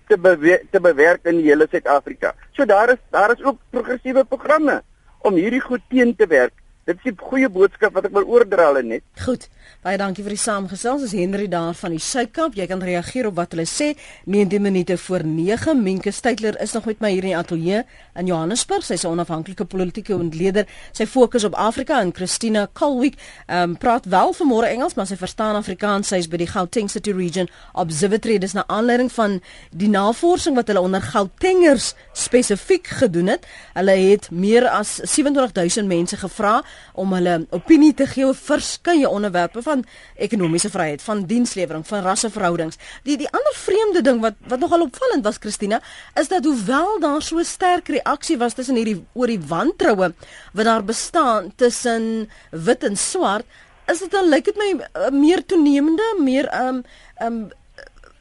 te 0.06 0.18
bewe 0.18 0.60
te 0.70 0.80
bewerk 0.80 1.26
in 1.26 1.40
die 1.40 1.48
hele 1.50 1.66
Suid-Afrika. 1.70 2.32
So 2.54 2.64
daar 2.64 2.94
is 2.94 3.00
daar 3.10 3.34
is 3.34 3.42
ook 3.42 3.58
progressiewe 3.74 4.24
programme 4.24 4.82
om 5.26 5.34
hierdie 5.34 5.60
goed 5.60 5.82
teen 5.90 6.14
te 6.16 6.26
werk. 6.30 6.54
Dit 6.86 7.02
is 7.02 7.12
'n 7.12 7.18
goeie 7.18 7.48
boodskap 7.48 7.92
wat 7.92 8.04
ek 8.06 8.14
wil 8.14 8.24
oordra 8.24 8.66
hulle 8.70 8.82
net. 8.82 9.02
Goed. 9.24 9.48
Baie 9.86 9.98
dankie 10.00 10.24
vir 10.24 10.34
die 10.34 10.40
saamgesels. 10.40 11.02
Dis 11.04 11.12
Henry 11.14 11.46
daar 11.48 11.74
van 11.78 11.92
die 11.94 12.00
Suidkamp. 12.02 12.56
Jy 12.58 12.66
kan 12.66 12.80
reageer 12.82 13.28
op 13.28 13.36
wat 13.38 13.52
hulle 13.54 13.66
sê. 13.70 13.92
19 14.24 14.62
minute 14.62 14.96
voor 14.98 15.22
9. 15.24 15.82
Minke 15.82 16.10
Steytler 16.10 16.58
is 16.60 16.72
nog 16.72 16.88
met 16.90 17.00
my 17.00 17.10
hier 17.12 17.22
in 17.22 17.30
die 17.30 17.36
ateljee 17.38 17.82
in 18.18 18.26
Johannesburg. 18.26 18.84
Sy's 18.84 19.04
'n 19.04 19.12
onafhanklike 19.14 19.64
politieke 19.64 20.16
ontleder. 20.16 20.66
Sy 20.92 21.06
fokus 21.06 21.44
op 21.44 21.54
Afrika 21.54 22.00
en 22.00 22.14
Christina 22.14 22.68
Colwick 22.72 23.14
ehm 23.46 23.62
um, 23.62 23.76
praat 23.76 24.04
wel 24.04 24.34
vanmôre 24.34 24.68
Engels, 24.68 24.94
maar 24.94 25.06
sy 25.06 25.16
verstaan 25.16 25.54
Afrikaans. 25.54 26.08
Sy 26.08 26.16
is 26.16 26.28
by 26.28 26.36
die 26.36 26.46
Gauteng 26.46 26.90
City 26.90 27.12
Region 27.12 27.48
Observatory. 27.72 28.38
Dis 28.38 28.52
na 28.52 28.64
aanleiding 28.66 29.12
van 29.12 29.40
die 29.70 29.88
navorsing 29.88 30.56
wat 30.56 30.66
hulle 30.66 30.80
onder 30.80 31.02
Gautengers 31.02 31.94
spesifiek 32.12 32.86
gedoen 32.86 33.26
het. 33.26 33.46
Hulle 33.74 33.90
het 33.90 34.30
meer 34.30 34.68
as 34.68 35.00
27000 35.04 35.86
mense 35.86 36.16
gevra 36.16 36.62
om 36.94 37.12
hulle 37.12 37.46
opinie 37.50 37.94
te 37.94 38.06
gee 38.06 38.26
oor 38.26 38.34
verskeie 38.34 39.08
onderwerpe 39.08 39.55
van 39.62 39.84
ekonomiese 40.16 40.70
vryheid, 40.70 41.02
van 41.02 41.24
dienslewering, 41.26 41.86
van 41.86 42.02
rasseverhoudings. 42.04 42.78
Die 43.02 43.16
die 43.16 43.30
ander 43.30 43.54
vreemde 43.54 44.02
ding 44.02 44.20
wat 44.20 44.34
wat 44.48 44.60
nogal 44.60 44.86
opvallend 44.86 45.24
was 45.24 45.40
Christina, 45.40 45.80
is 46.14 46.28
dat 46.28 46.44
hoewel 46.44 47.00
daar 47.00 47.22
so 47.22 47.42
sterk 47.42 47.88
reaksie 47.88 48.38
was 48.38 48.54
tussen 48.54 48.76
hierdie 48.76 49.04
oor 49.12 49.26
die 49.26 49.40
wantroue 49.40 50.12
wat 50.52 50.64
daar 50.64 50.84
bestaan 50.84 51.52
tussen 51.56 52.28
wit 52.50 52.84
en 52.84 52.96
swart, 52.96 53.46
is 53.86 54.02
dit 54.02 54.10
dan 54.10 54.28
lyk 54.28 54.44
dit 54.44 54.56
my 54.56 54.70
uh, 54.76 55.10
meer 55.10 55.44
toenemende, 55.46 56.06
meer 56.18 56.50
um 56.60 56.82
um 57.22 57.46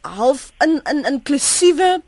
half 0.06 0.52
in 0.62 0.80
in 0.86 1.06
inklusiewe 1.06 2.02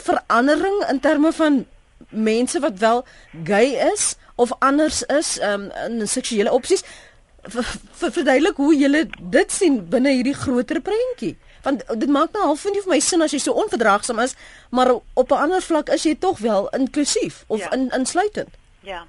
verandering 0.00 0.84
in 0.88 1.00
terme 1.00 1.32
van 1.32 1.64
mense 2.08 2.60
wat 2.60 2.78
wel 2.78 3.04
gay 3.44 3.76
is 3.92 4.14
of 4.34 4.52
anders 4.58 5.02
is 5.02 5.38
um, 5.42 5.70
in 5.86 6.08
seksuele 6.08 6.52
opsies 6.52 6.82
verduidelik 7.48 8.56
hoe 8.56 8.74
jy 8.76 9.08
dit 9.18 9.52
sien 9.52 9.88
binne 9.88 10.12
hierdie 10.16 10.34
groter 10.34 10.80
prentjie 10.80 11.36
want 11.64 11.84
dit 12.00 12.08
maak 12.08 12.32
nou 12.32 12.44
half 12.50 12.64
nie 12.64 12.80
vir 12.84 12.92
my 12.94 13.00
sin 13.00 13.22
as 13.24 13.32
jy 13.32 13.38
so 13.38 13.52
onverdraagsaam 13.52 14.20
is 14.24 14.34
maar 14.70 14.92
op 15.14 15.30
'n 15.32 15.42
ander 15.46 15.62
vlak 15.62 15.88
is 15.88 16.02
jy 16.04 16.14
tog 16.14 16.38
wel 16.38 16.68
inklusief 16.68 17.44
of 17.46 17.60
Ja. 17.60 17.70
in, 17.72 17.90
insluitend 17.90 18.48
Yeah. 18.84 19.04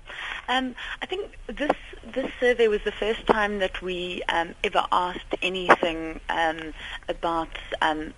Um, 0.48 0.74
I 1.02 1.06
think 1.06 1.36
this 1.48 1.76
this 2.13 2.32
survey 2.39 2.69
was 2.69 2.80
the 2.86 2.93
first 2.93 3.28
time 3.28 3.60
that 3.60 3.82
we 3.82 4.24
um, 4.34 4.56
ever 4.63 4.86
asked 4.91 5.36
anything 5.41 6.21
um, 6.30 6.74
about 7.10 7.52
um, 7.82 8.13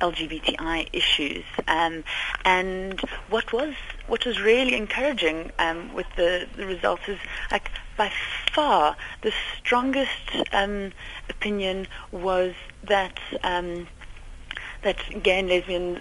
LGBTI 0.00 0.88
issues. 0.92 1.44
Um, 1.68 2.04
and 2.44 3.00
what 3.28 3.52
was 3.52 3.74
what 4.06 4.26
was 4.26 4.40
really 4.40 4.74
encouraging 4.74 5.52
um, 5.58 5.92
with 5.94 6.06
the, 6.16 6.46
the 6.56 6.66
results 6.66 7.02
is 7.08 7.18
like 7.50 7.70
by 7.96 8.10
far 8.52 8.96
the 9.22 9.32
strongest 9.58 10.34
um, 10.52 10.92
opinion 11.28 11.86
was 12.12 12.54
that 12.84 13.18
um, 13.42 13.86
that 14.82 14.96
gay 15.22 15.38
and 15.38 15.48
lesbian 15.48 16.00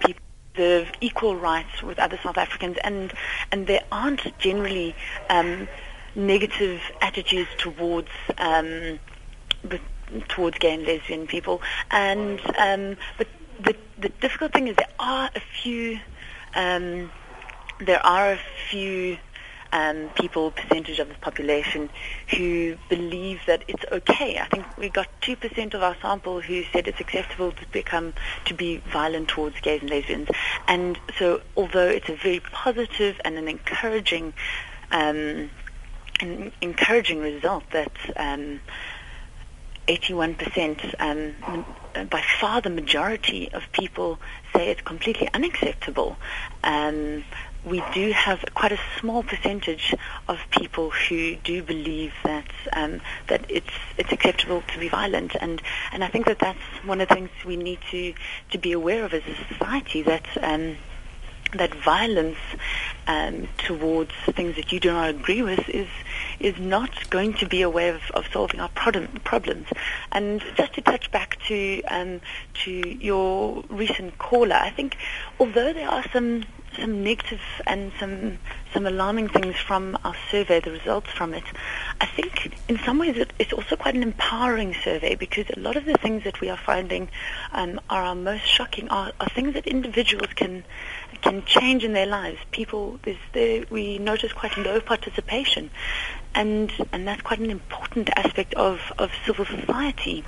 people 0.00 0.20
deserve 0.54 0.90
equal 1.00 1.36
rights 1.36 1.82
with 1.82 1.98
other 1.98 2.18
South 2.22 2.38
Africans, 2.38 2.76
and 2.82 3.12
and 3.52 3.66
there 3.66 3.84
aren't 3.92 4.38
generally 4.38 4.94
um, 5.30 5.68
negative 6.14 6.80
attitudes 7.00 7.50
towards 7.58 8.08
um, 8.38 8.98
but 9.62 9.80
towards 10.28 10.58
gay 10.58 10.74
and 10.74 10.84
lesbian 10.86 11.26
people. 11.26 11.62
And 11.90 12.40
um, 12.58 12.96
but 13.18 13.28
the 13.60 13.76
the 13.98 14.08
difficult 14.08 14.52
thing 14.52 14.68
is 14.68 14.76
there 14.76 14.86
are 14.98 15.30
a 15.34 15.40
few 15.40 16.00
um, 16.54 17.10
there 17.80 18.04
are 18.04 18.32
a 18.32 18.38
few 18.70 19.18
um, 19.72 20.08
people, 20.14 20.50
percentage 20.50 20.98
of 20.98 21.08
the 21.08 21.14
population, 21.16 21.90
who 22.34 22.76
believe 22.88 23.40
that 23.46 23.62
it's 23.68 23.84
okay. 23.92 24.38
I 24.38 24.46
think 24.46 24.64
we 24.78 24.88
got 24.88 25.08
two 25.20 25.36
percent 25.36 25.74
of 25.74 25.82
our 25.82 25.96
sample 26.00 26.40
who 26.40 26.64
said 26.72 26.88
it's 26.88 27.00
acceptable 27.00 27.52
to 27.52 27.66
become 27.72 28.14
to 28.46 28.54
be 28.54 28.78
violent 28.90 29.28
towards 29.28 29.60
gays 29.60 29.80
and 29.82 29.90
lesbians. 29.90 30.28
And 30.66 30.98
so, 31.18 31.42
although 31.56 31.88
it's 31.88 32.08
a 32.08 32.16
very 32.16 32.40
positive 32.40 33.20
and 33.24 33.36
an 33.36 33.48
encouraging, 33.48 34.32
um, 34.90 35.50
an 36.20 36.52
encouraging 36.60 37.20
result 37.20 37.64
that. 37.72 37.92
Um, 38.16 38.60
81%, 39.88 40.94
um, 40.98 41.64
by 42.10 42.22
far 42.40 42.60
the 42.60 42.70
majority 42.70 43.50
of 43.52 43.62
people 43.72 44.18
say 44.54 44.70
it's 44.70 44.82
completely 44.82 45.28
unacceptable. 45.32 46.16
Um, 46.64 47.24
we 47.64 47.82
do 47.92 48.12
have 48.12 48.44
quite 48.54 48.72
a 48.72 48.78
small 49.00 49.22
percentage 49.24 49.94
of 50.28 50.38
people 50.50 50.90
who 50.90 51.34
do 51.36 51.62
believe 51.62 52.12
that 52.22 52.46
um, 52.72 53.00
that 53.26 53.44
it's 53.48 53.74
it's 53.98 54.12
acceptable 54.12 54.62
to 54.72 54.78
be 54.78 54.88
violent, 54.88 55.34
and 55.40 55.60
and 55.92 56.04
I 56.04 56.08
think 56.08 56.26
that 56.26 56.38
that's 56.38 56.58
one 56.84 57.00
of 57.00 57.08
the 57.08 57.14
things 57.14 57.30
we 57.44 57.56
need 57.56 57.80
to 57.90 58.14
to 58.50 58.58
be 58.58 58.72
aware 58.72 59.04
of 59.04 59.12
as 59.12 59.22
a 59.26 59.52
society 59.52 60.02
that. 60.02 60.26
Um, 60.40 60.76
that 61.52 61.74
violence 61.74 62.38
um, 63.06 63.48
towards 63.58 64.12
things 64.32 64.56
that 64.56 64.72
you 64.72 64.80
do 64.80 64.92
not 64.92 65.10
agree 65.10 65.42
with 65.42 65.68
is 65.68 65.88
is 66.40 66.58
not 66.58 67.08
going 67.10 67.32
to 67.34 67.46
be 67.46 67.62
a 67.62 67.70
way 67.70 67.88
of, 67.88 68.02
of 68.12 68.26
solving 68.32 68.60
our 68.60 68.68
problem, 68.70 69.08
problems. 69.24 69.66
And 70.12 70.44
just 70.56 70.74
to 70.74 70.82
touch 70.82 71.10
back 71.10 71.38
to 71.46 71.82
um, 71.88 72.20
to 72.64 72.70
your 72.70 73.64
recent 73.68 74.18
caller, 74.18 74.56
I 74.56 74.70
think 74.70 74.96
although 75.38 75.72
there 75.72 75.88
are 75.88 76.04
some 76.12 76.44
some 76.76 77.02
negative 77.02 77.40
and 77.66 77.92
some 77.98 78.38
some 78.72 78.86
alarming 78.86 79.28
things 79.28 79.56
from 79.56 79.96
our 80.04 80.14
survey, 80.30 80.60
the 80.60 80.70
results 80.70 81.10
from 81.10 81.34
it. 81.34 81.44
I 82.00 82.06
think 82.06 82.52
in 82.68 82.78
some 82.78 82.98
ways 82.98 83.16
it, 83.16 83.32
it's 83.38 83.52
also 83.52 83.76
quite 83.76 83.94
an 83.94 84.02
empowering 84.02 84.74
survey 84.74 85.14
because 85.14 85.46
a 85.56 85.58
lot 85.58 85.76
of 85.76 85.84
the 85.84 85.94
things 85.94 86.24
that 86.24 86.40
we 86.40 86.50
are 86.50 86.56
finding 86.56 87.08
um, 87.52 87.80
are 87.88 88.02
our 88.02 88.14
most 88.14 88.46
shocking 88.46 88.88
are, 88.88 89.12
are 89.20 89.28
things 89.30 89.54
that 89.54 89.66
individuals 89.66 90.32
can 90.34 90.64
can 91.22 91.44
change 91.44 91.84
in 91.84 91.92
their 91.92 92.06
lives. 92.06 92.38
People, 92.50 93.00
the, 93.32 93.66
we 93.70 93.98
notice 93.98 94.32
quite 94.32 94.56
low 94.58 94.80
participation, 94.80 95.70
and 96.34 96.72
and 96.92 97.06
that's 97.06 97.22
quite 97.22 97.38
an 97.40 97.50
important 97.50 98.10
aspect 98.16 98.54
of, 98.54 98.80
of 98.98 99.10
civil 99.24 99.44
society 99.44 100.24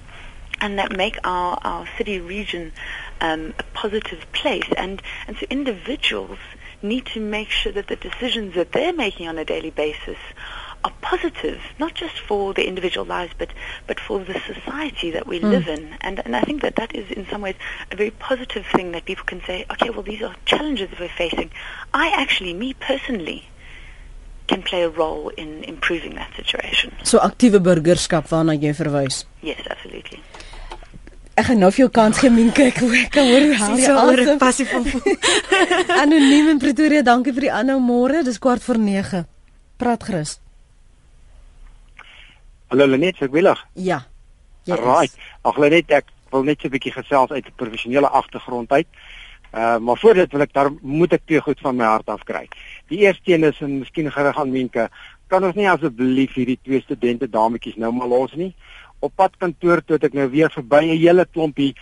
and 0.61 0.79
that 0.79 0.97
make 0.97 1.17
our, 1.25 1.59
our 1.63 1.87
city 1.97 2.21
region 2.21 2.73
um, 3.21 3.55
a 3.59 3.63
positive 3.75 4.25
place. 4.33 4.69
And, 4.77 5.03
and 5.27 5.37
so 5.37 5.47
individuals 5.51 6.39
need 6.83 7.07
to 7.07 7.21
make 7.21 7.51
sure 7.51 7.73
that 7.73 7.89
the 7.89 7.97
decisions 7.97 8.55
that 8.55 8.73
they're 8.73 8.93
making 8.93 9.29
on 9.29 9.39
a 9.39 9.45
daily 9.45 9.71
basis 9.71 10.19
are 10.85 10.93
positive, 11.01 11.61
not 11.79 11.95
just 11.95 12.21
for 12.21 12.55
their 12.55 12.65
individual 12.65 13.05
lives, 13.05 13.33
but, 13.37 13.51
but 13.87 13.99
for 13.99 14.21
the 14.21 14.41
society 14.47 15.11
that 15.11 15.27
we 15.27 15.41
mm. 15.41 15.51
live 15.51 15.67
in. 15.67 15.97
And, 16.01 16.23
and 16.25 16.37
I 16.37 16.43
think 16.43 16.63
that 16.63 16.77
that 16.77 16.95
is 16.95 17.11
in 17.11 17.27
some 17.27 17.43
ways 17.43 17.57
a 17.91 17.97
very 17.97 18.13
positive 18.13 18.65
thing 18.67 18.93
that 18.93 19.05
people 19.05 19.25
can 19.25 19.43
say, 19.45 19.67
okay, 19.73 19.91
well, 19.91 20.03
these 20.03 20.23
are 20.23 20.35
challenges 20.45 20.91
that 20.91 21.01
we're 21.01 21.09
facing. 21.09 21.51
I 21.93 22.11
actually, 22.11 22.55
me 22.55 22.75
personally, 22.75 23.49
can 24.47 24.63
play 24.63 24.83
a 24.83 24.89
role 24.89 25.29
in 25.31 25.63
improving 25.65 26.15
that 26.15 26.35
situation. 26.35 26.95
So 27.05 27.19
aktiewe 27.19 27.59
burgerskap 27.61 28.29
waarna 28.29 28.55
jy 28.59 28.73
verwys. 28.73 29.25
Yes, 29.43 29.61
absolutely. 29.69 30.23
Ek 31.39 31.47
gaan 31.47 31.61
nou 31.62 31.68
vir 31.70 31.84
jou 31.84 31.91
kans 31.95 32.18
gee 32.18 32.32
min 32.34 32.49
kyk 32.51 32.80
hoe 32.82 32.89
ek 32.99 33.14
hoor 33.14 33.45
hoe 33.47 33.57
haal 33.61 33.76
jy 33.78 33.91
al 33.95 34.16
die 34.18 34.32
passie 34.41 34.64
van 34.66 34.86
Anoniem 36.03 36.49
in 36.51 36.59
Pretoria, 36.59 37.05
dankie 37.07 37.34
vir 37.36 37.47
die 37.47 37.53
aanhou 37.55 37.76
môre. 37.78 38.24
Dis 38.26 38.41
kwart 38.43 38.64
voor 38.64 38.80
9. 38.82 39.20
Praat 39.78 40.07
gerus. 40.09 40.32
Hallo 42.72 42.89
Lenet, 42.91 43.22
ek 43.22 43.30
wil 43.36 43.53
ag. 43.53 43.62
Ja. 43.78 44.01
Right. 44.66 45.14
Ag 45.47 45.61
Lenet, 45.62 45.95
ek 45.95 46.11
wil 46.34 46.43
net 46.49 46.59
so 46.59 46.66
'n 46.66 46.74
bietjie 46.74 46.97
gesels 46.97 47.30
uit 47.30 47.47
'n 47.47 47.55
professionele 47.55 48.11
agtergrond 48.11 48.72
uit. 48.72 48.89
Uh 49.55 49.78
maar 49.78 49.97
voor 49.97 50.14
dit 50.14 50.32
wil 50.32 50.43
ek 50.43 50.53
daar 50.53 50.70
moet 50.82 51.12
ek 51.12 51.22
twee 51.24 51.41
goed 51.41 51.61
van 51.62 51.76
my 51.76 51.84
hart 51.84 52.09
af 52.11 52.24
kry. 52.24 52.49
Die 52.89 52.99
eerste 53.07 53.32
een 53.32 53.45
is 53.45 53.61
en 53.61 53.78
miskien 53.78 54.11
gerig 54.11 54.36
aan 54.36 54.51
Menke, 54.51 54.91
kan 55.28 55.45
ons 55.45 55.55
nie 55.55 55.70
asseblief 55.70 56.34
hierdie 56.34 56.59
twee 56.64 56.80
studente 56.80 57.28
dametjies 57.30 57.76
nou 57.76 57.93
maar 57.93 58.09
los 58.09 58.34
nie 58.34 58.55
op 59.01 59.15
pad 59.17 59.37
kantoor 59.39 59.83
toe 59.85 59.99
ek 60.01 60.15
nou 60.15 60.29
weer 60.31 60.51
verby 60.51 60.85
'n 60.85 60.99
hele 60.99 61.27
klompie 61.27 61.75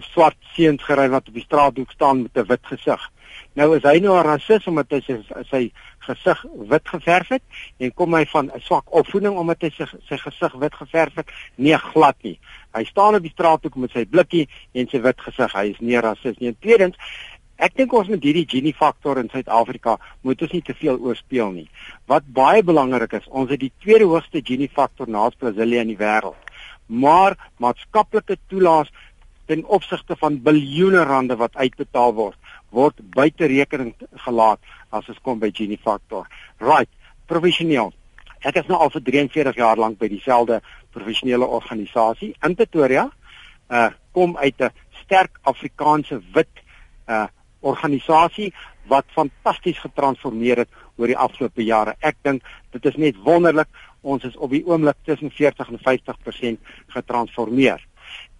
swart 0.00 0.36
seuns 0.54 0.82
gery 0.82 1.08
wat 1.08 1.28
op 1.28 1.34
die 1.34 1.44
straathoek 1.44 1.90
staan 1.90 2.22
met 2.22 2.36
'n 2.36 2.46
wit 2.48 2.66
gesig. 2.66 3.10
Nou 3.54 3.76
is 3.76 3.82
hy 3.82 3.98
nou 3.98 4.16
'n 4.18 4.26
rasis 4.26 4.66
omdat 4.66 4.90
hy 4.90 5.00
sy, 5.00 5.18
sy 5.50 5.72
gesig 5.98 6.44
wit 6.68 6.88
geverf 6.88 7.28
het 7.28 7.42
en 7.78 7.94
kom 7.94 8.14
hy 8.14 8.24
van 8.26 8.50
'n 8.54 8.60
swak 8.60 8.84
opvoeding 8.92 9.36
omdat 9.36 9.62
hy 9.62 9.70
sy, 9.70 9.86
sy 10.08 10.16
gesig 10.16 10.52
wit 10.52 10.74
geverf 10.74 11.14
het? 11.14 11.28
Nee, 11.56 11.78
glad 11.78 12.16
nie. 12.22 12.38
Hy 12.74 12.84
staan 12.84 13.14
op 13.14 13.22
die 13.22 13.30
straathoek 13.30 13.76
met 13.76 13.90
sy 13.90 14.04
blikkie 14.04 14.48
en 14.72 14.88
sy 14.88 15.00
wit 15.00 15.20
gesig. 15.20 15.52
Hy 15.52 15.70
is 15.70 15.80
nie 15.80 16.00
rasis 16.00 16.38
nie. 16.38 16.48
En 16.48 16.56
tweedens 16.58 16.96
Ek 17.56 17.76
dink 17.76 17.92
ons 17.92 18.08
met 18.08 18.22
hierdie 18.22 18.48
Gini 18.48 18.72
faktor 18.72 19.18
in 19.18 19.28
Suid-Afrika 19.30 19.98
moet 20.22 20.42
ons 20.42 20.52
nie 20.52 20.62
te 20.62 20.74
veel 20.74 20.98
oorspeel 20.98 21.52
nie. 21.52 21.68
Wat 22.06 22.26
baie 22.26 22.62
belangrik 22.62 23.12
is, 23.12 23.28
ons 23.30 23.50
het 23.50 23.60
die 23.60 23.72
tweede 23.78 24.04
hoogste 24.04 24.42
Gini 24.42 24.68
faktor 24.68 25.08
na 25.08 25.30
Brasilia 25.30 25.80
in 25.80 25.88
die 25.88 25.96
wêreld 25.96 26.34
maar 26.86 27.36
maatskaplike 27.58 28.36
toelaas 28.48 28.92
ten 29.46 29.64
opsigte 29.64 30.16
van 30.16 30.42
biljoene 30.42 31.04
rande 31.04 31.36
wat 31.36 31.56
uitbetaal 31.56 32.14
word 32.14 32.38
word 32.74 32.98
buite 33.14 33.46
rekening 33.46 33.94
gelaat 34.26 34.58
as 34.90 35.06
dit 35.06 35.18
kom 35.22 35.38
by 35.38 35.50
Gini 35.54 35.78
Factor. 35.78 36.26
Right, 36.62 36.90
professioneel. 37.30 37.92
Ek 38.44 38.58
is 38.60 38.66
nou 38.68 38.80
al 38.82 38.90
vir 38.92 39.04
43 39.06 39.60
jaar 39.60 39.80
lank 39.80 39.98
by 40.00 40.08
dieselfde 40.10 40.60
professionele 40.94 41.46
organisasie 41.46 42.34
in 42.44 42.56
Pretoria. 42.58 43.08
Uh 43.70 43.90
kom 44.14 44.36
uit 44.38 44.60
'n 44.62 44.70
sterk 45.02 45.38
Afrikaanse 45.42 46.20
wit 46.34 46.62
uh 47.08 47.26
organisasie 47.60 48.52
wat 48.86 49.04
fantasties 49.08 49.78
getransformeer 49.78 50.58
het 50.58 50.70
oor 50.96 51.06
die 51.06 51.18
afgelope 51.18 51.64
jare. 51.64 51.96
Ek 52.00 52.16
dink 52.22 52.42
dit 52.70 52.84
is 52.84 52.96
net 52.96 53.16
wonderlik 53.16 53.68
ons 54.04 54.24
is 54.28 54.36
op 54.36 54.52
die 54.52 54.62
oomblik 54.68 55.00
tussen 55.08 55.32
40 55.34 55.72
en 55.74 55.82
50% 55.82 56.72
getransformeer. 56.94 57.82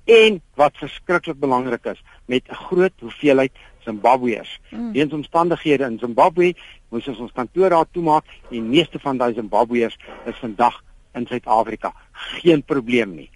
En 0.04 0.42
wat 0.60 0.76
verskriklik 0.76 1.38
belangrik 1.40 1.84
is, 1.84 2.02
met 2.28 2.48
'n 2.48 2.54
groot 2.68 2.92
hoeveelheid 3.00 3.52
Zimbabweërs. 3.84 4.60
Mm. 4.70 4.92
Weens 4.92 5.12
omstandighede 5.12 5.84
in 5.84 5.98
Zimbabwe 5.98 6.54
moes 6.88 7.08
ons 7.08 7.18
ons 7.18 7.32
kantoor 7.32 7.70
daar 7.70 7.90
toemaak 7.92 8.24
en 8.50 8.68
meeste 8.68 8.98
van 8.98 9.16
daai 9.20 9.34
Zimbabweërs 9.34 9.96
is 10.24 10.40
vandag 10.40 10.82
in 11.14 11.26
Suid-Afrika. 11.26 11.92
Geen 12.12 12.64
probleem 12.64 13.14
nie. 13.14 13.30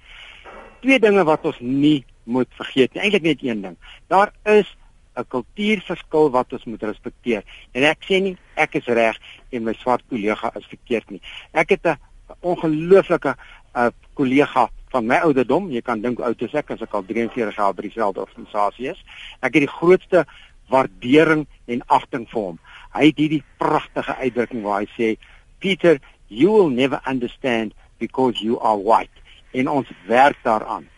Twee 0.80 0.98
dinge 0.98 1.24
wat 1.24 1.44
ons 1.44 1.60
nie 1.60 2.04
moet 2.24 2.50
vergeet 2.60 2.94
nie. 2.94 3.02
Eintlik 3.02 3.22
net 3.22 3.42
een 3.42 3.62
ding. 3.62 3.76
Daar 4.06 4.32
is 4.44 4.76
'n 5.18 5.26
kultuurverskil 5.28 6.30
wat 6.30 6.52
ons 6.52 6.64
moet 6.64 6.82
respekteer. 6.82 7.42
En 7.72 7.82
ek 7.82 8.04
sê 8.08 8.20
nie 8.22 8.36
ek 8.54 8.74
is 8.74 8.86
reg 8.86 9.18
en 9.50 9.64
my 9.64 9.74
swart 9.74 10.04
kollega 10.08 10.52
is 10.54 10.66
verkeerd 10.66 11.10
nie. 11.10 11.22
Ek 11.52 11.70
het 11.70 11.86
'n 11.86 11.98
ongelooflike 12.40 13.34
uh, 13.74 13.88
kollega 14.14 14.68
van 14.92 15.06
my 15.06 15.20
ouderdom. 15.26 15.70
Jy 15.70 15.82
kan 15.84 16.02
dink 16.04 16.20
oud 16.24 16.42
is 16.42 16.54
ek 16.56 16.72
as 16.74 16.82
ek 16.84 16.94
al 16.96 17.06
43 17.08 17.56
jaar 17.56 17.74
by 17.76 17.86
dieselfde 17.86 18.24
organisasie 18.24 18.92
is. 18.92 19.00
Ek 19.40 19.54
het 19.54 19.64
die 19.66 19.72
grootste 19.78 20.24
waardering 20.72 21.46
en 21.68 21.84
agting 21.86 22.26
vir 22.30 22.42
hom. 22.42 22.58
Hy 22.96 23.10
het 23.10 23.20
hierdie 23.20 23.42
pragtige 23.60 24.16
uitdrukking 24.20 24.64
waar 24.64 24.84
hy 24.84 24.88
sê, 24.96 25.16
"Peter, 25.60 26.00
you 26.28 26.52
will 26.52 26.70
never 26.70 27.00
understand 27.06 27.74
because 27.98 28.40
you 28.44 28.58
are 28.60 28.78
white." 28.78 29.16
En 29.52 29.68
ons 29.68 29.88
werk 30.06 30.36
daaraan. 30.42 30.88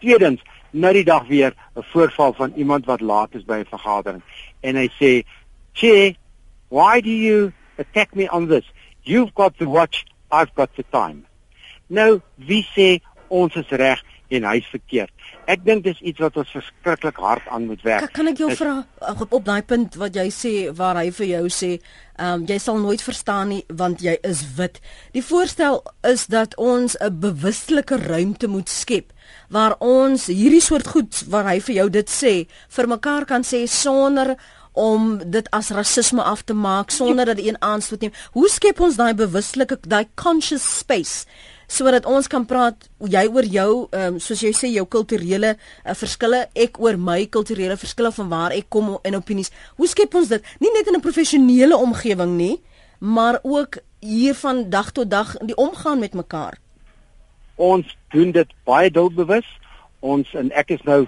Tweedens, 0.00 0.40
nou 0.70 0.92
die 0.92 1.04
dag 1.04 1.26
weer 1.26 1.54
'n 1.76 1.82
voorval 1.82 2.32
van 2.32 2.52
iemand 2.56 2.86
wat 2.86 3.00
laat 3.00 3.34
is 3.34 3.44
by 3.44 3.60
'n 3.60 3.68
vergadering 3.68 4.22
en 4.60 4.76
hy 4.76 4.88
sê, 5.00 5.24
"Che, 5.72 6.16
why 6.68 7.00
do 7.00 7.10
you 7.10 7.52
attack 7.78 8.14
me 8.14 8.30
on 8.30 8.48
this? 8.48 8.64
You've 9.02 9.32
got 9.34 9.56
to 9.58 9.66
watch 9.66 10.04
I've 10.30 10.54
got 10.54 10.74
the 10.76 10.84
time. 10.90 11.24
Nou, 11.88 12.20
wie 12.36 12.64
sê 12.74 12.98
ons 13.28 13.54
is 13.56 13.68
reg 13.70 14.02
en 14.28 14.44
hy's 14.44 14.66
verkeerd? 14.68 15.12
Ek 15.48 15.62
dink 15.64 15.86
dis 15.86 16.00
iets 16.04 16.20
wat 16.20 16.36
ons 16.36 16.50
verskriklik 16.52 17.16
hard 17.24 17.46
aan 17.48 17.64
moet 17.70 17.80
werk. 17.86 18.04
Kan, 18.04 18.12
kan 18.18 18.32
ek 18.34 18.42
jou 18.42 18.50
vra 18.58 18.74
op, 19.14 19.32
op 19.32 19.44
daai 19.46 19.62
punt 19.64 19.96
wat 20.00 20.16
jy 20.20 20.26
sê 20.34 20.52
waar 20.76 21.00
hy 21.00 21.08
vir 21.16 21.30
jou 21.30 21.44
sê, 21.52 21.70
ehm 22.18 22.42
um, 22.42 22.46
jy 22.48 22.58
sal 22.60 22.80
nooit 22.82 23.02
verstaan 23.04 23.54
nie 23.54 23.62
want 23.80 24.04
jy 24.04 24.18
is 24.28 24.42
wit. 24.58 24.82
Die 25.16 25.24
voorstel 25.24 25.80
is 26.04 26.26
dat 26.28 26.56
ons 26.60 26.98
'n 27.00 27.20
bewustelike 27.20 27.96
ruimte 28.04 28.48
moet 28.48 28.68
skep 28.68 29.12
waar 29.48 29.76
ons 29.80 30.26
hierdie 30.26 30.62
soort 30.64 30.88
goed 30.88 31.24
waar 31.32 31.48
hy 31.48 31.58
vir 31.60 31.74
jou 31.74 31.88
dit 31.90 32.10
sê 32.10 32.34
vir 32.76 32.88
mekaar 32.88 33.24
kan 33.24 33.44
sê 33.44 33.64
sonder 33.66 34.36
om 34.78 35.18
dit 35.18 35.50
as 35.50 35.72
rasisme 35.74 36.22
af 36.22 36.44
te 36.46 36.54
maak 36.54 36.90
sonder 36.94 37.26
dat 37.26 37.40
een 37.42 37.58
aanstoot 37.58 38.00
neem. 38.00 38.14
Hoe 38.32 38.48
skep 38.48 38.80
ons 38.80 38.96
daai 38.96 39.14
bewuslike 39.18 39.80
daai 39.82 40.06
conscious 40.14 40.66
space 40.78 41.26
sodat 41.68 42.06
ons 42.08 42.30
kan 42.32 42.46
praat 42.48 42.86
jy 43.12 43.26
oor 43.28 43.44
jou 43.44 43.72
ehm 43.92 44.14
um, 44.14 44.20
soos 44.22 44.40
jy 44.40 44.54
sê 44.56 44.70
jou 44.72 44.86
kulturele 44.88 45.50
uh, 45.52 45.92
verskille, 45.92 46.46
ek 46.56 46.78
oor 46.80 46.96
my 46.96 47.26
kulturele 47.26 47.76
verskille 47.76 48.12
van 48.16 48.30
waar 48.30 48.54
ek 48.56 48.70
kom 48.72 48.94
en 49.04 49.18
opinies. 49.18 49.52
Hoe 49.76 49.88
skep 49.90 50.14
ons 50.16 50.30
dit 50.32 50.54
nie 50.64 50.72
net 50.72 50.88
in 50.88 50.96
'n 50.96 51.04
professionele 51.04 51.76
omgewing 51.76 52.36
nie, 52.36 52.56
maar 52.98 53.40
ook 53.42 53.78
hier 54.00 54.34
van 54.34 54.70
dag 54.70 54.92
tot 54.92 55.10
dag 55.10 55.36
in 55.40 55.46
die 55.46 55.56
omgaan 55.56 55.98
met 55.98 56.14
mekaar? 56.14 56.58
Ons 57.56 57.96
doen 58.14 58.32
dit 58.32 58.48
baie 58.64 58.90
doelbewus. 58.90 59.46
Ons 60.00 60.34
en 60.34 60.50
ek 60.52 60.70
is 60.70 60.82
nou 60.82 61.06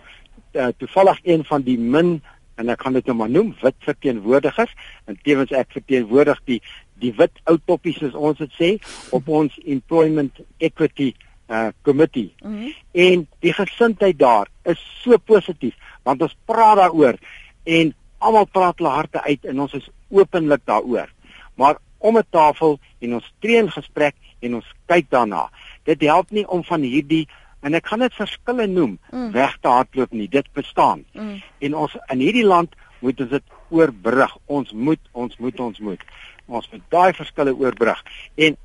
uh, 0.52 0.68
toevallig 0.76 1.18
een 1.22 1.44
van 1.44 1.62
die 1.62 1.78
min 1.78 2.20
en 2.60 2.68
ek 2.72 2.84
gaan 2.84 2.98
dit 2.98 3.08
nou 3.08 3.16
maar 3.16 3.32
noem 3.32 3.54
wit 3.62 3.76
verteenwoordigers 3.86 4.72
en 5.08 5.18
tevens 5.24 5.52
ek 5.56 5.72
verteenwoordig 5.78 6.40
die 6.50 6.60
die 7.00 7.12
wit 7.16 7.40
ou 7.48 7.56
toppies 7.64 7.98
soos 8.00 8.16
ons 8.28 8.40
dit 8.42 8.56
sê 8.58 8.70
op 9.16 9.28
ons 9.40 9.56
employment 9.64 10.42
equity 10.58 11.14
uh 11.50 11.70
committee. 11.82 12.34
Mm 12.44 12.58
-hmm. 12.58 12.74
En 12.92 13.28
die 13.40 13.52
gesindheid 13.52 14.18
daar 14.18 14.48
is 14.62 14.80
so 15.02 15.18
positief 15.18 15.74
want 16.02 16.22
ons 16.22 16.36
praat 16.44 16.76
daaroor 16.76 17.16
en 17.64 17.94
almal 18.18 18.46
praat 18.46 18.78
hulle 18.78 18.92
harte 18.92 19.22
uit 19.22 19.44
en 19.44 19.60
ons 19.60 19.72
is 19.74 19.88
openlik 20.08 20.60
daaroor. 20.64 21.08
Maar 21.54 21.76
om 21.98 22.18
'n 22.18 22.26
tafel 22.30 22.78
en 22.98 23.14
ons 23.14 23.32
tree 23.38 23.56
in 23.56 23.70
gesprek 23.70 24.14
en 24.40 24.54
ons 24.54 24.74
kyk 24.86 25.10
daarna. 25.10 25.50
Dit 25.84 26.00
help 26.00 26.30
nie 26.30 26.48
om 26.48 26.64
van 26.64 26.80
hierdie 26.80 27.28
en 27.60 27.76
ek 27.76 27.90
gaan 27.90 28.04
dit 28.04 28.14
verskille 28.14 28.66
noem 28.66 28.96
mm. 29.10 29.30
weg 29.36 29.56
te 29.60 29.68
hardloop 29.68 30.12
nie. 30.16 30.28
Dit 30.28 30.48
bestaan. 30.56 31.04
Mm. 31.12 31.42
en 31.58 31.76
ons 31.84 31.96
in 32.08 32.24
hierdie 32.24 32.46
land 32.46 32.74
moet 33.00 33.20
ons 33.20 33.30
dit 33.30 33.54
oorbrug. 33.70 34.36
Ons 34.46 34.72
moet 34.72 35.12
ons 35.12 35.36
moet 35.38 35.60
ons 35.60 35.78
moet. 35.78 36.08
Ons 36.46 36.70
moet 36.72 36.82
daai 36.88 37.12
verskille 37.14 37.54
oorbrug. 37.54 38.02
En 38.34 38.56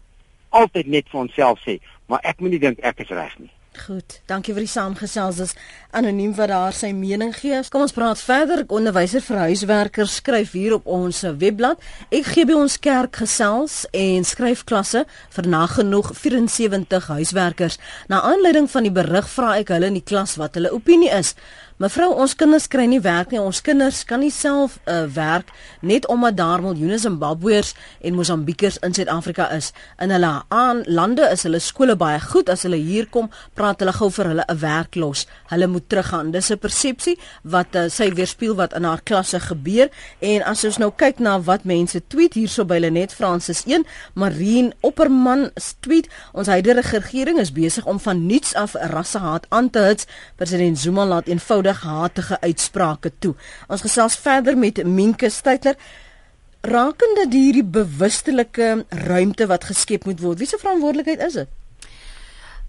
altyd 0.50 0.88
net 0.88 1.12
vir 1.12 1.26
onsself 1.26 1.62
sê 1.66 1.80
maar 2.12 2.24
ek 2.24 2.40
moet 2.40 2.56
nie 2.56 2.64
dink 2.64 2.82
ek 2.86 3.04
is 3.06 3.14
reg 3.14 3.36
nie 3.42 3.52
Goed, 3.84 4.22
dankie 4.30 4.54
vir 4.56 4.64
die 4.64 4.72
saamgesels. 4.72 5.40
Dis 5.42 5.54
anoniem 5.96 6.32
wat 6.38 6.50
daar 6.52 6.74
sy 6.74 6.94
mening 6.96 7.34
gee. 7.36 7.58
Kom 7.70 7.84
ons 7.84 7.94
praat 7.96 8.22
verder. 8.24 8.64
Onderwyser 8.72 9.24
vir 9.26 9.42
huiswerkers 9.50 10.16
skryf 10.22 10.54
hier 10.56 10.78
op 10.78 10.88
ons 10.88 11.20
webblad. 11.42 11.82
Ek 12.08 12.30
gee 12.32 12.48
by 12.48 12.56
ons 12.56 12.78
kerk 12.80 13.20
gesels 13.26 13.84
en 13.92 14.24
skryf 14.28 14.64
klasse 14.70 15.04
vir 15.36 15.50
nagenoeg 15.52 16.14
74 16.16 17.12
huiswerkers. 17.18 17.78
Na 18.08 18.22
aanleiding 18.32 18.70
van 18.72 18.88
die 18.88 18.96
berig 18.96 19.28
vra 19.36 19.58
ek 19.60 19.76
hulle 19.76 19.92
in 19.92 20.00
die 20.00 20.08
klas 20.08 20.38
wat 20.40 20.56
hulle 20.56 20.72
opinie 20.74 21.12
is. 21.12 21.36
Mevrou, 21.76 22.14
ons 22.24 22.32
kinders 22.40 22.70
kry 22.72 22.86
nie 22.88 23.02
werk 23.04 23.34
nie. 23.34 23.40
Ons 23.44 23.60
kinders 23.60 24.06
kan 24.08 24.22
nie 24.24 24.32
self 24.32 24.78
uh, 24.88 25.02
werk 25.12 25.50
net 25.84 26.06
omdat 26.08 26.38
daar 26.40 26.62
miljoene 26.64 26.96
Zimbabweërs 27.04 27.74
en 28.00 28.16
Mosambiekers 28.16 28.78
in 28.88 28.94
Suid-Afrika 28.96 29.50
is. 29.52 29.74
In 30.00 30.14
hulle 30.16 30.30
aan 30.56 30.86
lande 30.88 31.28
is 31.28 31.44
hulle 31.44 31.60
skole 31.60 31.98
baie 32.00 32.22
goed. 32.24 32.48
As 32.48 32.64
hulle 32.64 32.80
hier 32.80 33.10
kom, 33.12 33.28
praat 33.60 33.84
hulle 33.84 33.92
gou 33.98 34.08
vir 34.08 34.30
hulle 34.32 34.46
'n 34.48 34.60
werk 34.62 34.96
los. 34.96 35.26
Hulle 35.52 35.68
moet 35.68 35.90
teruggaan. 35.90 36.32
Dis 36.32 36.50
'n 36.52 36.58
persepsie 36.58 37.18
wat 37.44 37.76
uh, 37.76 37.90
sy 37.90 38.08
weerspieël 38.16 38.56
wat 38.56 38.74
in 38.74 38.88
haar 38.88 39.04
klasse 39.04 39.40
gebeur. 39.40 39.92
En 40.22 40.48
as 40.48 40.64
ons 40.64 40.78
nou 40.78 40.92
kyk 40.96 41.20
na 41.20 41.42
wat 41.42 41.66
mense 41.66 42.00
tweet 42.08 42.34
hierso 42.40 42.64
by 42.64 42.80
Lenet 42.80 43.12
Francis 43.12 43.66
1, 43.66 43.84
Marine 44.14 44.72
Opperman 44.80 45.52
tweet: 45.82 46.08
Ons 46.32 46.48
huidige 46.48 47.00
regering 47.00 47.40
is 47.40 47.52
besig 47.52 47.86
om 47.86 48.00
van 48.00 48.26
niets 48.26 48.56
af 48.56 48.76
rassehaat 48.80 49.46
aan 49.50 49.70
te 49.70 49.80
hits. 49.80 50.08
President 50.38 50.80
Zuma 50.80 51.06
laat 51.06 51.28
eenvoudig 51.28 51.65
eenvoudig 51.66 51.82
hatige 51.82 52.42
uitsprake 52.42 53.12
toe. 53.20 53.36
Ons 53.68 53.82
gesels 53.82 54.16
verder 54.16 54.58
met 54.58 54.84
Minke 54.84 55.30
Steytler 55.30 55.76
rakende 56.62 57.28
hierdie 57.30 57.64
bewustelike 57.64 58.86
ruimte 58.90 59.48
wat 59.48 59.64
geskep 59.64 60.06
moet 60.06 60.22
word. 60.22 60.40
Wie 60.40 60.48
se 60.48 60.58
verantwoordelikheid 60.58 61.22
is 61.22 61.34
dit? 61.34 61.48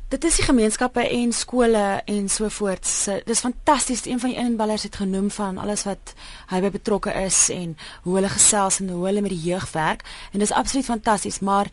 Dit 0.09 0.25
is 0.25 0.37
die 0.37 0.45
gemeenskappe 0.47 1.03
en 1.03 1.33
skole 1.33 2.03
en 2.07 2.29
so 2.29 2.49
voort. 2.49 2.87
Dis 3.27 3.41
fantasties. 3.41 4.05
Een 4.07 4.21
van 4.21 4.31
die 4.31 4.39
inballers 4.39 4.85
het 4.87 4.97
genoem 4.97 5.31
van 5.31 5.59
alles 5.59 5.83
wat 5.85 6.15
hy 6.53 6.61
by 6.63 6.71
betrokke 6.71 7.11
is 7.25 7.49
en 7.51 7.75
hoe 8.05 8.15
hulle 8.15 8.31
gesels 8.31 8.79
en 8.81 8.93
hoe 8.95 9.07
hulle 9.09 9.25
met 9.25 9.35
die 9.35 9.51
jeug 9.51 9.67
werk 9.73 10.05
en 10.33 10.39
dis 10.39 10.53
absoluut 10.53 10.87
fantasties, 10.87 11.41
maar 11.41 11.67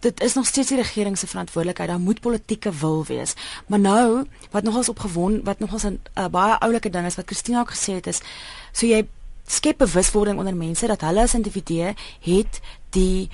dit 0.00 0.20
is 0.20 0.34
nog 0.34 0.46
steeds 0.46 0.68
die 0.68 0.76
regering 0.76 1.18
se 1.18 1.26
verantwoordelikheid. 1.26 1.88
Daar 1.88 2.00
moet 2.00 2.20
politieke 2.20 2.72
wil 2.72 3.04
wees. 3.04 3.34
Maar 3.66 3.78
nou, 3.78 4.26
wat 4.50 4.62
nogals 4.62 4.88
opgewon, 4.88 5.40
wat 5.44 5.58
nogals 5.58 5.82
'n 5.82 5.86
uh, 5.86 6.24
eh, 6.24 6.30
baie 6.30 6.58
oulike 6.58 6.90
ding 6.90 7.06
is 7.06 7.14
wat 7.14 7.26
Christina 7.26 7.60
ook 7.60 7.74
gesê 7.74 7.92
het 7.92 8.06
is, 8.06 8.20
so 8.72 8.86
jy 8.86 9.08
skep 9.46 9.78
bewuswording 9.78 10.38
onder 10.38 10.56
mense 10.56 10.86
dat 10.86 11.00
hulle 11.00 11.22
as 11.22 11.34
individue 11.34 11.94
het 12.20 12.60
die 12.90 13.30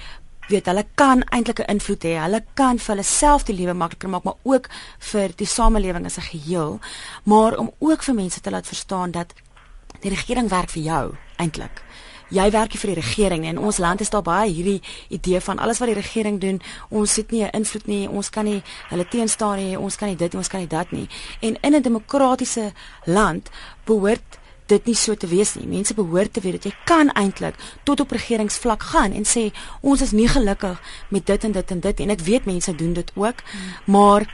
weet 0.48 0.66
hulle 0.66 0.86
kan 0.94 1.22
eintlik 1.22 1.58
'n 1.58 1.70
invloed 1.70 2.04
hê. 2.04 2.14
Hulle 2.22 2.44
kan 2.54 2.78
vir 2.78 2.94
hulle 2.94 3.02
self 3.02 3.42
die 3.42 3.56
lewe 3.56 3.74
makliker 3.74 4.08
maak, 4.08 4.22
maar 4.22 4.38
ook 4.42 4.68
vir 4.98 5.32
die 5.36 5.46
samelewing 5.46 6.04
as 6.04 6.16
'n 6.16 6.20
geheel. 6.20 6.78
Maar 7.22 7.58
om 7.58 7.70
ook 7.78 8.02
vir 8.02 8.14
mense 8.14 8.40
te 8.40 8.50
laat 8.50 8.66
verstaan 8.66 9.10
dat 9.10 9.34
die 10.00 10.10
regering 10.10 10.48
werk 10.48 10.70
vir 10.70 10.82
jou 10.82 11.14
eintlik 11.36 11.82
jy 12.28 12.50
werk 12.50 12.72
vir 12.72 12.94
die 12.94 13.00
regering 13.00 13.44
en 13.46 13.58
ons 13.58 13.78
land 13.78 14.00
is 14.00 14.10
daar 14.10 14.22
baie 14.22 14.50
hierdie 14.50 14.80
idee 15.08 15.40
van 15.40 15.58
alles 15.58 15.78
wat 15.78 15.88
die 15.88 15.98
regering 15.98 16.40
doen, 16.40 16.60
ons 16.90 17.16
het 17.16 17.30
nie 17.30 17.44
'n 17.44 17.50
invloed 17.52 17.86
nie, 17.86 18.08
ons 18.08 18.30
kan 18.30 18.44
nie 18.44 18.62
hulle 18.90 19.08
teenstaan 19.08 19.56
nie, 19.56 19.78
ons 19.78 19.96
kan 19.96 20.08
nie 20.08 20.16
dit, 20.16 20.34
ons 20.34 20.48
kan 20.48 20.60
nie 20.60 20.68
dat 20.68 20.90
nie. 20.90 21.08
En 21.40 21.56
in 21.60 21.74
'n 21.74 21.82
demokratiese 21.82 22.72
land 23.04 23.50
behoort 23.84 24.38
dit 24.66 24.84
nie 24.84 24.94
so 24.94 25.14
te 25.14 25.26
wees 25.26 25.54
nie. 25.54 25.66
Mense 25.66 25.94
behoort 25.94 26.32
te 26.32 26.40
weet 26.40 26.52
dat 26.52 26.64
jy 26.64 26.72
kan 26.84 27.12
eintlik 27.14 27.54
tot 27.84 28.00
op 28.00 28.10
regeringsvlak 28.10 28.82
gaan 28.82 29.12
en 29.12 29.24
sê 29.24 29.52
ons 29.80 30.00
is 30.00 30.10
nie 30.10 30.28
gelukkig 30.28 30.80
met 31.08 31.26
dit 31.26 31.44
en 31.44 31.52
dit 31.52 31.70
en 31.70 31.80
dit 31.80 32.00
en 32.00 32.10
ek 32.10 32.20
weet 32.20 32.44
mense 32.44 32.74
doen 32.74 32.92
dit 32.92 33.12
ook, 33.14 33.42
hmm. 33.46 33.92
maar 33.94 34.26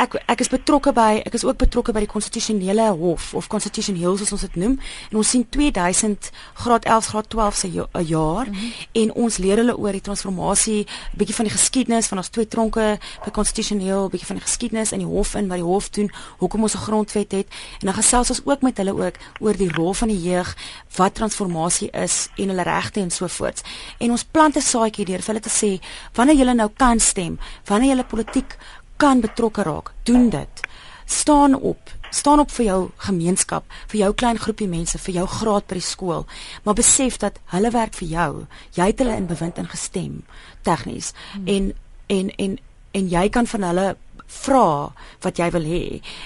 ek 0.00 0.16
ek 0.32 0.40
is 0.40 0.48
betrokke 0.48 0.92
by 0.96 1.20
ek 1.20 1.34
is 1.36 1.44
ook 1.44 1.58
betrokke 1.60 1.92
by 1.92 2.02
die 2.04 2.10
konstitusionele 2.10 2.86
hof 2.96 3.34
of 3.36 3.48
constitution 3.52 3.98
hill 4.00 4.16
soos 4.16 4.32
ons 4.36 4.44
dit 4.46 4.56
noem 4.62 4.78
en 5.10 5.18
ons 5.20 5.32
sien 5.34 5.44
2000 5.56 6.30
graad 6.62 6.88
11 6.88 7.10
graad 7.12 7.28
12 7.34 7.58
se 7.60 7.70
ja, 7.74 7.86
jaar 8.08 8.48
mm 8.48 8.54
-hmm. 8.54 8.86
en 9.02 9.12
ons 9.24 9.36
leer 9.36 9.60
hulle 9.60 9.76
oor 9.76 9.92
die 9.92 10.04
transformasie 10.08 10.86
bietjie 11.16 11.36
van 11.36 11.48
die 11.48 11.54
geskiedenis 11.54 12.08
van 12.08 12.18
ons 12.18 12.28
twee 12.28 12.48
tronke 12.48 12.98
by 13.24 13.30
constitution 13.30 13.80
hill 13.80 14.08
bietjie 14.08 14.26
van 14.26 14.40
die 14.40 14.46
geskiedenis 14.46 14.92
in 14.92 15.04
die 15.04 15.12
hof 15.12 15.34
in 15.34 15.48
wat 15.48 15.60
die 15.60 15.68
hof 15.72 15.90
doen 15.90 16.10
hoekom 16.38 16.62
ons 16.62 16.74
'n 16.74 16.84
grondwet 16.88 17.32
het 17.32 17.48
en 17.80 17.86
dan 17.86 17.94
gesels 17.94 18.30
ons 18.30 18.42
ook 18.44 18.60
met 18.62 18.76
hulle 18.76 18.94
ook 18.94 19.14
oor 19.40 19.56
die 19.56 19.72
rol 19.72 19.94
van 19.94 20.08
die 20.08 20.22
jeug 20.22 20.56
wat 20.96 21.14
transformasie 21.14 21.90
is 21.90 22.28
en 22.36 22.48
hulle 22.48 22.62
regte 22.62 23.00
en 23.00 23.10
so 23.10 23.26
voort 23.26 23.60
en 23.98 24.10
ons 24.10 24.24
plant 24.24 24.56
'n 24.56 24.60
saadjie 24.60 25.04
deur 25.04 25.22
vir 25.22 25.34
hulle 25.34 25.40
te 25.40 25.56
sê 25.60 25.80
wanneer 26.14 26.36
jy 26.36 26.52
nou 26.52 26.70
kan 26.76 27.00
stem 27.00 27.38
wanneer 27.66 27.96
jy 27.96 28.04
politiek 28.04 28.56
kan 29.00 29.20
betrokke 29.20 29.62
raak, 29.62 29.92
doen 30.02 30.28
dit. 30.28 30.60
Staan 31.04 31.54
op. 31.54 31.90
Staan 32.10 32.38
op 32.38 32.50
vir 32.50 32.64
jou 32.64 32.80
gemeenskap, 32.96 33.64
vir 33.88 34.00
jou 34.00 34.10
klein 34.14 34.38
groepie 34.38 34.68
mense, 34.68 34.98
vir 34.98 35.14
jou 35.20 35.26
graad 35.30 35.66
by 35.70 35.78
die 35.78 35.86
skool, 35.86 36.26
maar 36.64 36.76
besef 36.78 37.16
dat 37.22 37.38
hulle 37.54 37.70
werk 37.70 37.94
vir 37.96 38.08
jou. 38.10 38.30
Jy 38.76 38.90
het 38.90 39.00
hulle 39.02 39.16
in 39.16 39.30
bewind 39.30 39.58
ingestem 39.62 40.20
tegnies 40.66 41.12
hmm. 41.32 41.48
en 41.48 41.72
en 42.10 42.30
en 42.36 42.58
en 42.98 43.08
jy 43.08 43.28
kan 43.30 43.46
van 43.46 43.68
hulle 43.70 43.88
vra 44.30 44.92
wat 45.24 45.38
jy 45.38 45.50
wil 45.54 45.66
hê. 45.66 45.84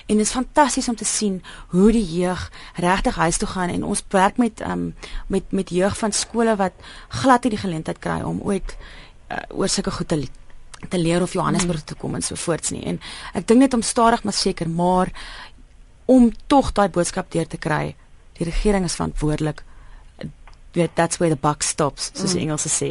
En 0.09 0.17
dit 0.17 0.27
is 0.27 0.33
fantasties 0.33 0.89
om 0.89 0.97
te 0.97 1.09
sien 1.09 1.43
hoe 1.73 1.91
die 1.93 2.05
jeug 2.05 2.49
regtig 2.81 3.21
huis 3.21 3.41
toe 3.41 3.49
gaan 3.49 3.73
en 3.73 3.85
ons 3.85 4.05
werk 4.13 4.41
met 4.41 4.65
um 4.65 4.95
met 5.29 5.53
met 5.53 5.71
jeug 5.71 5.99
van 5.99 6.13
skole 6.13 6.57
wat 6.61 6.73
glad 7.21 7.45
nie 7.45 7.55
die 7.57 7.65
geleentheid 7.65 8.01
kry 8.01 8.23
om 8.25 8.41
ooit 8.45 8.77
uh, 9.31 9.45
oor 9.53 9.69
sulke 9.69 9.93
goed 9.93 10.09
te 10.09 10.25
te 10.89 10.99
leer 10.99 11.23
of 11.23 11.33
Johannesburg 11.33 11.81
mm. 11.81 11.87
toe 11.91 11.97
kom 11.97 12.15
en 12.15 12.23
so 12.23 12.35
voorts 12.35 12.71
nie. 12.71 12.85
En 12.85 13.01
ek 13.35 13.47
dink 13.49 13.61
net 13.61 13.75
om 13.75 13.83
stadig 13.83 14.25
maar 14.25 14.37
seker, 14.37 14.71
maar 14.71 15.13
om 16.05 16.33
tog 16.47 16.73
daai 16.73 16.89
boodskap 16.89 17.31
deur 17.33 17.47
te 17.47 17.61
kry. 17.61 17.95
Die 18.39 18.49
regering 18.49 18.85
is 18.85 18.97
verantwoordelik. 18.99 19.63
Weet 20.75 20.97
that's 20.99 21.21
where 21.23 21.35
the 21.35 21.41
buck 21.41 21.63
stops, 21.63 22.11
soos 22.13 22.33
mm. 22.33 22.39
die 22.39 22.47
Engelse 22.49 22.73
sê. 22.73 22.91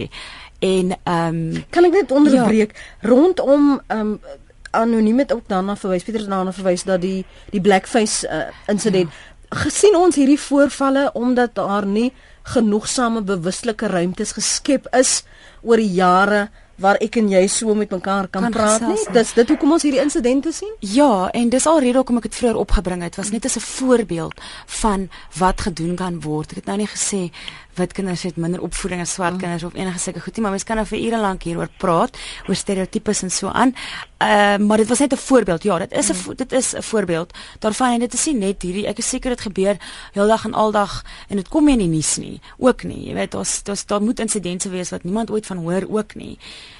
En 0.63 0.95
ehm 1.03 1.41
um, 1.41 1.65
kan 1.69 1.89
ek 1.89 1.99
net 1.99 2.11
onderbreek 2.15 2.73
ja. 2.73 3.09
rondom 3.09 3.81
ehm 3.87 4.15
um, 4.15 4.41
anoniem 4.73 5.19
het 5.21 5.33
ook 5.33 5.47
daarna 5.47 5.75
verwys 5.77 6.03
Pieter 6.03 6.21
het 6.21 6.29
daarna 6.29 6.53
verwys 6.53 6.83
dat 6.83 7.01
die 7.01 7.25
die 7.53 7.61
blackface 7.61 8.25
uh, 8.27 8.47
insident 8.71 9.11
ja. 9.11 9.57
gesien 9.63 9.95
ons 9.95 10.15
hierdie 10.17 10.39
voorvalle 10.39 11.11
omdat 11.13 11.53
daar 11.59 11.85
nie 11.85 12.09
genoegsame 12.55 13.21
bewuslike 13.21 13.87
ruimtes 13.87 14.33
geskep 14.33 14.87
is 14.97 15.21
oor 15.61 15.77
die 15.77 15.93
jare 15.93 16.47
waar 16.75 16.97
ek 17.03 17.17
en 17.21 17.29
jy 17.29 17.43
so 17.47 17.75
met 17.77 17.91
mekaar 17.93 18.27
kan, 18.27 18.47
kan 18.47 18.51
praat 18.51 18.85
nie. 18.87 18.99
Dis 19.13 19.33
dit 19.37 19.49
hoekom 19.53 19.75
ons 19.75 19.83
hierdie 19.85 20.01
insidente 20.01 20.51
sien? 20.51 20.71
Ja, 20.79 21.29
en 21.31 21.49
dis 21.49 21.67
al 21.69 21.79
rede 21.79 22.01
hoekom 22.01 22.17
ek 22.17 22.29
dit 22.31 22.39
vroeër 22.41 22.59
opgebring 22.63 23.03
het. 23.05 23.19
Was 23.19 23.31
net 23.31 23.45
as 23.45 23.57
'n 23.57 23.65
voorbeeld 23.65 24.33
van 24.81 25.09
wat 25.37 25.61
gedoen 25.61 25.95
kan 25.95 26.21
word. 26.21 26.51
Ek 26.51 26.55
het 26.55 26.65
nou 26.65 26.77
nie 26.77 26.87
gesê 26.87 27.31
wit 27.77 27.93
kinders 27.93 28.23
het 28.23 28.37
minder 28.37 28.61
opvoeding 28.61 29.01
as 29.01 29.13
swart 29.13 29.33
mm. 29.33 29.39
kinders 29.39 29.63
of 29.63 29.73
enige 29.73 29.99
sulke 29.99 30.21
goed 30.23 30.35
nie, 30.35 30.43
maar 30.45 30.51
mens 30.51 30.63
kan 30.63 30.79
nou 30.79 30.85
vir 30.87 30.99
ure 30.99 31.19
lank 31.19 31.43
hieroor 31.43 31.69
praat 31.77 32.17
oor 32.47 32.55
stereotypes 32.55 33.23
en 33.23 33.31
so 33.31 33.47
aan. 33.47 33.75
Ehm 34.23 34.61
uh, 34.61 34.67
maar 34.67 34.77
dit 34.77 34.87
was 34.87 34.99
net 34.99 35.13
'n 35.13 35.17
voorbeeld. 35.17 35.63
Ja, 35.63 35.77
dit 35.79 35.91
is 35.91 36.09
'n 36.09 36.15
mm. 36.15 36.35
dit 36.35 36.51
is 36.51 36.73
'n 36.75 36.81
voorbeeld 36.81 37.33
daarvan 37.59 37.93
en 37.93 37.99
dit 37.99 38.13
is 38.13 38.25
nie 38.25 38.35
net 38.35 38.61
hierdie 38.61 38.87
ek 38.87 38.97
is 38.97 39.09
seker 39.09 39.29
dit 39.29 39.41
gebeur 39.41 39.77
heeldag 40.13 40.45
en 40.45 40.53
aldag 40.53 41.03
en 41.29 41.35
dit 41.35 41.47
kom 41.47 41.65
nie 41.65 41.73
in 41.73 41.79
die 41.79 41.87
nuus 41.87 42.17
nie. 42.17 42.39
Ook 42.57 42.83
nie. 42.83 43.07
Jy 43.07 43.13
weet, 43.13 43.31
daar's 43.31 43.63
daar's 43.63 43.85
daar 43.85 44.01
moet 44.01 44.19
insidente 44.19 44.69
wees 44.69 44.89
wat 44.89 45.03
niemand 45.03 45.31
ooit 45.31 45.45
van 45.45 45.57
hoor 45.57 45.85
ook 45.89 46.15
nie 46.15 46.37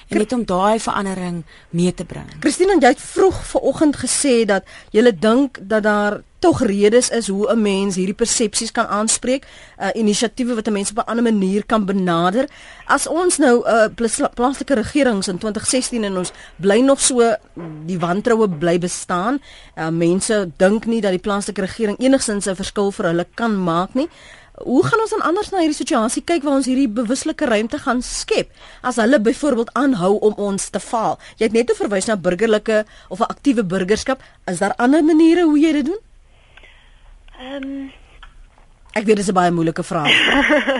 en 0.08 0.18
net 0.18 0.32
om 0.32 0.44
daai 0.44 0.80
verandering 0.80 1.44
mee 1.70 1.94
te 1.94 2.04
bring. 2.04 2.28
Christine, 2.40 2.78
jy 2.80 2.94
het 2.94 3.00
vroeg 3.00 3.44
vanoggend 3.46 3.96
gesê 3.96 4.44
dat 4.44 4.64
jy 4.90 5.12
dink 5.20 5.58
dat 5.62 5.82
daar 5.82 6.22
tog 6.44 6.60
redes 6.60 7.08
is 7.08 7.28
hoe 7.28 7.48
'n 7.52 7.62
mens 7.62 7.94
hierdie 7.94 8.14
persepsies 8.14 8.72
kan 8.72 8.86
aanspreek, 8.86 9.46
uh, 9.80 9.88
inisiatiewe 9.94 10.54
wat 10.54 10.66
'n 10.68 10.72
mens 10.72 10.90
op 10.90 10.98
'n 10.98 11.08
ander 11.10 11.24
manier 11.24 11.66
kan 11.66 11.84
benader. 11.84 12.48
As 12.86 13.06
ons 13.06 13.38
nou 13.38 13.64
'n 13.64 13.90
uh, 14.00 14.28
plaaslike 14.34 14.74
regerings 14.74 15.28
in 15.28 15.38
2016 15.38 16.04
en 16.04 16.16
ons 16.16 16.32
bly 16.56 16.80
nog 16.80 17.00
so 17.00 17.36
die 17.86 17.98
wantroue 17.98 18.48
bly 18.48 18.78
bestaan, 18.78 19.40
uh, 19.76 19.88
mense 19.88 20.50
dink 20.56 20.86
nie 20.86 21.00
dat 21.00 21.10
die 21.10 21.20
plaaslike 21.20 21.60
regering 21.60 21.98
enigsins 21.98 22.46
'n 22.46 22.56
verskil 22.56 22.92
vir 22.92 23.06
hulle 23.06 23.26
kan 23.34 23.62
maak 23.62 23.94
nie. 23.94 24.08
Hoe 24.54 24.84
gaan 24.86 25.00
ons 25.00 25.10
dan 25.10 25.24
anders 25.26 25.50
na 25.50 25.64
hierdie 25.64 25.74
situasie 25.74 26.22
kyk 26.22 26.44
waar 26.46 26.60
ons 26.60 26.68
hierdie 26.70 26.86
bewuslike 26.86 27.46
ruimte 27.50 27.78
gaan 27.82 28.02
skep 28.06 28.52
as 28.86 29.00
hulle 29.02 29.18
byvoorbeeld 29.18 29.72
aanhou 29.74 30.12
om 30.28 30.38
ons 30.38 30.68
te 30.70 30.78
faal? 30.78 31.18
Jy 31.40 31.48
het 31.48 31.56
net 31.56 31.74
verwys 31.74 32.06
na 32.06 32.14
burgerlike 32.16 32.84
of 33.08 33.18
'n 33.18 33.32
aktiewe 33.34 33.64
burgerskap. 33.64 34.22
Is 34.46 34.62
daar 34.62 34.76
ander 34.78 35.02
maniere 35.04 35.42
hoe 35.42 35.58
jy 35.58 35.72
dit 35.72 35.86
doen? 35.90 36.00
Ehm 37.40 37.62
um, 37.62 37.92
Ek 38.94 39.02
weet 39.06 39.16
dit 39.18 39.24
is 39.26 39.30
'n 39.30 39.34
baie 39.34 39.50
moeilike 39.50 39.82
vraag. 39.82 40.14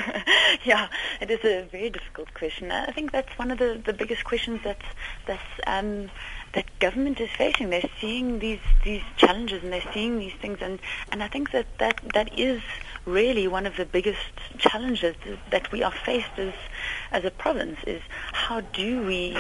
yeah, 0.71 0.87
it 1.21 1.31
is 1.31 1.43
a 1.43 1.67
very 1.71 1.91
difficult 1.91 2.33
question. 2.33 2.71
I 2.71 2.93
think 2.95 3.11
that's 3.11 3.35
one 3.37 3.51
of 3.51 3.59
the 3.59 3.81
the 3.85 3.93
biggest 3.93 4.23
questions 4.23 4.63
that 4.63 4.79
that's 5.27 5.51
um 5.67 6.11
that 6.53 6.65
government 6.79 7.19
is 7.21 7.31
facing. 7.31 7.71
They're 7.71 7.91
seeing 8.01 8.39
these 8.39 8.63
these 8.85 9.03
challenges 9.17 9.63
and 9.63 9.73
they're 9.73 9.93
seeing 9.93 10.19
these 10.19 10.37
things 10.41 10.59
and 10.63 10.79
and 11.11 11.23
I 11.25 11.29
think 11.29 11.51
that 11.51 11.67
that 11.79 11.97
that 12.15 12.39
is 12.39 12.63
really 13.07 13.47
one 13.47 13.67
of 13.67 13.77
the 13.77 13.85
biggest 13.85 14.19
challenges 14.59 15.15
that 15.51 15.71
we 15.73 15.83
are 15.83 15.93
faced 15.93 16.39
as 16.39 16.55
as 17.13 17.25
a 17.25 17.31
province 17.31 17.79
is 17.87 18.03
how 18.33 18.61
do 18.61 19.05
we 19.07 19.37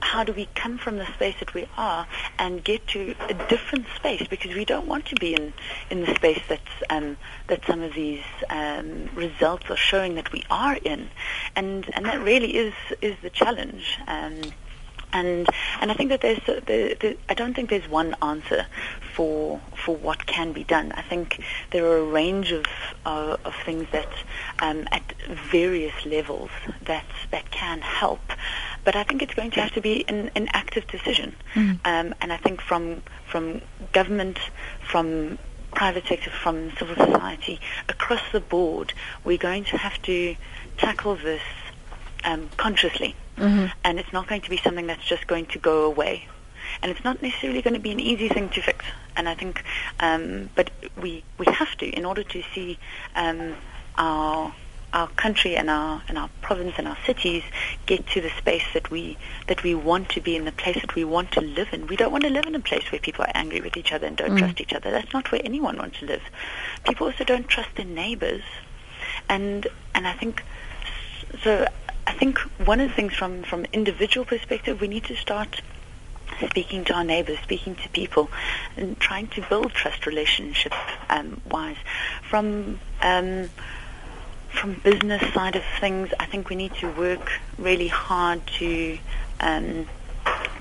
how 0.00 0.24
do 0.24 0.32
we 0.32 0.46
come 0.54 0.78
from 0.78 0.96
the 0.96 1.06
space 1.14 1.34
that 1.40 1.54
we 1.54 1.66
are 1.76 2.06
and 2.38 2.62
get 2.62 2.86
to 2.88 3.14
a 3.28 3.34
different 3.48 3.86
space 3.96 4.26
because 4.28 4.54
we 4.54 4.64
don't 4.64 4.86
want 4.86 5.06
to 5.06 5.16
be 5.16 5.34
in, 5.34 5.52
in 5.90 6.00
the 6.00 6.14
space 6.14 6.40
that's, 6.48 6.62
um, 6.90 7.16
that 7.48 7.64
some 7.66 7.82
of 7.82 7.94
these 7.94 8.22
um, 8.50 9.08
results 9.14 9.68
are 9.70 9.76
showing 9.76 10.14
that 10.14 10.32
we 10.32 10.44
are 10.50 10.76
in. 10.76 11.08
And, 11.56 11.88
and 11.94 12.06
that 12.06 12.20
really 12.20 12.56
is, 12.56 12.74
is 13.02 13.16
the 13.22 13.30
challenge. 13.30 13.98
Um, 14.06 14.40
and 15.12 15.46
and 15.80 15.90
I 15.90 15.94
think 15.94 16.10
that 16.10 16.20
there's 16.20 16.44
the, 16.46 16.62
the, 17.00 17.16
I 17.28 17.34
don't 17.34 17.54
think 17.54 17.70
there's 17.70 17.88
one 17.88 18.14
answer 18.22 18.66
for 19.14 19.60
for 19.84 19.96
what 19.96 20.26
can 20.26 20.52
be 20.52 20.64
done. 20.64 20.92
I 20.92 21.02
think 21.02 21.42
there 21.70 21.84
are 21.86 21.98
a 21.98 22.04
range 22.04 22.52
of 22.52 22.66
uh, 23.06 23.36
of 23.44 23.54
things 23.64 23.86
that 23.92 24.12
um, 24.60 24.86
at 24.92 25.14
various 25.50 25.94
levels 26.04 26.50
that 26.82 27.06
that 27.30 27.50
can 27.50 27.80
help, 27.80 28.20
but 28.84 28.96
I 28.96 29.04
think 29.04 29.22
it's 29.22 29.34
going 29.34 29.50
to 29.52 29.60
have 29.60 29.72
to 29.72 29.80
be 29.80 30.04
an, 30.08 30.30
an 30.34 30.48
active 30.52 30.86
decision. 30.86 31.34
Mm. 31.54 31.80
Um, 31.84 32.14
and 32.20 32.32
I 32.32 32.36
think 32.36 32.60
from 32.60 33.02
from 33.26 33.62
government, 33.92 34.38
from 34.82 35.38
private 35.74 36.06
sector, 36.06 36.30
from 36.30 36.72
civil 36.78 36.96
society, 36.96 37.60
across 37.88 38.22
the 38.32 38.40
board, 38.40 38.92
we're 39.24 39.38
going 39.38 39.64
to 39.64 39.76
have 39.76 40.00
to 40.02 40.34
tackle 40.76 41.16
this 41.16 41.42
um, 42.24 42.48
consciously. 42.56 43.14
Mm-hmm. 43.36 43.66
And 43.84 43.98
it's 43.98 44.12
not 44.12 44.26
going 44.26 44.40
to 44.42 44.50
be 44.50 44.56
something 44.58 44.86
that's 44.86 45.04
just 45.04 45.26
going 45.26 45.46
to 45.46 45.58
go 45.58 45.84
away. 45.84 46.26
And 46.82 46.90
it's 46.90 47.04
not 47.04 47.22
necessarily 47.22 47.62
going 47.62 47.74
to 47.74 47.80
be 47.80 47.92
an 47.92 48.00
easy 48.00 48.28
thing 48.28 48.48
to 48.50 48.62
fix. 48.62 48.84
And 49.16 49.28
I 49.28 49.34
think, 49.34 49.64
um, 50.00 50.50
but 50.54 50.70
we, 51.00 51.24
we 51.38 51.46
have 51.46 51.74
to 51.78 51.86
in 51.86 52.04
order 52.04 52.22
to 52.22 52.42
see 52.54 52.78
um, 53.16 53.54
our 53.96 54.54
our 54.92 55.08
country 55.08 55.54
and 55.56 55.68
our 55.68 56.02
and 56.08 56.16
our 56.16 56.30
province 56.40 56.74
and 56.78 56.88
our 56.88 56.96
cities 57.04 57.42
get 57.86 58.06
to 58.06 58.20
the 58.20 58.30
space 58.30 58.64
that 58.72 58.90
we 58.90 59.18
that 59.46 59.62
we 59.62 59.74
want 59.74 60.08
to 60.10 60.20
be 60.20 60.34
in 60.34 60.44
the 60.44 60.52
place 60.52 60.80
that 60.80 60.94
we 60.94 61.04
want 61.04 61.30
to 61.32 61.40
live 61.40 61.68
in. 61.72 61.86
We 61.86 61.96
don't 61.96 62.10
want 62.10 62.24
to 62.24 62.30
live 62.30 62.46
in 62.46 62.54
a 62.54 62.60
place 62.60 62.90
where 62.90 63.00
people 63.00 63.24
are 63.24 63.32
angry 63.34 63.60
with 63.60 63.76
each 63.76 63.92
other 63.92 64.06
and 64.06 64.16
don't 64.16 64.30
mm. 64.30 64.38
trust 64.38 64.60
each 64.60 64.72
other. 64.72 64.90
That's 64.90 65.12
not 65.12 65.30
where 65.30 65.42
anyone 65.44 65.76
wants 65.76 65.98
to 66.00 66.06
live. 66.06 66.22
People 66.84 67.08
also 67.08 67.24
don't 67.24 67.46
trust 67.48 67.68
their 67.76 67.84
neighbors, 67.84 68.42
and 69.28 69.66
and 69.94 70.06
I 70.06 70.14
think 70.14 70.42
so. 71.42 71.66
I 72.08 72.12
think 72.12 72.38
one 72.64 72.80
of 72.80 72.88
the 72.88 72.94
things 72.94 73.12
from 73.12 73.42
from 73.42 73.66
individual 73.70 74.24
perspective, 74.24 74.80
we 74.80 74.88
need 74.88 75.04
to 75.04 75.14
start 75.16 75.60
speaking 76.46 76.82
to 76.86 76.94
our 76.94 77.04
neighbors, 77.04 77.38
speaking 77.42 77.74
to 77.74 77.88
people, 77.90 78.30
and 78.78 78.98
trying 78.98 79.26
to 79.28 79.42
build 79.42 79.72
trust 79.72 80.06
relationship 80.06 80.72
um, 81.10 81.42
wise. 81.50 81.76
From 82.22 82.80
um, 83.02 83.50
from 84.48 84.72
business 84.82 85.22
side 85.34 85.54
of 85.54 85.62
things, 85.80 86.08
I 86.18 86.24
think 86.24 86.48
we 86.48 86.56
need 86.56 86.72
to 86.76 86.90
work 86.92 87.30
really 87.58 87.88
hard 87.88 88.40
to 88.58 88.98
um, 89.40 89.86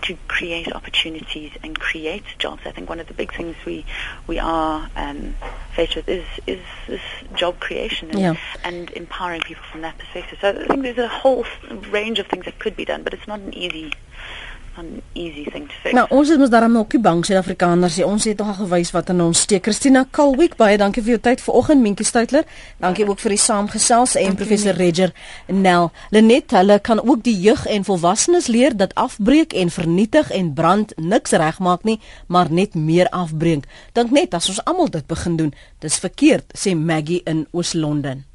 to 0.03 0.18
create 0.28 0.72
opportunities 0.74 1.51
and 1.63 1.78
create 1.78 2.24
jobs. 2.39 2.61
I 2.65 2.72
think 2.72 2.89
one 2.89 2.99
of 2.99 3.07
the 3.07 3.13
big 3.13 3.34
things 3.34 3.55
we 3.65 3.86
we 4.26 4.39
are 4.39 4.89
um, 4.95 5.36
faced 5.74 5.95
with 5.95 6.07
is 6.07 6.26
is 6.45 6.61
this 6.88 7.01
job 7.36 7.59
creation 7.59 8.09
and, 8.11 8.20
yeah. 8.20 8.36
and 8.63 8.89
empowering 8.91 9.41
people 9.41 9.63
from 9.72 9.82
that 9.82 9.97
perspective. 9.97 10.38
So 10.41 10.49
I 10.49 10.68
think 10.68 10.84
there's 10.84 10.97
a 10.97 11.07
whole 11.07 11.45
range 11.89 12.20
of 12.20 12.28
things 12.28 12.45
that 12.45 12.59
could 12.59 12.76
be 12.76 12.86
done, 12.86 13.03
but 13.03 13.13
it's 13.13 13.28
not 13.28 13.39
an 13.39 13.53
easy 13.53 13.93
'n 14.86 15.02
easy 15.14 15.44
thing 15.52 15.68
to 15.68 15.74
fix. 15.82 15.94
Nou, 15.94 16.06
ons 16.10 16.30
is 16.30 16.38
mos 16.38 16.50
daarom 16.50 16.72
nog 16.72 16.92
nie 16.92 17.02
bang 17.02 17.26
Suid-Afrikaners 17.26 17.96
nie. 17.96 18.06
Ons 18.06 18.24
het 18.24 18.38
nog 18.38 18.56
gewys 18.56 18.92
wat 18.92 19.10
in 19.10 19.22
ons 19.22 19.40
steek. 19.40 19.64
Christina 19.64 20.06
Kalwick, 20.12 20.56
baie 20.56 20.78
dankie 20.78 21.02
vir 21.02 21.10
jou 21.10 21.20
tyd 21.20 21.42
vanoggend, 21.42 21.82
Minkie 21.82 22.06
Stuytler. 22.06 22.46
Dankie 22.78 23.04
ja. 23.04 23.10
ook 23.10 23.20
vir 23.20 23.30
die 23.30 23.42
saamgesels 23.42 24.16
en 24.16 24.24
dankie 24.24 24.46
professor 24.46 24.74
Regger 24.74 25.14
Nel. 25.48 25.92
Lenet, 26.10 26.52
hulle 26.52 26.80
kan 26.80 27.02
ook 27.02 27.24
die 27.24 27.40
jeug 27.40 27.66
en 27.66 27.84
volwassenes 27.84 28.48
leer 28.48 28.78
dat 28.78 28.94
afbreek 28.94 29.54
en 29.54 29.70
vernietig 29.70 30.32
en 30.32 30.54
brand 30.54 30.94
niks 30.96 31.32
regmaak 31.32 31.84
nie, 31.84 32.00
maar 32.28 32.52
net 32.52 32.76
meer 32.76 33.10
afbreek. 33.10 33.66
Dink 33.94 34.12
net 34.12 34.34
as 34.34 34.50
ons 34.50 34.64
almal 34.64 34.90
dit 34.90 35.08
begin 35.08 35.36
doen, 35.38 35.54
dis 35.80 35.98
verkeerd, 35.98 36.46
sê 36.54 36.76
Maggie 36.76 37.22
in 37.26 37.48
Oos-London. 37.52 38.27